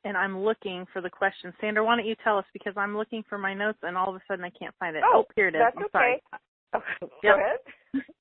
And 0.05 0.17
I'm 0.17 0.39
looking 0.39 0.87
for 0.93 1.03
the 1.03 1.11
question. 1.11 1.53
Sandra, 1.61 1.85
why 1.85 1.97
don't 1.97 2.07
you 2.07 2.15
tell 2.23 2.39
us 2.39 2.45
because 2.53 2.75
I'm 2.77 2.97
looking 2.97 3.25
for 3.29 3.39
my 3.39 3.53
notes 3.55 3.79
and 3.83 3.97
all 3.97 4.09
of 4.09 4.15
a 4.15 4.21
sudden 4.29 4.45
I 4.45 4.51
can't 4.51 4.75
find 4.79 4.97
it. 4.97 5.03
Oh, 5.05 5.25
oh 5.25 5.33
here 5.35 5.49
it 5.49 5.55
is. 5.55 5.61
That's 5.61 5.77
I'm 5.77 5.85
okay. 5.85 5.93
sorry. 5.93 6.23
Okay, 6.75 6.85
Yep. 7.03 7.11
Go 7.23 7.35
ahead. 7.35 7.59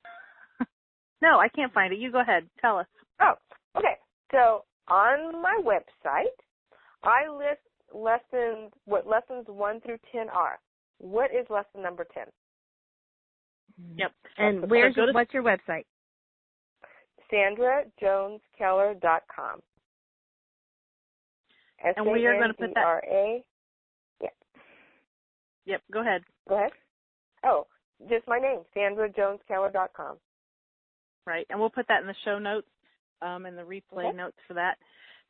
No, 1.21 1.39
I 1.39 1.47
can't 1.49 1.73
find 1.73 1.91
it. 1.93 1.99
You 1.99 2.11
go 2.11 2.19
ahead. 2.21 2.47
Tell 2.61 2.77
us. 2.77 2.87
Oh, 3.21 3.33
okay. 3.75 3.97
So 4.31 4.65
on 4.87 5.41
my 5.41 5.59
website, 5.63 6.35
I 7.03 7.27
list 7.29 7.61
lessons, 7.93 8.71
what 8.85 9.07
lessons 9.07 9.45
1 9.47 9.81
through 9.81 9.97
10 10.11 10.29
are. 10.29 10.59
What 10.99 11.31
is 11.31 11.47
lesson 11.49 11.81
number 11.81 12.05
10? 12.13 12.25
Mm-hmm. 13.81 13.99
Yep. 13.99 14.11
And 14.37 14.61
So 14.61 14.67
where's 14.67 14.95
go 14.95 15.05
to- 15.07 15.11
what's 15.13 15.33
your 15.33 15.43
website? 15.43 15.85
sandrajoneskeller.com. 17.31 19.61
And 21.83 22.07
we 22.11 22.25
are 22.25 22.39
gonna 22.39 22.53
put 22.53 22.73
that- 22.73 23.03
S-A-N-D-R-A. 23.03 23.43
Yeah. 24.21 24.29
Yep. 25.65 25.81
Go 25.91 25.99
ahead. 26.01 26.23
Go 26.47 26.55
ahead. 26.55 26.71
Oh, 27.43 27.67
just 28.09 28.27
my 28.27 28.39
name, 28.39 28.63
sandrajoneskeller.com. 28.75 30.19
Right. 31.27 31.45
And 31.49 31.59
we'll 31.59 31.69
put 31.69 31.87
that 31.89 31.99
in 32.01 32.07
the 32.07 32.15
show 32.23 32.39
notes, 32.39 32.69
um, 33.21 33.45
and 33.45 33.57
the 33.57 33.63
replay 33.63 34.05
Okay. 34.05 34.17
notes 34.17 34.37
for 34.47 34.53
that. 34.53 34.77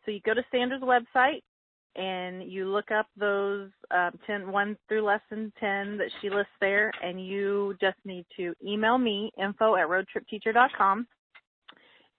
So 0.06 0.12
you 0.12 0.22
go 0.22 0.36
to 0.36 0.46
Sandra's 0.52 0.84
website 0.84 1.42
and 1.96 2.44
you 2.44 2.68
look 2.68 2.92
up 2.92 3.08
those 3.18 3.72
um, 3.90 4.20
10, 4.28 4.52
1 4.52 4.78
through 4.88 5.02
lesson 5.02 5.52
10 5.60 5.98
that 5.98 6.12
she 6.22 6.30
lists 6.30 6.54
there, 6.62 6.92
and 7.02 7.26
you 7.26 7.76
just 7.82 7.98
need 8.06 8.24
to 8.38 8.54
email 8.64 9.00
me, 9.00 9.32
info 9.42 9.76
at 9.76 9.88
roadtripteacher.com. 9.88 11.08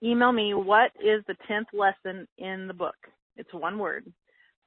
Email 0.03 0.31
me 0.33 0.53
what 0.53 0.91
is 1.01 1.23
the 1.27 1.35
10th 1.49 1.71
lesson 1.71 2.27
in 2.37 2.67
the 2.67 2.73
book. 2.73 2.95
It's 3.37 3.53
one 3.53 3.79
word. 3.79 4.11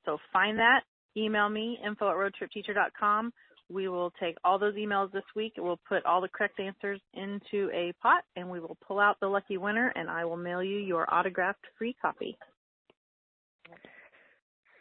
So 0.07 0.17
find 0.33 0.59
that, 0.59 0.85
email 1.15 1.51
me, 1.51 1.79
info 1.85 2.09
at 2.09 2.17
roadtripteacher.com. 2.17 3.33
We 3.73 3.89
will 3.89 4.13
take 4.21 4.37
all 4.45 4.59
those 4.59 4.75
emails 4.75 5.13
this 5.13 5.25
week. 5.35 5.55
We'll 5.57 5.81
put 5.89 6.05
all 6.05 6.21
the 6.21 6.29
correct 6.29 6.61
answers 6.61 7.01
into 7.15 7.71
a 7.73 7.93
pot, 8.03 8.25
and 8.37 8.49
we 8.51 8.61
will 8.61 8.77
pull 8.87 8.99
out 8.99 9.19
the 9.21 9.29
lucky 9.29 9.57
winner, 9.57 9.93
and 9.97 10.11
I 10.11 10.25
will 10.25 10.37
mail 10.37 10.63
you 10.63 10.79
your 10.79 11.13
autographed 11.13 11.65
free 11.79 11.97
copy. 12.01 12.37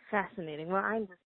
Fascinating. 0.09 0.67
Well, 0.67 0.83
I'm 0.83 1.07
just 1.07 1.19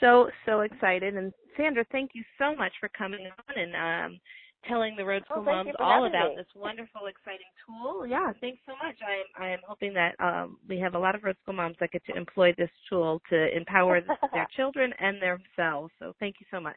so 0.00 0.30
so 0.46 0.60
excited. 0.60 1.14
And 1.16 1.32
Sandra, 1.56 1.84
thank 1.92 2.12
you 2.14 2.22
so 2.38 2.54
much 2.56 2.72
for 2.80 2.88
coming 2.96 3.26
on 3.26 3.58
and 3.58 3.74
um, 4.14 4.20
telling 4.68 4.96
the 4.96 5.04
Road 5.04 5.22
Oh, 5.30 5.34
School 5.34 5.44
thank 5.44 5.66
moms 5.66 5.76
all 5.80 6.06
about 6.06 6.30
me. 6.30 6.36
this 6.36 6.46
wonderful, 6.54 7.06
exciting 7.06 7.46
tool. 7.66 8.06
Yeah, 8.06 8.32
thanks 8.40 8.60
so 8.66 8.72
much. 8.72 8.96
I 9.06 9.12
am 9.12 9.24
I 9.38 9.50
am 9.52 9.60
hoping 9.66 9.94
that 9.94 10.14
um, 10.20 10.58
we 10.68 10.78
have 10.78 10.94
a 10.94 10.98
lot 10.98 11.14
of 11.14 11.24
Road 11.24 11.36
School 11.42 11.54
moms 11.54 11.76
that 11.80 11.90
get 11.92 12.04
to 12.06 12.16
employ 12.16 12.54
this 12.56 12.70
tool 12.88 13.20
to 13.30 13.56
empower 13.56 14.00
their 14.32 14.46
children 14.56 14.92
and 14.98 15.18
themselves. 15.20 15.92
So 15.98 16.14
thank 16.20 16.36
you 16.40 16.46
so 16.50 16.60
much. 16.60 16.76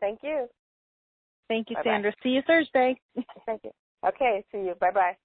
Thank 0.00 0.20
you. 0.22 0.46
Thank 1.48 1.70
you, 1.70 1.76
Bye-bye. 1.76 1.90
Sandra. 1.90 2.12
See 2.22 2.30
you 2.30 2.42
Thursday. 2.46 2.98
Thank 3.46 3.62
you. 3.64 3.70
Okay, 4.06 4.44
see 4.50 4.58
you. 4.58 4.74
Bye 4.80 4.90
bye. 4.90 5.16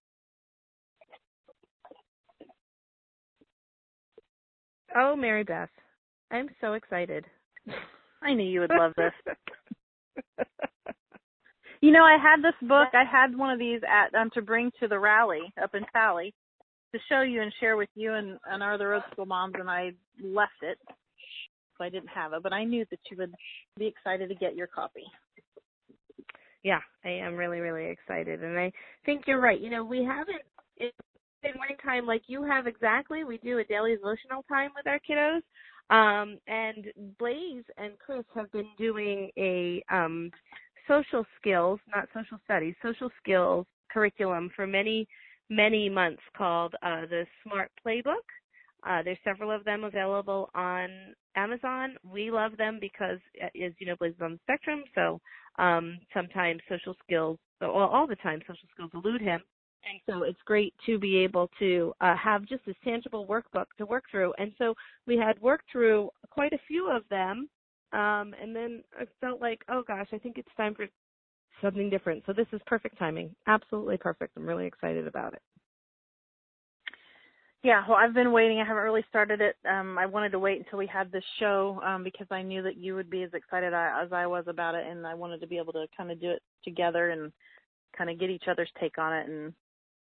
Oh, 4.95 5.15
Mary 5.15 5.43
Beth, 5.43 5.69
I'm 6.31 6.49
so 6.61 6.73
excited. 6.73 7.25
I 8.21 8.33
knew 8.33 8.43
you 8.45 8.61
would 8.61 8.71
love 8.71 8.93
this. 8.97 9.13
You 11.81 11.91
know, 11.91 12.03
I 12.03 12.17
had 12.17 12.41
this 12.41 12.67
book. 12.67 12.89
I 12.93 13.03
had 13.03 13.37
one 13.37 13.51
of 13.51 13.59
these 13.59 13.81
at 13.87 14.13
um 14.19 14.29
to 14.33 14.41
bring 14.41 14.71
to 14.79 14.87
the 14.87 14.99
rally 14.99 15.53
up 15.61 15.75
in 15.75 15.83
Tally 15.93 16.33
to 16.93 16.99
show 17.09 17.21
you 17.21 17.41
and 17.41 17.53
share 17.59 17.77
with 17.77 17.89
you 17.95 18.13
and, 18.13 18.37
and 18.49 18.63
our 18.63 18.73
other 18.73 18.89
road 18.89 19.03
school 19.11 19.25
moms, 19.25 19.55
and 19.59 19.69
I 19.69 19.91
left 20.23 20.51
it, 20.61 20.77
so 21.77 21.83
I 21.83 21.89
didn't 21.89 22.09
have 22.09 22.33
it. 22.33 22.43
But 22.43 22.53
I 22.53 22.63
knew 22.63 22.85
that 22.89 22.99
you 23.11 23.17
would 23.17 23.33
be 23.77 23.87
excited 23.87 24.29
to 24.29 24.35
get 24.35 24.55
your 24.55 24.67
copy. 24.67 25.03
yeah, 26.63 26.79
I 27.05 27.09
am 27.09 27.35
really, 27.35 27.59
really 27.59 27.85
excited. 27.89 28.43
And 28.43 28.57
I 28.57 28.71
think 29.05 29.23
you're 29.27 29.41
right. 29.41 29.59
You 29.59 29.69
know, 29.69 29.83
we 29.83 30.03
haven't 30.03 30.41
in 30.77 30.89
in 31.43 31.53
morning 31.55 31.77
time 31.83 32.05
like 32.05 32.23
you 32.27 32.43
have 32.43 32.67
exactly. 32.67 33.23
We 33.23 33.37
do 33.37 33.59
a 33.59 33.63
daily 33.63 33.95
devotional 33.95 34.43
time 34.49 34.71
with 34.75 34.87
our 34.87 34.99
kiddos. 34.99 35.41
Um, 35.89 36.37
and 36.47 36.87
Blaze 37.17 37.63
and 37.77 37.93
Chris 38.03 38.25
have 38.35 38.51
been 38.51 38.67
doing 38.77 39.29
a 39.37 39.83
um, 39.89 40.31
social 40.87 41.25
skills, 41.39 41.79
not 41.93 42.07
social 42.13 42.39
studies, 42.45 42.75
social 42.81 43.09
skills 43.21 43.65
curriculum 43.91 44.49
for 44.55 44.67
many, 44.67 45.07
many 45.49 45.89
months 45.89 46.21
called 46.35 46.73
uh, 46.83 47.01
the 47.09 47.25
Smart 47.43 47.71
Playbook. 47.85 48.25
Uh, 48.87 49.01
there's 49.03 49.17
several 49.23 49.51
of 49.51 49.63
them 49.65 49.83
available 49.83 50.49
on 50.53 50.89
Amazon. 51.35 51.95
We 52.03 52.31
love 52.31 52.57
them 52.57 52.77
because, 52.79 53.19
uh, 53.41 53.47
as 53.63 53.73
you 53.79 53.87
know, 53.87 53.95
Blaze 53.95 54.13
is 54.13 54.21
on 54.21 54.33
the 54.33 54.39
spectrum, 54.43 54.83
so 54.95 55.19
um, 55.57 55.99
sometimes 56.13 56.61
social 56.69 56.95
skills, 57.03 57.37
well, 57.59 57.71
all 57.71 58.07
the 58.07 58.15
time, 58.17 58.39
social 58.41 58.67
skills 58.73 58.91
elude 58.93 59.21
him. 59.21 59.41
And 59.89 60.01
so 60.05 60.23
it's 60.23 60.39
great 60.45 60.73
to 60.85 60.99
be 60.99 61.17
able 61.17 61.49
to 61.59 61.93
uh, 62.01 62.15
have 62.17 62.45
just 62.45 62.65
this 62.65 62.75
tangible 62.83 63.25
workbook 63.25 63.65
to 63.77 63.85
work 63.85 64.03
through. 64.11 64.33
And 64.37 64.51
so 64.57 64.73
we 65.05 65.17
had 65.17 65.39
worked 65.41 65.71
through 65.71 66.09
quite 66.29 66.51
a 66.51 66.59
few 66.67 66.89
of 66.91 67.03
them, 67.09 67.47
um, 67.93 68.33
and 68.41 68.55
then 68.55 68.83
I 68.99 69.05
felt 69.21 69.41
like, 69.41 69.63
oh 69.69 69.83
gosh, 69.87 70.07
I 70.13 70.17
think 70.17 70.37
it's 70.37 70.55
time 70.57 70.75
for 70.75 70.87
something 71.61 71.89
different. 71.89 72.23
So 72.25 72.33
this 72.33 72.47
is 72.51 72.61
perfect 72.65 72.97
timing, 72.97 73.35
absolutely 73.47 73.97
perfect. 73.97 74.33
I'm 74.37 74.47
really 74.47 74.65
excited 74.65 75.07
about 75.07 75.33
it. 75.33 75.41
Yeah, 77.63 77.83
well, 77.89 77.97
I've 77.97 78.13
been 78.13 78.31
waiting. 78.31 78.59
I 78.59 78.65
haven't 78.65 78.83
really 78.83 79.03
started 79.09 79.41
it. 79.41 79.55
Um, 79.67 79.97
I 79.97 80.05
wanted 80.05 80.31
to 80.31 80.39
wait 80.39 80.59
until 80.59 80.77
we 80.77 80.85
had 80.87 81.11
this 81.11 81.23
show 81.39 81.81
um, 81.83 82.03
because 82.03 82.27
I 82.29 82.41
knew 82.41 82.61
that 82.61 82.77
you 82.77 82.93
would 82.95 83.09
be 83.09 83.23
as 83.23 83.33
excited 83.33 83.73
as 83.73 84.13
I 84.13 84.27
was 84.27 84.45
about 84.47 84.75
it, 84.75 84.85
and 84.87 85.05
I 85.05 85.15
wanted 85.15 85.41
to 85.41 85.47
be 85.47 85.57
able 85.57 85.73
to 85.73 85.85
kind 85.95 86.11
of 86.11 86.21
do 86.21 86.29
it 86.29 86.41
together 86.63 87.09
and 87.09 87.31
kind 87.97 88.09
of 88.09 88.19
get 88.19 88.29
each 88.29 88.47
other's 88.47 88.69
take 88.79 88.97
on 88.99 89.13
it 89.13 89.27
and 89.27 89.53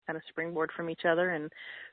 kind 0.09 0.17
of 0.17 0.23
springboard 0.29 0.71
from 0.75 0.89
each 0.89 1.05
other. 1.07 1.31
And 1.31 1.51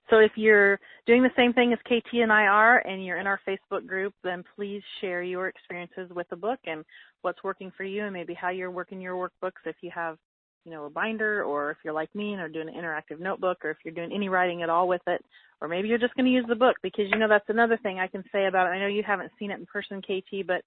so, 0.08 0.18
if 0.18 0.32
you're 0.36 0.80
doing 1.06 1.22
the 1.22 1.30
same 1.36 1.52
thing 1.52 1.74
as 1.74 1.78
KT 1.80 2.14
and 2.14 2.32
I 2.32 2.46
are, 2.46 2.78
and 2.78 3.04
you're 3.04 3.18
in 3.18 3.26
our 3.26 3.40
Facebook 3.46 3.86
group, 3.86 4.14
then 4.24 4.42
please 4.54 4.82
share 5.02 5.22
your 5.22 5.48
experiences 5.48 6.08
with 6.14 6.26
the 6.30 6.36
book 6.36 6.60
and 6.64 6.82
what's 7.20 7.44
working 7.44 7.70
for 7.76 7.84
you, 7.84 8.04
and 8.04 8.12
maybe 8.12 8.32
how 8.32 8.48
you're 8.48 8.70
working 8.70 9.00
your 9.00 9.14
workbooks 9.16 9.60
if 9.66 9.76
you 9.82 9.90
have 9.94 10.16
you 10.64 10.72
know, 10.72 10.86
a 10.86 10.90
binder, 10.90 11.44
or 11.44 11.70
if 11.70 11.76
you're 11.84 11.94
like 11.94 12.12
me 12.12 12.32
and 12.32 12.42
are 12.42 12.48
doing 12.48 12.68
an 12.68 12.74
interactive 12.74 13.20
notebook, 13.20 13.58
or 13.64 13.70
if 13.70 13.76
you're 13.84 13.94
doing 13.94 14.10
any 14.12 14.28
writing 14.28 14.62
at 14.62 14.68
all 14.68 14.88
with 14.88 15.02
it, 15.06 15.24
or 15.60 15.68
maybe 15.68 15.86
you're 15.86 15.96
just 15.96 16.14
going 16.14 16.26
to 16.26 16.32
use 16.32 16.44
the 16.48 16.56
book 16.56 16.74
because 16.82 17.04
you 17.08 17.18
know 17.18 17.28
that's 17.28 17.48
another 17.48 17.78
thing 17.82 18.00
I 18.00 18.08
can 18.08 18.24
say 18.32 18.46
about 18.46 18.66
it. 18.66 18.70
I 18.70 18.80
know 18.80 18.88
you 18.88 19.04
haven't 19.06 19.30
seen 19.38 19.52
it 19.52 19.60
in 19.60 19.66
person, 19.66 20.02
KT, 20.02 20.44
but 20.44 20.62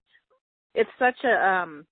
it's 0.74 0.90
such 0.98 1.18
a 1.26 1.46
um 1.46 1.86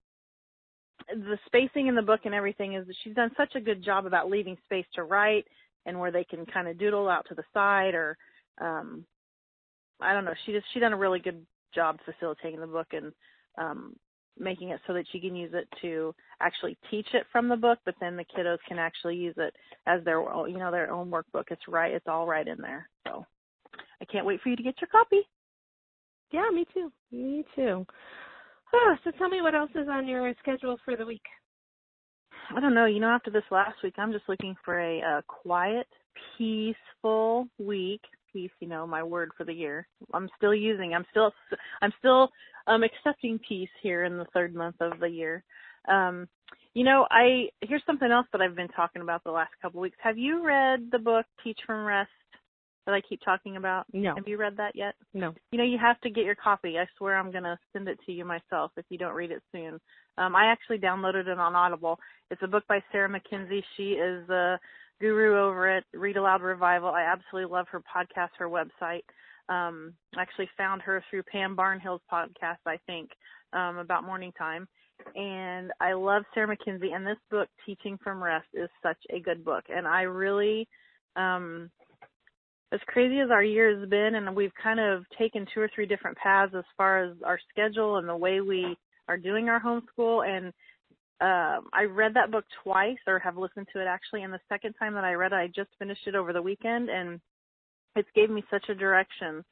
the 1.09 1.37
spacing 1.45 1.87
in 1.87 1.95
the 1.95 2.01
book 2.01 2.21
and 2.25 2.33
everything 2.33 2.73
is 2.73 2.85
that 2.87 2.95
she's 3.03 3.15
done 3.15 3.31
such 3.37 3.55
a 3.55 3.61
good 3.61 3.83
job 3.83 4.05
about 4.05 4.29
leaving 4.29 4.57
space 4.65 4.85
to 4.93 5.03
write 5.03 5.45
and 5.85 5.97
where 5.97 6.11
they 6.11 6.23
can 6.23 6.45
kind 6.45 6.67
of 6.67 6.77
doodle 6.77 7.07
out 7.07 7.25
to 7.29 7.35
the 7.35 7.43
side 7.53 7.93
or 7.93 8.17
um 8.59 9.05
I 9.99 10.13
don't 10.13 10.25
know, 10.25 10.33
she 10.45 10.51
just 10.51 10.65
she 10.73 10.79
done 10.79 10.93
a 10.93 10.97
really 10.97 11.19
good 11.19 11.45
job 11.73 11.97
facilitating 12.05 12.59
the 12.59 12.67
book 12.67 12.87
and 12.91 13.11
um 13.57 13.95
making 14.39 14.69
it 14.69 14.79
so 14.85 14.93
that 14.93 15.05
she 15.11 15.19
can 15.19 15.35
use 15.35 15.51
it 15.53 15.67
to 15.81 16.13
actually 16.41 16.77
teach 16.91 17.07
it 17.13 17.25
from 17.31 17.49
the 17.49 17.55
book, 17.55 17.79
but 17.85 17.95
then 17.99 18.15
the 18.15 18.25
kiddos 18.25 18.59
can 18.67 18.77
actually 18.77 19.15
use 19.15 19.33
it 19.37 19.55
as 19.87 20.03
their 20.03 20.21
you 20.47 20.57
know 20.57 20.71
their 20.71 20.91
own 20.91 21.09
workbook. 21.09 21.45
It's 21.49 21.67
right, 21.67 21.93
it's 21.93 22.07
all 22.07 22.27
right 22.27 22.47
in 22.47 22.57
there. 22.61 22.89
So 23.07 23.25
I 24.01 24.05
can't 24.05 24.25
wait 24.25 24.41
for 24.41 24.49
you 24.49 24.55
to 24.55 24.63
get 24.63 24.79
your 24.81 24.89
copy. 24.89 25.21
Yeah, 26.31 26.49
me 26.53 26.65
too. 26.73 26.91
Me 27.11 27.45
too. 27.55 27.85
Oh, 28.73 28.95
so 29.03 29.11
tell 29.11 29.29
me 29.29 29.41
what 29.41 29.55
else 29.55 29.71
is 29.75 29.87
on 29.89 30.07
your 30.07 30.33
schedule 30.39 30.77
for 30.83 30.95
the 30.95 31.05
week. 31.05 31.21
I 32.55 32.59
don't 32.59 32.73
know. 32.73 32.85
You 32.85 32.99
know, 32.99 33.09
after 33.09 33.31
this 33.31 33.43
last 33.51 33.75
week, 33.83 33.95
I'm 33.97 34.11
just 34.11 34.27
looking 34.29 34.55
for 34.63 34.79
a, 34.79 34.99
a 34.99 35.23
quiet, 35.27 35.87
peaceful 36.37 37.47
week. 37.57 38.01
Peace, 38.31 38.51
you 38.59 38.67
know, 38.67 38.85
my 38.85 39.03
word 39.03 39.31
for 39.37 39.45
the 39.45 39.53
year. 39.53 39.87
I'm 40.13 40.29
still 40.37 40.53
using. 40.53 40.93
I'm 40.93 41.05
still. 41.11 41.31
I'm 41.81 41.93
still 41.99 42.29
um 42.67 42.83
accepting 42.83 43.39
peace 43.47 43.69
here 43.81 44.03
in 44.03 44.17
the 44.17 44.25
third 44.33 44.53
month 44.53 44.75
of 44.81 44.99
the 44.99 45.09
year. 45.09 45.43
Um, 45.87 46.27
you 46.73 46.83
know, 46.83 47.07
I 47.09 47.47
here's 47.61 47.83
something 47.85 48.11
else 48.11 48.27
that 48.31 48.41
I've 48.41 48.55
been 48.55 48.67
talking 48.69 49.01
about 49.01 49.23
the 49.23 49.31
last 49.31 49.51
couple 49.61 49.79
of 49.79 49.83
weeks. 49.83 49.97
Have 50.01 50.17
you 50.17 50.45
read 50.45 50.89
the 50.91 50.99
book 50.99 51.25
Teach 51.43 51.59
from 51.65 51.85
Rest 51.85 52.11
that 52.87 52.95
I 52.95 53.01
keep 53.01 53.19
talking 53.23 53.57
about? 53.57 53.85
No. 53.91 54.15
Have 54.15 54.27
you 54.27 54.37
read 54.37 54.55
that 54.57 54.73
yet? 54.73 54.95
No. 55.13 55.35
You 55.51 55.57
know, 55.57 55.65
you 55.65 55.77
have 55.77 55.99
to 56.01 56.09
get 56.09 56.23
your 56.23 56.35
copy. 56.35 56.79
I 56.79 56.85
swear 56.97 57.17
I'm 57.17 57.31
gonna 57.31 57.59
send 57.73 57.89
it 57.89 57.99
to 58.05 58.13
you 58.13 58.23
myself 58.25 58.71
if 58.77 58.85
you 58.89 58.97
don't 58.97 59.13
read 59.13 59.29
it 59.29 59.43
soon. 59.51 59.79
Um, 60.17 60.35
I 60.35 60.45
actually 60.45 60.79
downloaded 60.79 61.27
it 61.27 61.37
on 61.37 61.53
Audible. 61.53 61.99
It's 62.31 62.41
a 62.41 62.47
book 62.47 62.63
by 62.67 62.81
Sarah 62.91 63.09
Mackenzie. 63.09 63.63
She 63.75 63.91
is 63.91 64.25
the 64.27 64.57
guru 65.01 65.37
over 65.37 65.69
at 65.69 65.83
Read 65.93 66.15
Aloud 66.15 66.41
Revival. 66.41 66.89
I 66.89 67.01
absolutely 67.03 67.51
love 67.51 67.67
her 67.71 67.81
podcast, 67.81 68.29
her 68.39 68.47
website. 68.47 69.03
Um, 69.49 69.93
I 70.15 70.21
actually 70.21 70.49
found 70.57 70.81
her 70.83 71.03
through 71.09 71.23
Pam 71.23 71.55
Barnhill's 71.55 72.01
podcast, 72.11 72.57
I 72.65 72.77
think, 72.87 73.09
um, 73.53 73.77
about 73.77 74.05
morning 74.05 74.31
time. 74.37 74.65
And 75.15 75.71
I 75.81 75.93
love 75.93 76.23
Sarah 76.33 76.47
Mackenzie 76.47 76.91
and 76.93 77.05
this 77.05 77.17
book, 77.29 77.49
Teaching 77.65 77.99
from 78.01 78.23
Rest, 78.23 78.47
is 78.53 78.69
such 78.81 78.97
a 79.09 79.19
good 79.19 79.43
book. 79.43 79.65
And 79.69 79.85
I 79.85 80.03
really 80.03 80.67
um 81.17 81.69
as 82.71 82.79
crazy 82.87 83.19
as 83.19 83.29
our 83.31 83.43
year 83.43 83.77
has 83.77 83.89
been 83.89 84.15
and 84.15 84.35
we've 84.35 84.53
kind 84.61 84.79
of 84.79 85.03
taken 85.17 85.45
two 85.53 85.61
or 85.61 85.69
three 85.73 85.85
different 85.85 86.17
paths 86.17 86.53
as 86.57 86.65
far 86.75 87.03
as 87.03 87.15
our 87.25 87.39
schedule 87.49 87.97
and 87.97 88.07
the 88.07 88.15
way 88.15 88.41
we 88.41 88.75
are 89.07 89.17
doing 89.17 89.47
our 89.47 89.61
homeschool. 89.61 90.27
And 90.27 90.47
um 91.21 91.69
I 91.73 91.83
read 91.83 92.13
that 92.15 92.31
book 92.31 92.45
twice 92.63 92.97
or 93.07 93.19
have 93.19 93.37
listened 93.37 93.67
to 93.73 93.81
it 93.81 93.85
actually 93.85 94.23
and 94.23 94.33
the 94.33 94.39
second 94.49 94.73
time 94.73 94.93
that 94.95 95.05
I 95.05 95.13
read 95.13 95.31
it 95.31 95.35
I 95.35 95.47
just 95.47 95.69
finished 95.79 96.07
it 96.07 96.15
over 96.15 96.33
the 96.33 96.41
weekend 96.41 96.89
and 96.89 97.19
it's 97.95 98.09
gave 98.15 98.29
me 98.29 98.43
such 98.51 98.69
a 98.69 98.75
direction 98.75 99.43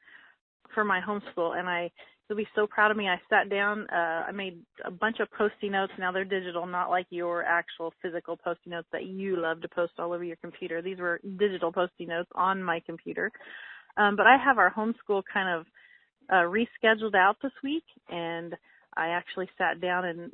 for 0.73 0.83
my 0.83 0.99
homeschool. 1.01 1.57
And 1.57 1.67
I 1.67 1.91
you'll 2.27 2.37
be 2.37 2.47
so 2.55 2.67
proud 2.67 2.91
of 2.91 2.97
me. 2.97 3.07
I 3.07 3.19
sat 3.29 3.49
down, 3.49 3.87
uh 3.91 4.25
I 4.27 4.31
made 4.31 4.59
a 4.83 4.91
bunch 4.91 5.17
of 5.19 5.31
post-it 5.31 5.71
notes. 5.71 5.93
Now 5.99 6.11
they're 6.11 6.25
digital, 6.25 6.65
not 6.65 6.89
like 6.89 7.07
your 7.09 7.43
actual 7.43 7.93
physical 8.01 8.37
post-it 8.37 8.69
notes 8.69 8.87
that 8.91 9.05
you 9.05 9.37
love 9.37 9.61
to 9.61 9.69
post 9.69 9.93
all 9.99 10.13
over 10.13 10.23
your 10.23 10.37
computer. 10.37 10.81
These 10.81 10.99
were 10.99 11.19
digital 11.37 11.71
post-it 11.71 12.07
notes 12.07 12.29
on 12.35 12.63
my 12.63 12.79
computer. 12.85 13.31
Um 13.97 14.15
but 14.15 14.27
I 14.27 14.37
have 14.43 14.57
our 14.57 14.73
homeschool 14.73 15.23
kind 15.31 15.59
of 15.59 15.65
uh 16.29 16.47
rescheduled 16.49 17.15
out 17.15 17.37
this 17.41 17.53
week 17.63 17.85
and 18.09 18.55
I 18.97 19.09
actually 19.09 19.49
sat 19.57 19.81
down 19.81 20.05
and 20.05 20.31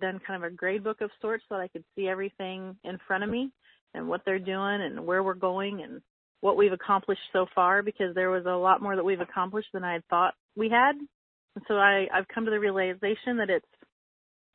done 0.00 0.20
kind 0.26 0.42
of 0.42 0.50
a 0.50 0.54
grade 0.54 0.84
book 0.84 1.00
of 1.00 1.10
sorts 1.20 1.44
so 1.48 1.56
that 1.56 1.62
I 1.62 1.68
could 1.68 1.84
see 1.94 2.06
everything 2.06 2.76
in 2.84 2.98
front 3.06 3.24
of 3.24 3.30
me 3.30 3.50
and 3.94 4.08
what 4.08 4.22
they're 4.24 4.38
doing 4.38 4.82
and 4.82 5.06
where 5.06 5.22
we're 5.22 5.34
going 5.34 5.82
and 5.82 6.00
what 6.40 6.56
we've 6.56 6.72
accomplished 6.72 7.22
so 7.32 7.46
far 7.54 7.82
because 7.82 8.14
there 8.14 8.30
was 8.30 8.44
a 8.46 8.50
lot 8.50 8.82
more 8.82 8.94
that 8.94 9.04
we've 9.04 9.20
accomplished 9.20 9.68
than 9.72 9.84
I 9.84 9.94
had 9.94 10.06
thought 10.08 10.34
we 10.54 10.68
had 10.68 10.92
and 11.56 11.64
so 11.66 11.74
I, 11.74 12.06
I've 12.12 12.28
come 12.28 12.44
to 12.44 12.50
the 12.50 12.60
realization 12.60 13.36
that 13.38 13.50
it's 13.50 13.66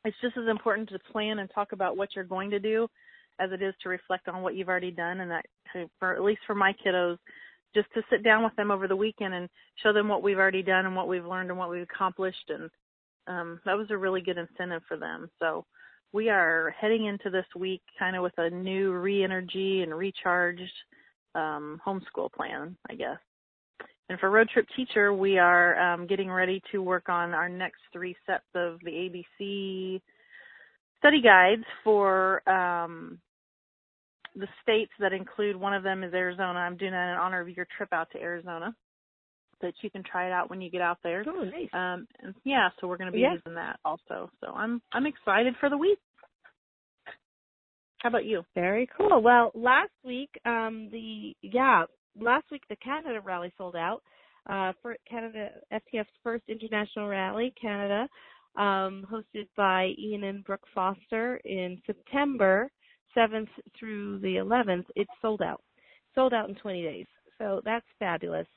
it's 0.06 0.18
just 0.22 0.38
as 0.38 0.48
important 0.48 0.90
to 0.90 1.00
plan 1.12 1.40
and 1.40 1.50
talk 1.54 1.74
about 1.74 1.98
what 1.98 2.10
you're 2.16 2.24
going 2.24 2.50
to 2.52 2.60
do 2.60 2.88
as 3.40 3.52
it 3.52 3.62
is 3.62 3.74
to 3.84 3.90
reflect 3.90 4.28
on 4.28 4.42
what 4.42 4.56
you've 4.56 4.70
already 4.70 4.92
done 4.92 5.20
and 5.20 5.30
that 5.30 5.46
for 6.00 6.16
at 6.16 6.24
least 6.24 6.42
for 6.48 6.56
my 6.56 6.74
kiddos 6.86 7.18
just 7.76 7.88
to 7.94 8.02
sit 8.10 8.24
down 8.24 8.44
with 8.44 8.56
them 8.56 8.72
over 8.72 8.88
the 8.88 8.96
weekend 8.96 9.34
and 9.34 9.50
show 9.82 9.94
them 9.94 10.08
what 10.08 10.24
we've 10.24 10.38
already 10.38 10.64
done 10.64 10.86
and 10.86 10.96
what 10.96 11.08
we've 11.08 11.26
learned 11.26 11.50
and 11.50 11.58
what 11.60 11.70
we've 11.70 11.84
accomplished. 11.84 12.50
And 12.50 12.70
um 13.28 13.60
that 13.66 13.78
was 13.78 13.88
a 13.90 13.98
really 13.98 14.22
good 14.22 14.38
incentive 14.38 14.84
for 14.88 14.98
them. 14.98 15.30
So 15.40 15.66
we 16.14 16.30
are 16.30 16.76
heading 16.80 17.06
into 17.06 17.30
this 17.30 17.46
week 17.56 17.82
kind 17.98 18.16
of 18.16 18.24
with 18.24 18.38
a 18.38 18.50
new 18.50 18.94
re-energy 18.94 19.82
and 19.82 19.96
recharged 19.96 20.62
um 21.34 21.80
homeschool 21.86 22.32
plan 22.34 22.76
i 22.90 22.94
guess 22.94 23.18
and 24.10 24.20
for 24.20 24.30
Road 24.30 24.50
Trip 24.50 24.66
Teacher, 24.76 25.14
we 25.14 25.38
are 25.38 25.94
um, 25.94 26.08
getting 26.08 26.30
ready 26.30 26.62
to 26.72 26.82
work 26.82 27.10
on 27.10 27.34
our 27.34 27.48
next 27.50 27.80
three 27.94 28.16
sets 28.26 28.44
of 28.56 28.80
the 28.84 28.92
ABC 28.92 30.02
study 31.00 31.22
guides 31.22 31.64
for 31.84 32.48
um, 32.50 33.20
the 34.36 34.48
states 34.62 34.92
that 35.00 35.14
include 35.14 35.56
one 35.56 35.74
of 35.74 35.84
them 35.84 36.04
is 36.04 36.14
Arizona. 36.14 36.60
I'm 36.60 36.78
doing 36.78 36.92
that 36.92 37.12
in 37.14 37.18
honor 37.18 37.42
of 37.42 37.50
your 37.50 37.68
trip 37.78 37.90
out 37.94 38.10
to 38.12 38.20
Arizona. 38.22 38.76
That 39.62 39.74
you 39.82 39.92
can 39.92 40.04
try 40.04 40.26
it 40.26 40.32
out 40.32 40.50
when 40.50 40.60
you 40.60 40.72
get 40.72 40.82
out 40.82 40.98
there. 41.04 41.24
Oh, 41.28 41.44
nice. 41.44 41.70
Um, 41.72 42.08
and 42.22 42.34
yeah, 42.44 42.70
so 42.80 42.88
we're 42.88 42.98
going 42.98 43.12
to 43.12 43.14
be 43.14 43.20
Yeah. 43.20 43.34
using 43.34 43.54
that 43.56 43.80
also. 43.86 44.30
So 44.44 44.52
I'm 44.54 44.82
I'm 44.92 45.06
excited 45.06 45.56
for 45.60 45.70
the 45.70 45.78
week. 45.78 46.00
How 48.00 48.10
about 48.10 48.26
you? 48.26 48.44
Very 48.56 48.90
cool. 48.98 49.22
Well, 49.22 49.52
last 49.54 49.92
week, 50.04 50.32
um, 50.46 50.90
the 50.92 51.36
yeah, 51.44 51.84
last 52.20 52.46
week 52.52 52.64
the 52.70 52.76
Canada 52.78 53.20
rally 53.22 53.52
sold 53.58 53.76
out. 53.76 54.02
Uh, 54.50 54.74
for 54.82 54.96
Canada 55.08 55.50
FTF's 55.72 56.10
first 56.24 56.44
international 56.48 57.08
rally, 57.08 57.54
Canada, 57.62 58.08
um, 58.56 59.06
hosted 59.12 59.48
by 59.56 59.94
Ian 60.00 60.24
and 60.24 60.44
Brooke 60.44 60.66
Foster 60.74 61.38
in 61.46 61.80
September 61.86 62.72
7th 63.16 63.50
through 63.78 64.18
the 64.20 64.38
11th. 64.38 64.86
It's 64.96 65.12
sold 65.22 65.44
out. 65.44 65.62
Sold 66.16 66.34
out 66.34 66.50
in 66.50 66.56
20 66.56 66.82
days. 66.82 67.06
So 67.38 67.62
that's 67.64 67.86
fabulous. 68.00 68.48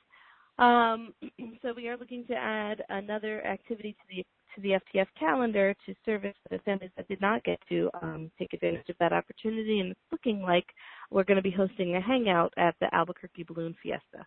Um, 0.57 1.13
so 1.61 1.73
we 1.75 1.87
are 1.87 1.97
looking 1.97 2.25
to 2.27 2.33
add 2.33 2.83
another 2.89 3.45
activity 3.45 3.93
to 3.93 4.07
the 4.09 4.23
to 4.55 4.61
the 4.61 4.79
FTF 4.79 5.07
calendar 5.19 5.75
to 5.85 5.93
service 6.05 6.35
the 6.49 6.59
families 6.59 6.91
that 6.97 7.07
did 7.07 7.21
not 7.21 7.43
get 7.43 7.59
to 7.69 7.89
um, 8.01 8.31
take 8.39 8.53
advantage 8.53 8.89
of 8.89 8.95
that 8.99 9.13
opportunity. 9.13 9.79
And 9.79 9.91
it's 9.91 10.11
looking 10.11 10.41
like 10.41 10.65
we're 11.11 11.23
going 11.23 11.37
to 11.37 11.43
be 11.43 11.51
hosting 11.51 11.95
a 11.95 12.01
hangout 12.01 12.53
at 12.57 12.75
the 12.79 12.93
Albuquerque 12.93 13.43
Balloon 13.43 13.75
Fiesta. 13.81 14.25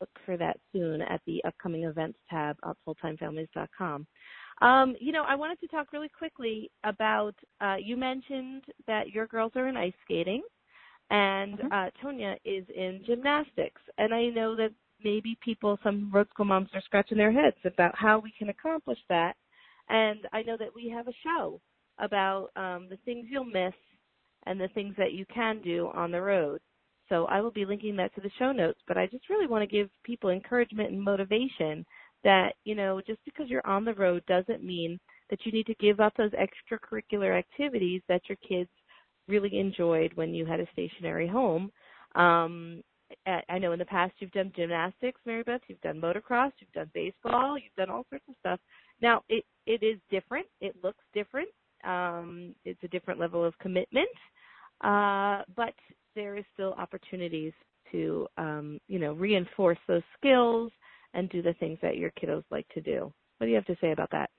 Look 0.00 0.10
for 0.24 0.36
that 0.36 0.58
soon 0.72 1.02
at 1.02 1.20
the 1.26 1.42
upcoming 1.44 1.84
events 1.84 2.18
tab 2.30 2.56
at 2.64 2.76
fulltimefamilies.com. 2.86 4.06
Um, 4.60 4.96
you 5.00 5.12
know, 5.12 5.24
I 5.26 5.34
wanted 5.34 5.60
to 5.60 5.68
talk 5.68 5.92
really 5.92 6.08
quickly 6.08 6.70
about. 6.84 7.34
Uh, 7.60 7.76
you 7.80 7.96
mentioned 7.96 8.64
that 8.86 9.10
your 9.10 9.26
girls 9.26 9.52
are 9.56 9.68
in 9.68 9.76
ice 9.76 9.92
skating, 10.04 10.42
and 11.10 11.58
Mhm. 11.58 11.72
uh, 11.72 11.90
Tonya 12.02 12.36
is 12.44 12.68
in 12.70 13.02
gymnastics. 13.04 13.80
And 13.98 14.14
I 14.14 14.26
know 14.26 14.54
that 14.56 14.72
maybe 15.04 15.38
people, 15.42 15.78
some 15.82 16.10
road 16.12 16.28
school 16.30 16.46
moms, 16.46 16.68
are 16.74 16.82
scratching 16.82 17.18
their 17.18 17.32
heads 17.32 17.56
about 17.64 17.96
how 17.96 18.18
we 18.18 18.32
can 18.38 18.48
accomplish 18.48 18.98
that. 19.08 19.34
And 19.88 20.20
I 20.32 20.42
know 20.42 20.56
that 20.58 20.74
we 20.74 20.88
have 20.94 21.08
a 21.08 21.12
show 21.24 21.60
about 21.98 22.50
um, 22.56 22.88
the 22.90 22.98
things 23.04 23.26
you'll 23.30 23.44
miss 23.44 23.74
and 24.46 24.60
the 24.60 24.68
things 24.68 24.94
that 24.98 25.12
you 25.12 25.24
can 25.32 25.60
do 25.62 25.90
on 25.94 26.10
the 26.10 26.20
road. 26.20 26.60
So 27.08 27.24
I 27.26 27.40
will 27.40 27.50
be 27.50 27.64
linking 27.64 27.96
that 27.96 28.14
to 28.14 28.20
the 28.20 28.30
show 28.38 28.52
notes. 28.52 28.80
But 28.86 28.98
I 28.98 29.06
just 29.06 29.28
really 29.30 29.46
want 29.46 29.62
to 29.62 29.76
give 29.76 29.88
people 30.04 30.30
encouragement 30.30 30.90
and 30.90 31.02
motivation 31.02 31.84
that, 32.24 32.54
you 32.64 32.74
know, 32.74 33.00
just 33.06 33.20
because 33.24 33.48
you're 33.48 33.66
on 33.66 33.84
the 33.84 33.94
road 33.94 34.22
doesn't 34.26 34.62
mean 34.62 34.98
that 35.30 35.40
you 35.44 35.52
need 35.52 35.66
to 35.66 35.74
give 35.74 36.00
up 36.00 36.14
those 36.16 36.32
extracurricular 36.32 37.38
activities 37.38 38.02
that 38.08 38.22
your 38.28 38.36
kids 38.46 38.70
really 39.26 39.58
enjoyed 39.58 40.12
when 40.14 40.34
you 40.34 40.44
had 40.46 40.60
a 40.60 40.66
stationary 40.72 41.28
home. 41.28 41.70
Um, 42.14 42.82
I 43.48 43.58
know 43.58 43.72
in 43.72 43.78
the 43.78 43.84
past 43.84 44.14
you've 44.18 44.32
done 44.32 44.52
gymnastics, 44.54 45.20
Mary 45.26 45.42
Beth, 45.42 45.60
you've 45.68 45.80
done 45.80 46.00
motocross, 46.00 46.52
you've 46.58 46.72
done 46.72 46.90
baseball, 46.94 47.58
you've 47.58 47.74
done 47.76 47.90
all 47.90 48.06
sorts 48.08 48.24
of 48.28 48.34
stuff. 48.40 48.60
Now 49.02 49.22
it 49.28 49.44
it 49.66 49.82
is 49.82 49.98
different. 50.10 50.46
It 50.60 50.74
looks 50.82 51.04
different. 51.12 51.48
Um, 51.84 52.54
it's 52.64 52.82
a 52.82 52.88
different 52.88 53.20
level 53.20 53.44
of 53.44 53.56
commitment, 53.58 54.08
uh, 54.82 55.42
but 55.56 55.74
there 56.14 56.36
is 56.36 56.44
still 56.54 56.72
opportunities 56.74 57.52
to 57.92 58.26
um, 58.36 58.80
you 58.88 58.98
know 58.98 59.12
reinforce 59.12 59.78
those 59.86 60.02
skills 60.18 60.72
and 61.14 61.28
do 61.30 61.42
the 61.42 61.54
things 61.54 61.78
that 61.82 61.96
your 61.96 62.10
kiddos 62.12 62.44
like 62.50 62.68
to 62.74 62.80
do. 62.80 63.12
What 63.38 63.46
do 63.46 63.50
you 63.50 63.56
have 63.56 63.66
to 63.66 63.76
say 63.80 63.92
about 63.92 64.10
that? 64.12 64.30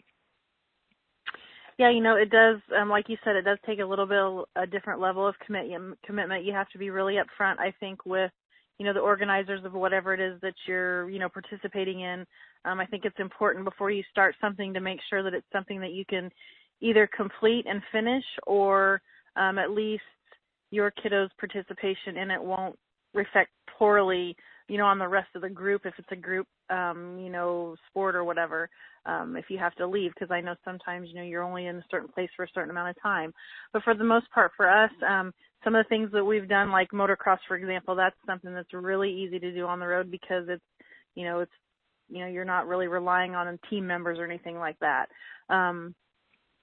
Yeah, 1.77 1.89
you 1.91 2.01
know, 2.01 2.17
it 2.17 2.29
does. 2.29 2.57
Um, 2.77 2.89
like 2.89 3.07
you 3.07 3.15
said, 3.23 3.37
it 3.37 3.43
does 3.43 3.57
take 3.65 3.79
a 3.79 3.85
little 3.85 4.05
bit 4.05 4.17
of 4.17 4.43
a 4.57 4.67
different 4.67 4.99
level 4.99 5.25
of 5.25 5.33
commit, 5.45 5.67
commitment. 6.05 6.43
You 6.43 6.51
have 6.53 6.67
to 6.71 6.77
be 6.77 6.89
really 6.89 7.15
upfront, 7.15 7.57
I 7.57 7.73
think, 7.79 8.05
with 8.05 8.31
you 8.79 8.85
know 8.85 8.93
the 8.93 8.99
organizers 8.99 9.63
of 9.65 9.73
whatever 9.73 10.13
it 10.13 10.19
is 10.19 10.39
that 10.41 10.55
you're 10.65 11.09
you 11.09 11.19
know 11.19 11.29
participating 11.29 12.01
in. 12.01 12.25
Um, 12.65 12.79
I 12.79 12.85
think 12.85 13.05
it's 13.05 13.19
important 13.19 13.65
before 13.65 13.91
you 13.91 14.03
start 14.09 14.35
something 14.41 14.73
to 14.73 14.79
make 14.79 14.99
sure 15.09 15.21
that 15.21 15.33
it's 15.33 15.45
something 15.51 15.79
that 15.81 15.91
you 15.91 16.05
can 16.05 16.29
either 16.81 17.07
complete 17.15 17.65
and 17.67 17.81
finish, 17.91 18.23
or 18.47 19.01
um, 19.35 19.59
at 19.59 19.71
least 19.71 20.03
your 20.71 20.91
kiddo's 20.91 21.29
participation 21.37 22.17
in 22.17 22.31
it 22.31 22.41
won't 22.41 22.77
reflect 23.13 23.51
poorly 23.77 24.35
you 24.69 24.77
know 24.77 24.85
on 24.85 24.99
the 24.99 25.07
rest 25.07 25.29
of 25.35 25.41
the 25.41 25.49
group 25.49 25.81
if 25.85 25.93
it's 25.97 26.11
a 26.11 26.15
group 26.15 26.47
um 26.69 27.17
you 27.19 27.29
know 27.29 27.75
sport 27.89 28.15
or 28.15 28.23
whatever 28.23 28.69
um 29.05 29.35
if 29.35 29.45
you 29.49 29.57
have 29.57 29.75
to 29.75 29.87
leave 29.87 30.11
because 30.13 30.31
i 30.31 30.39
know 30.39 30.55
sometimes 30.63 31.09
you 31.09 31.15
know 31.15 31.23
you're 31.23 31.43
only 31.43 31.65
in 31.65 31.77
a 31.77 31.85
certain 31.91 32.07
place 32.09 32.29
for 32.35 32.45
a 32.45 32.49
certain 32.53 32.69
amount 32.71 32.89
of 32.89 33.01
time. 33.01 33.33
But 33.73 33.83
for 33.83 33.93
the 33.95 34.03
most 34.03 34.31
part 34.31 34.51
for 34.55 34.69
us 34.69 34.91
um 35.07 35.33
some 35.63 35.75
of 35.75 35.83
the 35.85 35.89
things 35.89 36.11
that 36.13 36.23
we've 36.23 36.47
done 36.47 36.71
like 36.71 36.91
motocross 36.91 37.39
for 37.47 37.57
example 37.57 37.95
that's 37.95 38.15
something 38.25 38.53
that's 38.53 38.73
really 38.73 39.11
easy 39.11 39.39
to 39.39 39.51
do 39.51 39.65
on 39.65 39.79
the 39.79 39.87
road 39.87 40.11
because 40.11 40.45
it's 40.47 40.63
you 41.15 41.25
know 41.25 41.39
it's 41.41 41.51
you 42.09 42.19
know 42.19 42.27
you're 42.27 42.45
not 42.45 42.67
really 42.67 42.87
relying 42.87 43.35
on 43.35 43.59
team 43.69 43.85
members 43.85 44.19
or 44.19 44.25
anything 44.25 44.57
like 44.57 44.77
that. 44.79 45.07
Um 45.49 45.95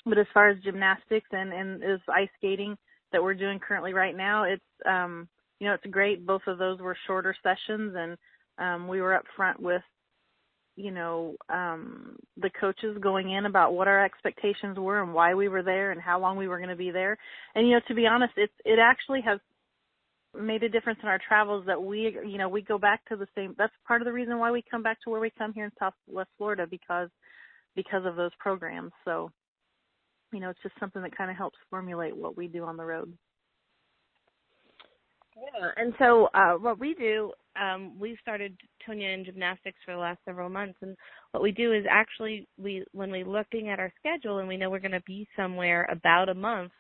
but 0.05 0.19
as 0.19 0.27
far 0.33 0.49
as 0.49 0.63
gymnastics 0.63 1.29
and 1.33 1.53
and 1.53 1.83
is 1.83 2.01
ice 2.09 2.29
skating 2.39 2.77
that 3.13 3.23
we're 3.23 3.35
doing 3.35 3.59
currently 3.59 3.93
right 3.93 4.17
now 4.17 4.45
it's 4.45 4.63
um 4.89 5.29
you 5.61 5.67
know, 5.67 5.75
it's 5.75 5.87
great. 5.91 6.27
Both 6.27 6.43
of 6.47 6.59
those 6.59 6.81
were 6.81 6.97
shorter 7.07 7.35
sessions, 7.43 7.95
and 7.97 8.17
um, 8.59 8.89
we 8.89 9.01
were 9.01 9.15
up 9.15 9.25
front 9.37 9.61
with, 9.61 9.83
you 10.77 10.91
know, 10.91 11.37
um, 11.49 12.17
the 12.37 12.51
coaches 12.61 12.99
going 13.01 13.31
in 13.31 13.47
about 13.47 13.73
what 13.73 13.89
our 13.89 14.05
expectations 14.05 14.79
were 14.79 15.03
and 15.03 15.15
why 15.15 15.35
we 15.35 15.49
were 15.49 15.63
there 15.63 15.93
and 15.93 16.01
how 16.01 16.21
long 16.21 16.37
we 16.37 16.49
were 16.49 16.59
going 16.59 16.71
to 16.71 16.77
be 16.77 16.91
there. 16.91 17.17
And 17.55 17.67
you 17.67 17.75
know, 17.75 17.81
to 17.89 17.95
be 17.95 18.07
honest, 18.07 18.35
it 18.37 18.51
it 18.65 18.79
actually 18.79 19.23
has 19.23 19.39
made 20.39 20.63
a 20.63 20.69
difference 20.69 20.99
in 21.03 21.09
our 21.09 21.21
travels 21.27 21.65
that 21.67 21.83
we 21.83 22.17
you 22.27 22.39
know 22.39 22.49
we 22.49 22.63
go 22.63 22.79
back 22.79 23.05
to 23.07 23.17
the 23.17 23.27
same 23.35 23.55
that's 23.57 23.73
part 23.87 24.03
of 24.03 24.07
the 24.07 24.13
reason 24.13 24.39
why 24.39 24.51
we 24.51 24.63
come 24.71 24.83
back 24.83 24.99
to 25.03 25.11
where 25.11 25.21
we 25.21 25.31
come 25.31 25.53
here 25.53 25.65
in 25.65 25.71
southwest 25.79 26.29
florida 26.37 26.67
because 26.71 27.09
because 27.75 28.05
of 28.05 28.17
those 28.17 28.33
programs 28.39 28.93
so 29.05 29.31
you 30.33 30.41
know 30.41 30.51
it's 30.51 30.63
just 30.63 30.75
something 30.79 31.03
that 31.03 31.17
kind 31.17 31.31
of 31.31 31.37
helps 31.37 31.57
formulate 31.71 32.17
what 32.17 32.37
we 32.37 32.49
do 32.49 32.65
on 32.65 32.77
the 32.77 32.85
road 32.85 33.13
yeah, 35.37 35.71
and 35.77 35.93
so 35.99 36.29
uh, 36.35 36.55
what 36.55 36.79
we 36.79 36.95
do, 36.95 37.33
um, 37.61 37.99
we 37.99 38.17
started 38.23 38.57
Tonya 38.87 39.15
in 39.15 39.25
gymnastics 39.25 39.79
for 39.85 39.93
the 39.93 40.01
last 40.01 40.19
several 40.25 40.49
months, 40.49 40.79
and 40.83 40.97
what 41.33 41.43
we 41.43 41.53
do 41.53 41.73
is 41.73 41.85
actually 41.91 42.49
we 42.59 42.85
when 42.93 43.11
we're 43.11 43.27
looking 43.27 43.69
at 43.69 43.79
our 43.79 43.93
schedule 43.99 44.39
and 44.39 44.49
we 44.49 44.57
know 44.57 44.71
we're 44.71 44.79
going 44.79 44.93
to 44.93 45.03
be 45.07 45.29
somewhere 45.37 45.89
about 45.91 46.29
a 46.29 46.35
month, 46.35 46.73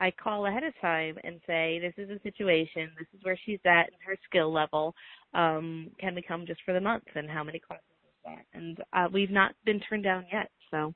I 0.00 0.10
call 0.10 0.46
ahead 0.46 0.64
of 0.64 0.74
time 0.80 1.16
and 1.24 1.40
say, 1.46 1.78
this 1.80 1.94
is 1.96 2.10
a 2.10 2.20
situation, 2.22 2.90
this 2.98 3.06
is 3.14 3.24
where 3.24 3.38
she's 3.46 3.60
at 3.64 3.88
in 3.88 3.98
her 4.06 4.16
skill 4.28 4.52
level. 4.52 4.94
Um, 5.32 5.90
can 5.98 6.14
we 6.14 6.22
come 6.22 6.44
just 6.46 6.60
for 6.64 6.74
the 6.74 6.80
month, 6.80 7.04
and 7.14 7.30
how 7.30 7.44
many 7.44 7.60
classes 7.60 7.84
is 8.04 8.24
that? 8.24 8.44
And 8.52 8.78
uh, 8.92 9.08
we've 9.12 9.30
not 9.30 9.54
been 9.64 9.80
turned 9.88 10.04
down 10.04 10.26
yet. 10.32 10.50
So, 10.70 10.92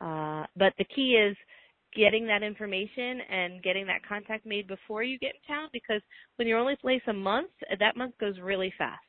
uh, 0.00 0.44
but 0.56 0.74
the 0.78 0.84
key 0.84 1.12
is 1.12 1.36
getting 1.96 2.26
that 2.26 2.42
information 2.42 3.20
and 3.30 3.62
getting 3.62 3.86
that 3.86 4.06
contact 4.06 4.46
made 4.46 4.68
before 4.68 5.02
you 5.02 5.18
get 5.18 5.32
in 5.34 5.54
town 5.54 5.68
because 5.72 6.02
when 6.36 6.46
you're 6.46 6.58
only 6.58 6.76
place 6.76 7.02
a 7.08 7.12
month, 7.12 7.50
that 7.78 7.96
month 7.96 8.14
goes 8.20 8.34
really 8.42 8.72
fast. 8.78 9.00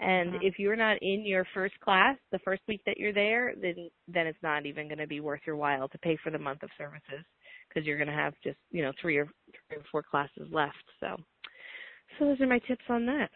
And 0.00 0.34
mm-hmm. 0.34 0.42
if 0.42 0.58
you're 0.58 0.76
not 0.76 0.96
in 1.02 1.24
your 1.24 1.46
first 1.54 1.78
class 1.80 2.16
the 2.32 2.40
first 2.40 2.62
week 2.66 2.80
that 2.84 2.98
you're 2.98 3.12
there, 3.12 3.54
then 3.60 3.88
then 4.08 4.26
it's 4.26 4.42
not 4.42 4.66
even 4.66 4.88
going 4.88 4.98
to 4.98 5.06
be 5.06 5.20
worth 5.20 5.40
your 5.46 5.56
while 5.56 5.88
to 5.88 5.98
pay 5.98 6.18
for 6.22 6.30
the 6.30 6.38
month 6.38 6.64
of 6.64 6.70
services 6.76 7.24
because 7.68 7.86
you're 7.86 7.96
going 7.96 8.08
to 8.08 8.14
have 8.14 8.34
just 8.42 8.58
you 8.70 8.82
know 8.82 8.92
three 9.00 9.16
or 9.16 9.26
three 9.68 9.78
or 9.78 9.84
four 9.92 10.02
classes 10.02 10.48
left. 10.50 10.74
So, 10.98 11.16
so 12.18 12.24
those 12.24 12.40
are 12.40 12.46
my 12.46 12.58
tips 12.58 12.84
on 12.88 13.06
that. 13.06 13.30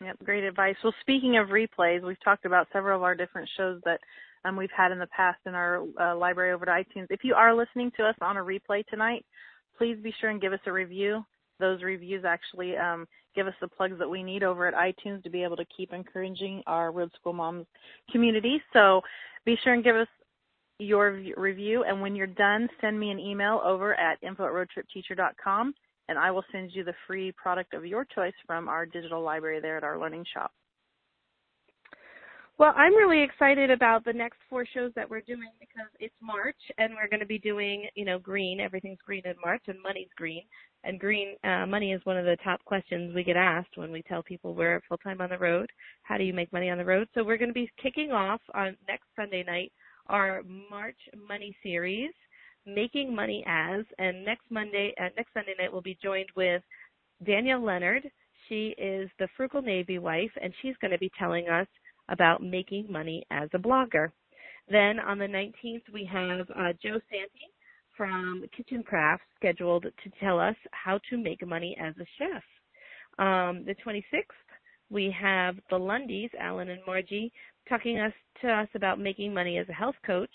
Yep, 0.00 0.18
great 0.24 0.44
advice. 0.44 0.76
Well, 0.82 0.94
speaking 1.00 1.36
of 1.36 1.48
replays, 1.48 2.06
we've 2.06 2.22
talked 2.24 2.44
about 2.44 2.68
several 2.72 2.96
of 2.96 3.02
our 3.02 3.14
different 3.14 3.48
shows 3.56 3.80
that 3.84 4.00
um, 4.48 4.56
we've 4.56 4.70
had 4.76 4.92
in 4.92 4.98
the 4.98 5.06
past 5.08 5.38
in 5.46 5.54
our 5.54 5.84
uh, 6.00 6.16
library 6.16 6.52
over 6.52 6.64
to 6.64 6.70
iTunes. 6.70 7.06
If 7.10 7.20
you 7.22 7.34
are 7.34 7.54
listening 7.54 7.92
to 7.96 8.04
us 8.04 8.14
on 8.20 8.36
a 8.36 8.40
replay 8.40 8.86
tonight, 8.86 9.24
please 9.76 9.96
be 10.02 10.14
sure 10.20 10.30
and 10.30 10.40
give 10.40 10.52
us 10.52 10.60
a 10.66 10.72
review. 10.72 11.24
Those 11.60 11.82
reviews 11.82 12.24
actually 12.24 12.76
um, 12.76 13.06
give 13.34 13.46
us 13.46 13.54
the 13.60 13.68
plugs 13.68 13.98
that 13.98 14.08
we 14.08 14.22
need 14.22 14.42
over 14.42 14.66
at 14.66 14.74
iTunes 14.74 15.22
to 15.24 15.30
be 15.30 15.42
able 15.42 15.56
to 15.56 15.64
keep 15.76 15.92
encouraging 15.92 16.62
our 16.66 16.92
Road 16.92 17.10
School 17.18 17.32
Moms 17.32 17.66
community. 18.10 18.62
So 18.72 19.02
be 19.44 19.56
sure 19.62 19.74
and 19.74 19.84
give 19.84 19.96
us 19.96 20.08
your 20.78 21.20
review, 21.36 21.82
and 21.82 22.00
when 22.00 22.14
you're 22.14 22.28
done, 22.28 22.68
send 22.80 22.98
me 22.98 23.10
an 23.10 23.18
email 23.18 23.60
over 23.64 23.94
at 23.94 24.18
info 24.22 24.46
at 24.46 24.52
roadtripteacher.com, 24.52 25.74
and 26.08 26.18
I 26.18 26.30
will 26.30 26.44
send 26.52 26.70
you 26.72 26.84
the 26.84 26.94
free 27.06 27.32
product 27.32 27.74
of 27.74 27.84
your 27.84 28.04
choice 28.04 28.34
from 28.46 28.68
our 28.68 28.86
digital 28.86 29.20
library 29.20 29.60
there 29.60 29.76
at 29.76 29.82
our 29.82 29.98
learning 29.98 30.24
shop. 30.32 30.52
Well, 32.58 32.74
I'm 32.76 32.96
really 32.96 33.22
excited 33.22 33.70
about 33.70 34.04
the 34.04 34.12
next 34.12 34.38
four 34.50 34.66
shows 34.74 34.90
that 34.96 35.08
we're 35.08 35.20
doing 35.20 35.50
because 35.60 35.86
it's 36.00 36.14
March 36.20 36.56
and 36.76 36.92
we're 36.92 37.08
going 37.08 37.20
to 37.20 37.26
be 37.26 37.38
doing, 37.38 37.86
you 37.94 38.04
know, 38.04 38.18
green. 38.18 38.58
Everything's 38.58 38.98
green 39.06 39.22
in 39.26 39.34
March 39.44 39.62
and 39.68 39.80
money's 39.80 40.08
green. 40.16 40.42
And 40.82 40.98
green 40.98 41.36
uh, 41.44 41.66
money 41.66 41.92
is 41.92 42.04
one 42.04 42.16
of 42.16 42.24
the 42.24 42.36
top 42.42 42.64
questions 42.64 43.14
we 43.14 43.22
get 43.22 43.36
asked 43.36 43.76
when 43.76 43.92
we 43.92 44.02
tell 44.02 44.24
people 44.24 44.54
we're 44.54 44.82
full 44.88 44.98
time 44.98 45.20
on 45.20 45.30
the 45.30 45.38
road. 45.38 45.70
How 46.02 46.18
do 46.18 46.24
you 46.24 46.34
make 46.34 46.52
money 46.52 46.68
on 46.68 46.78
the 46.78 46.84
road? 46.84 47.06
So 47.14 47.22
we're 47.22 47.38
going 47.38 47.50
to 47.50 47.54
be 47.54 47.70
kicking 47.80 48.10
off 48.10 48.40
on 48.54 48.76
next 48.88 49.06
Sunday 49.14 49.44
night 49.46 49.70
our 50.08 50.42
March 50.68 50.98
Money 51.28 51.56
series, 51.62 52.10
making 52.66 53.14
money 53.14 53.44
as. 53.46 53.84
And 54.00 54.24
next 54.24 54.50
Monday, 54.50 54.92
uh, 55.00 55.10
next 55.16 55.32
Sunday 55.32 55.54
night, 55.60 55.72
we'll 55.72 55.80
be 55.80 55.98
joined 56.02 56.30
with 56.34 56.62
Danielle 57.24 57.64
Leonard. 57.64 58.10
She 58.48 58.74
is 58.78 59.08
the 59.20 59.28
frugal 59.36 59.62
Navy 59.62 60.00
wife, 60.00 60.32
and 60.42 60.52
she's 60.60 60.74
going 60.80 60.90
to 60.90 60.98
be 60.98 61.12
telling 61.16 61.48
us 61.48 61.68
about 62.08 62.42
making 62.42 62.90
money 62.90 63.24
as 63.30 63.48
a 63.54 63.58
blogger. 63.58 64.10
Then 64.68 64.98
on 64.98 65.18
the 65.18 65.26
19th, 65.26 65.82
we 65.92 66.04
have 66.04 66.40
uh, 66.50 66.72
Joe 66.82 67.00
Santi 67.10 67.48
from 67.96 68.44
Kitchen 68.56 68.82
Crafts 68.82 69.24
scheduled 69.36 69.82
to 69.82 70.10
tell 70.20 70.38
us 70.38 70.56
how 70.72 71.00
to 71.10 71.16
make 71.16 71.46
money 71.46 71.76
as 71.80 71.94
a 71.98 72.06
chef. 72.18 72.42
Um, 73.18 73.64
the 73.64 73.74
26th, 73.84 74.22
we 74.90 75.14
have 75.20 75.56
the 75.70 75.78
Lundys, 75.78 76.30
Alan 76.38 76.70
and 76.70 76.80
Margie, 76.86 77.32
talking 77.68 77.98
us 77.98 78.12
to 78.40 78.48
us 78.48 78.68
about 78.74 79.00
making 79.00 79.34
money 79.34 79.58
as 79.58 79.68
a 79.68 79.72
health 79.72 79.96
coach. 80.06 80.30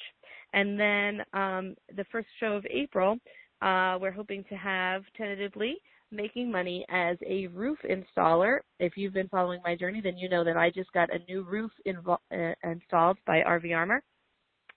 And 0.54 0.80
then 0.80 1.22
um, 1.34 1.76
the 1.96 2.06
first 2.12 2.28
show 2.40 2.54
of 2.54 2.66
April, 2.70 3.18
uh, 3.62 3.98
we're 4.00 4.12
hoping 4.12 4.44
to 4.50 4.56
have 4.56 5.04
tentatively 5.18 5.78
making 6.14 6.52
money 6.52 6.86
as 6.90 7.18
a 7.26 7.48
roof 7.48 7.78
installer. 7.90 8.60
If 8.80 8.94
you've 8.96 9.14
been 9.14 9.28
following 9.30 9.62
my 9.64 9.76
journey, 9.76 10.02
then 10.02 10.18
you 10.18 10.30
know 10.30 10.44
that 10.44 10.58
I 10.58 10.70
just 10.70 10.92
got 10.94 11.10
a 11.14 11.20
new 11.32 11.44
roof 11.44 11.72
invo- 11.88 12.18
uh, 12.32 12.54
installed 12.64 13.18
by 13.26 13.42
RV 13.42 13.76
Armor. 13.76 14.04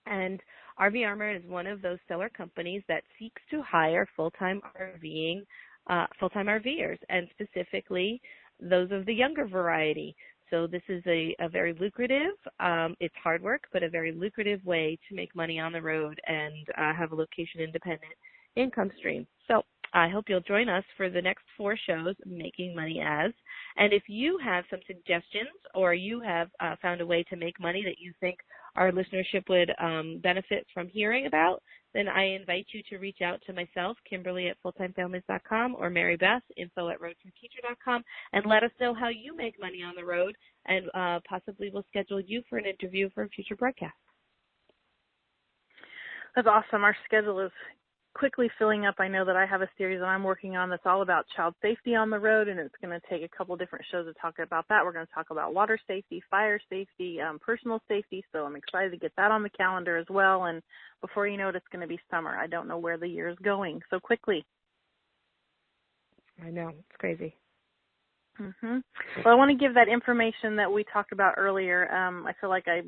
And 0.05 0.41
RV 0.79 1.05
Armor 1.05 1.35
is 1.35 1.43
one 1.45 1.67
of 1.67 1.81
those 1.81 1.99
seller 2.07 2.29
companies 2.29 2.83
that 2.87 3.03
seeks 3.19 3.41
to 3.51 3.61
hire 3.61 4.07
full-time 4.15 4.61
RVing, 4.79 5.45
uh, 5.89 6.07
full-time 6.19 6.47
RVers, 6.47 6.99
and 7.09 7.27
specifically 7.31 8.21
those 8.59 8.91
of 8.91 9.05
the 9.05 9.13
younger 9.13 9.45
variety. 9.45 10.15
So 10.49 10.65
this 10.65 10.83
is 10.87 11.03
a, 11.07 11.35
a 11.39 11.49
very 11.49 11.73
lucrative, 11.73 12.33
um, 12.59 12.95
it's 13.01 13.15
hard 13.21 13.43
work, 13.43 13.63
but 13.73 13.83
a 13.83 13.89
very 13.89 14.13
lucrative 14.13 14.63
way 14.65 14.97
to 15.09 15.15
make 15.15 15.35
money 15.35 15.59
on 15.59 15.73
the 15.73 15.81
road 15.81 16.19
and 16.25 16.67
uh, 16.77 16.93
have 16.93 17.11
a 17.11 17.15
location 17.15 17.59
independent 17.59 18.13
income 18.55 18.91
stream. 18.97 19.27
So 19.47 19.63
I 19.93 20.09
hope 20.09 20.25
you'll 20.27 20.41
join 20.41 20.69
us 20.69 20.83
for 20.95 21.09
the 21.09 21.21
next 21.21 21.43
four 21.55 21.77
shows, 21.87 22.15
Making 22.25 22.75
Money 22.75 23.01
As. 23.05 23.31
And 23.77 23.93
if 23.93 24.03
you 24.07 24.37
have 24.43 24.65
some 24.69 24.79
suggestions 24.87 25.49
or 25.75 25.93
you 25.93 26.19
have 26.21 26.49
uh, 26.59 26.75
found 26.81 27.01
a 27.01 27.05
way 27.05 27.23
to 27.29 27.35
make 27.35 27.59
money 27.59 27.83
that 27.85 27.99
you 27.99 28.13
think 28.19 28.37
our 28.75 28.91
listenership 28.91 29.47
would 29.49 29.71
um, 29.81 30.19
benefit 30.21 30.65
from 30.73 30.87
hearing 30.87 31.25
about, 31.25 31.61
then 31.93 32.07
I 32.07 32.35
invite 32.35 32.67
you 32.71 32.81
to 32.89 32.97
reach 32.97 33.21
out 33.23 33.41
to 33.47 33.53
myself, 33.53 33.97
Kimberly 34.07 34.49
at 34.49 34.57
fulltimefamilies.com, 34.63 35.75
or 35.79 35.89
Mary 35.89 36.15
Beth, 36.15 36.43
info 36.55 36.89
at 36.89 36.99
roadtripteacher.com, 36.99 38.03
and 38.33 38.45
let 38.45 38.63
us 38.63 38.71
know 38.79 38.93
how 38.93 39.09
you 39.09 39.35
make 39.35 39.59
money 39.59 39.81
on 39.83 39.95
the 39.95 40.05
road, 40.05 40.35
and 40.67 40.87
uh, 40.93 41.19
possibly 41.27 41.71
we'll 41.73 41.85
schedule 41.89 42.19
you 42.19 42.43
for 42.49 42.57
an 42.57 42.65
interview 42.65 43.09
for 43.15 43.23
a 43.23 43.29
future 43.29 43.55
broadcast. 43.55 43.95
That's 46.35 46.47
awesome. 46.47 46.83
Our 46.83 46.95
schedule 47.05 47.39
is 47.39 47.51
quickly 48.17 48.49
filling 48.57 48.85
up. 48.85 48.95
I 48.99 49.07
know 49.07 49.23
that 49.25 49.35
I 49.35 49.45
have 49.45 49.61
a 49.61 49.69
series 49.77 49.99
that 49.99 50.07
I'm 50.07 50.23
working 50.23 50.55
on 50.57 50.69
that's 50.69 50.85
all 50.85 51.03
about 51.03 51.25
child 51.35 51.53
safety 51.61 51.93
on 51.93 52.09
the 52.09 52.19
road, 52.19 52.47
and 52.47 52.59
it's 52.59 52.75
going 52.81 52.99
to 52.99 53.07
take 53.07 53.21
a 53.21 53.37
couple 53.37 53.55
different 53.55 53.85
shows 53.91 54.07
to 54.07 54.13
talk 54.19 54.39
about 54.39 54.65
that. 54.69 54.83
We're 54.83 54.91
going 54.93 55.05
to 55.05 55.13
talk 55.13 55.27
about 55.29 55.53
water 55.53 55.79
safety, 55.87 56.23
fire 56.29 56.59
safety, 56.69 57.19
um, 57.21 57.39
personal 57.39 57.79
safety. 57.87 58.23
So 58.31 58.45
I'm 58.45 58.55
excited 58.55 58.91
to 58.91 58.97
get 58.97 59.11
that 59.17 59.31
on 59.31 59.43
the 59.43 59.49
calendar 59.49 59.97
as 59.97 60.07
well. 60.09 60.45
And 60.45 60.63
before 61.01 61.27
you 61.27 61.37
know 61.37 61.49
it, 61.49 61.55
it's 61.55 61.67
going 61.71 61.81
to 61.81 61.87
be 61.87 61.99
summer. 62.09 62.35
I 62.35 62.47
don't 62.47 62.67
know 62.67 62.79
where 62.79 62.97
the 62.97 63.07
year 63.07 63.29
is 63.29 63.37
going 63.43 63.81
so 63.89 63.99
quickly. 63.99 64.43
I 66.43 66.49
know 66.49 66.69
it's 66.69 66.97
crazy. 66.97 67.35
Mhm. 68.39 68.83
Well, 69.23 69.33
I 69.33 69.35
want 69.35 69.49
to 69.49 69.57
give 69.57 69.73
that 69.73 69.87
information 69.87 70.55
that 70.57 70.71
we 70.71 70.83
talked 70.83 71.11
about 71.11 71.35
earlier. 71.37 71.91
Um, 71.91 72.25
I 72.27 72.33
feel 72.33 72.49
like 72.49 72.67
I 72.67 72.83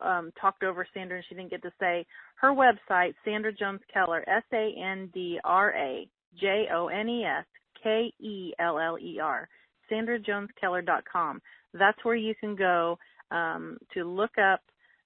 um, 0.00 0.32
talked 0.40 0.62
over 0.62 0.86
Sandra 0.94 1.16
and 1.16 1.24
she 1.28 1.34
didn't 1.34 1.50
get 1.50 1.62
to 1.62 1.72
say 1.80 2.06
her 2.36 2.50
website, 2.50 3.14
Sandra 3.24 3.52
Jones 3.52 3.80
Keller, 3.92 4.24
S 4.28 4.44
A 4.52 4.74
N 4.78 5.10
D 5.12 5.38
R 5.44 5.70
A 5.76 6.08
J 6.40 6.66
O 6.72 6.88
N 6.88 7.08
E 7.08 7.24
S 7.24 7.44
K 7.82 8.12
E 8.20 8.52
L 8.58 8.78
L 8.78 8.98
E 8.98 9.18
R, 9.20 9.48
sandrajoneskeller.com. 9.90 11.40
That's 11.74 12.04
where 12.04 12.16
you 12.16 12.34
can 12.34 12.54
go 12.54 12.98
um, 13.30 13.78
to 13.94 14.04
look 14.04 14.38
up 14.38 14.60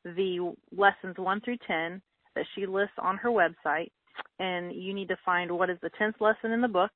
the 0.05 0.55
lessons 0.77 1.17
1 1.17 1.41
through 1.41 1.59
10 1.67 2.01
that 2.35 2.45
she 2.55 2.67
lists 2.67 2.95
on 2.99 3.17
her 3.17 3.31
website. 3.31 3.91
And 4.39 4.75
you 4.75 4.95
need 4.95 5.09
to 5.09 5.17
find 5.25 5.51
what 5.51 5.71
is 5.71 5.79
the 5.83 5.91
10th 6.01 6.21
lesson 6.21 6.53
in 6.53 6.61
the 6.61 6.69
book. 6.69 6.91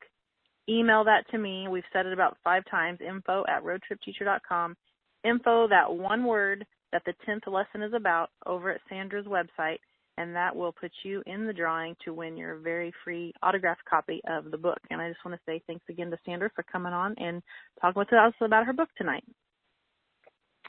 Email 0.68 1.04
that 1.04 1.28
to 1.30 1.38
me. 1.38 1.66
We've 1.68 1.82
said 1.92 2.06
it 2.06 2.12
about 2.12 2.36
five 2.44 2.62
times 2.70 3.00
info 3.06 3.44
at 3.48 3.64
roadtripteacher.com. 3.64 4.76
Info, 5.24 5.68
that 5.68 5.92
one 5.92 6.24
word 6.24 6.64
that 6.92 7.02
the 7.06 7.14
10th 7.28 7.46
lesson 7.52 7.82
is 7.82 7.92
about, 7.94 8.30
over 8.46 8.70
at 8.70 8.80
Sandra's 8.88 9.26
website 9.26 9.78
and 10.20 10.34
that 10.34 10.54
will 10.54 10.72
put 10.72 10.90
you 11.02 11.22
in 11.26 11.46
the 11.46 11.52
drawing 11.52 11.96
to 12.04 12.12
win 12.12 12.36
your 12.36 12.56
very 12.56 12.92
free 13.04 13.32
autographed 13.42 13.84
copy 13.88 14.20
of 14.28 14.50
the 14.50 14.58
book. 14.58 14.78
And 14.90 15.00
I 15.00 15.08
just 15.08 15.24
want 15.24 15.34
to 15.34 15.40
say 15.46 15.62
thanks 15.66 15.84
again 15.88 16.10
to 16.10 16.18
Sandra 16.26 16.50
for 16.54 16.62
coming 16.70 16.92
on 16.92 17.14
and 17.16 17.42
talking 17.80 17.98
with 17.98 18.12
us 18.12 18.34
about 18.42 18.66
her 18.66 18.74
book 18.74 18.90
tonight. 18.98 19.24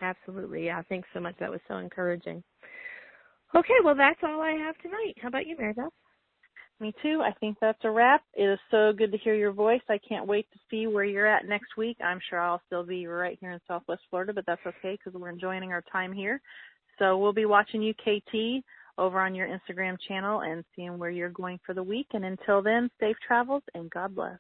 Absolutely. 0.01 0.65
Yeah, 0.65 0.81
thanks 0.87 1.09
so 1.13 1.19
much. 1.19 1.35
That 1.39 1.51
was 1.51 1.59
so 1.67 1.77
encouraging. 1.77 2.41
Okay, 3.53 3.73
well, 3.83 3.95
that's 3.95 4.19
all 4.23 4.41
I 4.41 4.51
have 4.51 4.77
tonight. 4.77 5.15
How 5.21 5.27
about 5.27 5.45
you, 5.45 5.57
Mary? 5.57 5.73
Me 6.81 6.95
too. 7.03 7.21
I 7.23 7.31
think 7.39 7.57
that's 7.61 7.77
a 7.83 7.91
wrap. 7.91 8.23
It 8.33 8.43
is 8.43 8.57
so 8.71 8.91
good 8.91 9.11
to 9.11 9.17
hear 9.19 9.35
your 9.35 9.51
voice. 9.51 9.81
I 9.87 9.99
can't 9.99 10.25
wait 10.25 10.47
to 10.51 10.57
see 10.71 10.87
where 10.87 11.03
you're 11.03 11.27
at 11.27 11.47
next 11.47 11.77
week. 11.77 11.95
I'm 12.03 12.19
sure 12.27 12.41
I'll 12.41 12.61
still 12.65 12.83
be 12.83 13.05
right 13.05 13.37
here 13.39 13.51
in 13.51 13.59
Southwest 13.67 14.01
Florida, 14.09 14.33
but 14.33 14.47
that's 14.47 14.65
okay 14.65 14.97
because 14.97 15.13
we're 15.13 15.29
enjoying 15.29 15.71
our 15.71 15.83
time 15.91 16.11
here. 16.11 16.41
So 16.97 17.19
we'll 17.19 17.33
be 17.33 17.45
watching 17.45 17.83
you, 17.83 17.93
KT, 17.93 18.65
over 18.97 19.21
on 19.21 19.35
your 19.35 19.47
Instagram 19.47 19.95
channel 20.07 20.41
and 20.41 20.65
seeing 20.75 20.97
where 20.97 21.11
you're 21.11 21.29
going 21.29 21.59
for 21.63 21.75
the 21.75 21.83
week. 21.83 22.07
And 22.13 22.25
until 22.25 22.63
then, 22.63 22.89
safe 22.99 23.17
travels 23.27 23.61
and 23.75 23.87
God 23.91 24.15
bless. 24.15 24.39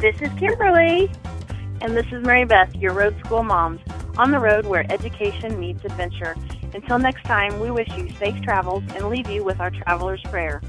This 0.00 0.20
is 0.20 0.30
Kimberly. 0.40 1.08
And 1.82 1.96
this 1.96 2.06
is 2.06 2.24
Mary 2.26 2.44
Beth, 2.44 2.74
your 2.74 2.94
road 2.94 3.16
school 3.24 3.44
moms, 3.44 3.80
on 4.18 4.32
the 4.32 4.40
road 4.40 4.66
where 4.66 4.84
education 4.92 5.60
meets 5.60 5.84
adventure. 5.84 6.34
Until 6.74 6.98
next 6.98 7.24
time, 7.24 7.58
we 7.60 7.70
wish 7.70 7.88
you 7.96 8.10
safe 8.12 8.40
travels 8.42 8.84
and 8.94 9.08
leave 9.08 9.28
you 9.28 9.42
with 9.42 9.60
our 9.60 9.70
traveler's 9.70 10.22
prayer. 10.22 10.62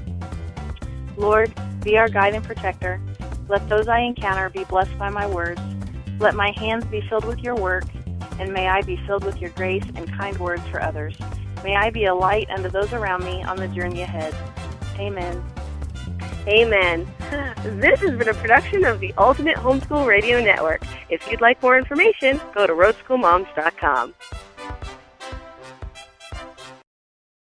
Lord, 1.16 1.52
be 1.82 1.96
our 1.96 2.08
guide 2.08 2.34
and 2.34 2.44
protector. 2.44 3.00
Let 3.48 3.68
those 3.68 3.88
I 3.88 4.00
encounter 4.00 4.50
be 4.50 4.64
blessed 4.64 4.96
by 4.98 5.10
my 5.10 5.26
words. 5.26 5.60
Let 6.18 6.34
my 6.34 6.52
hands 6.56 6.84
be 6.86 7.00
filled 7.08 7.24
with 7.24 7.40
your 7.40 7.54
work, 7.54 7.84
and 8.38 8.52
may 8.52 8.68
I 8.68 8.82
be 8.82 8.96
filled 9.06 9.24
with 9.24 9.40
your 9.40 9.50
grace 9.50 9.84
and 9.94 10.10
kind 10.12 10.38
words 10.38 10.62
for 10.68 10.82
others. 10.82 11.16
May 11.64 11.76
I 11.76 11.90
be 11.90 12.06
a 12.06 12.14
light 12.14 12.50
unto 12.50 12.68
those 12.68 12.92
around 12.92 13.24
me 13.24 13.42
on 13.44 13.56
the 13.56 13.68
journey 13.68 14.02
ahead. 14.02 14.34
Amen. 14.98 15.42
Amen. 16.46 17.06
This 17.62 18.00
has 18.00 18.18
been 18.18 18.28
a 18.28 18.34
production 18.34 18.84
of 18.84 18.98
the 18.98 19.14
Ultimate 19.16 19.56
Homeschool 19.56 20.04
Radio 20.04 20.40
Network. 20.40 20.82
If 21.08 21.30
you'd 21.30 21.40
like 21.40 21.62
more 21.62 21.78
information, 21.78 22.40
go 22.52 22.66
to 22.66 22.72
roadschoolmoms.com. 22.72 24.14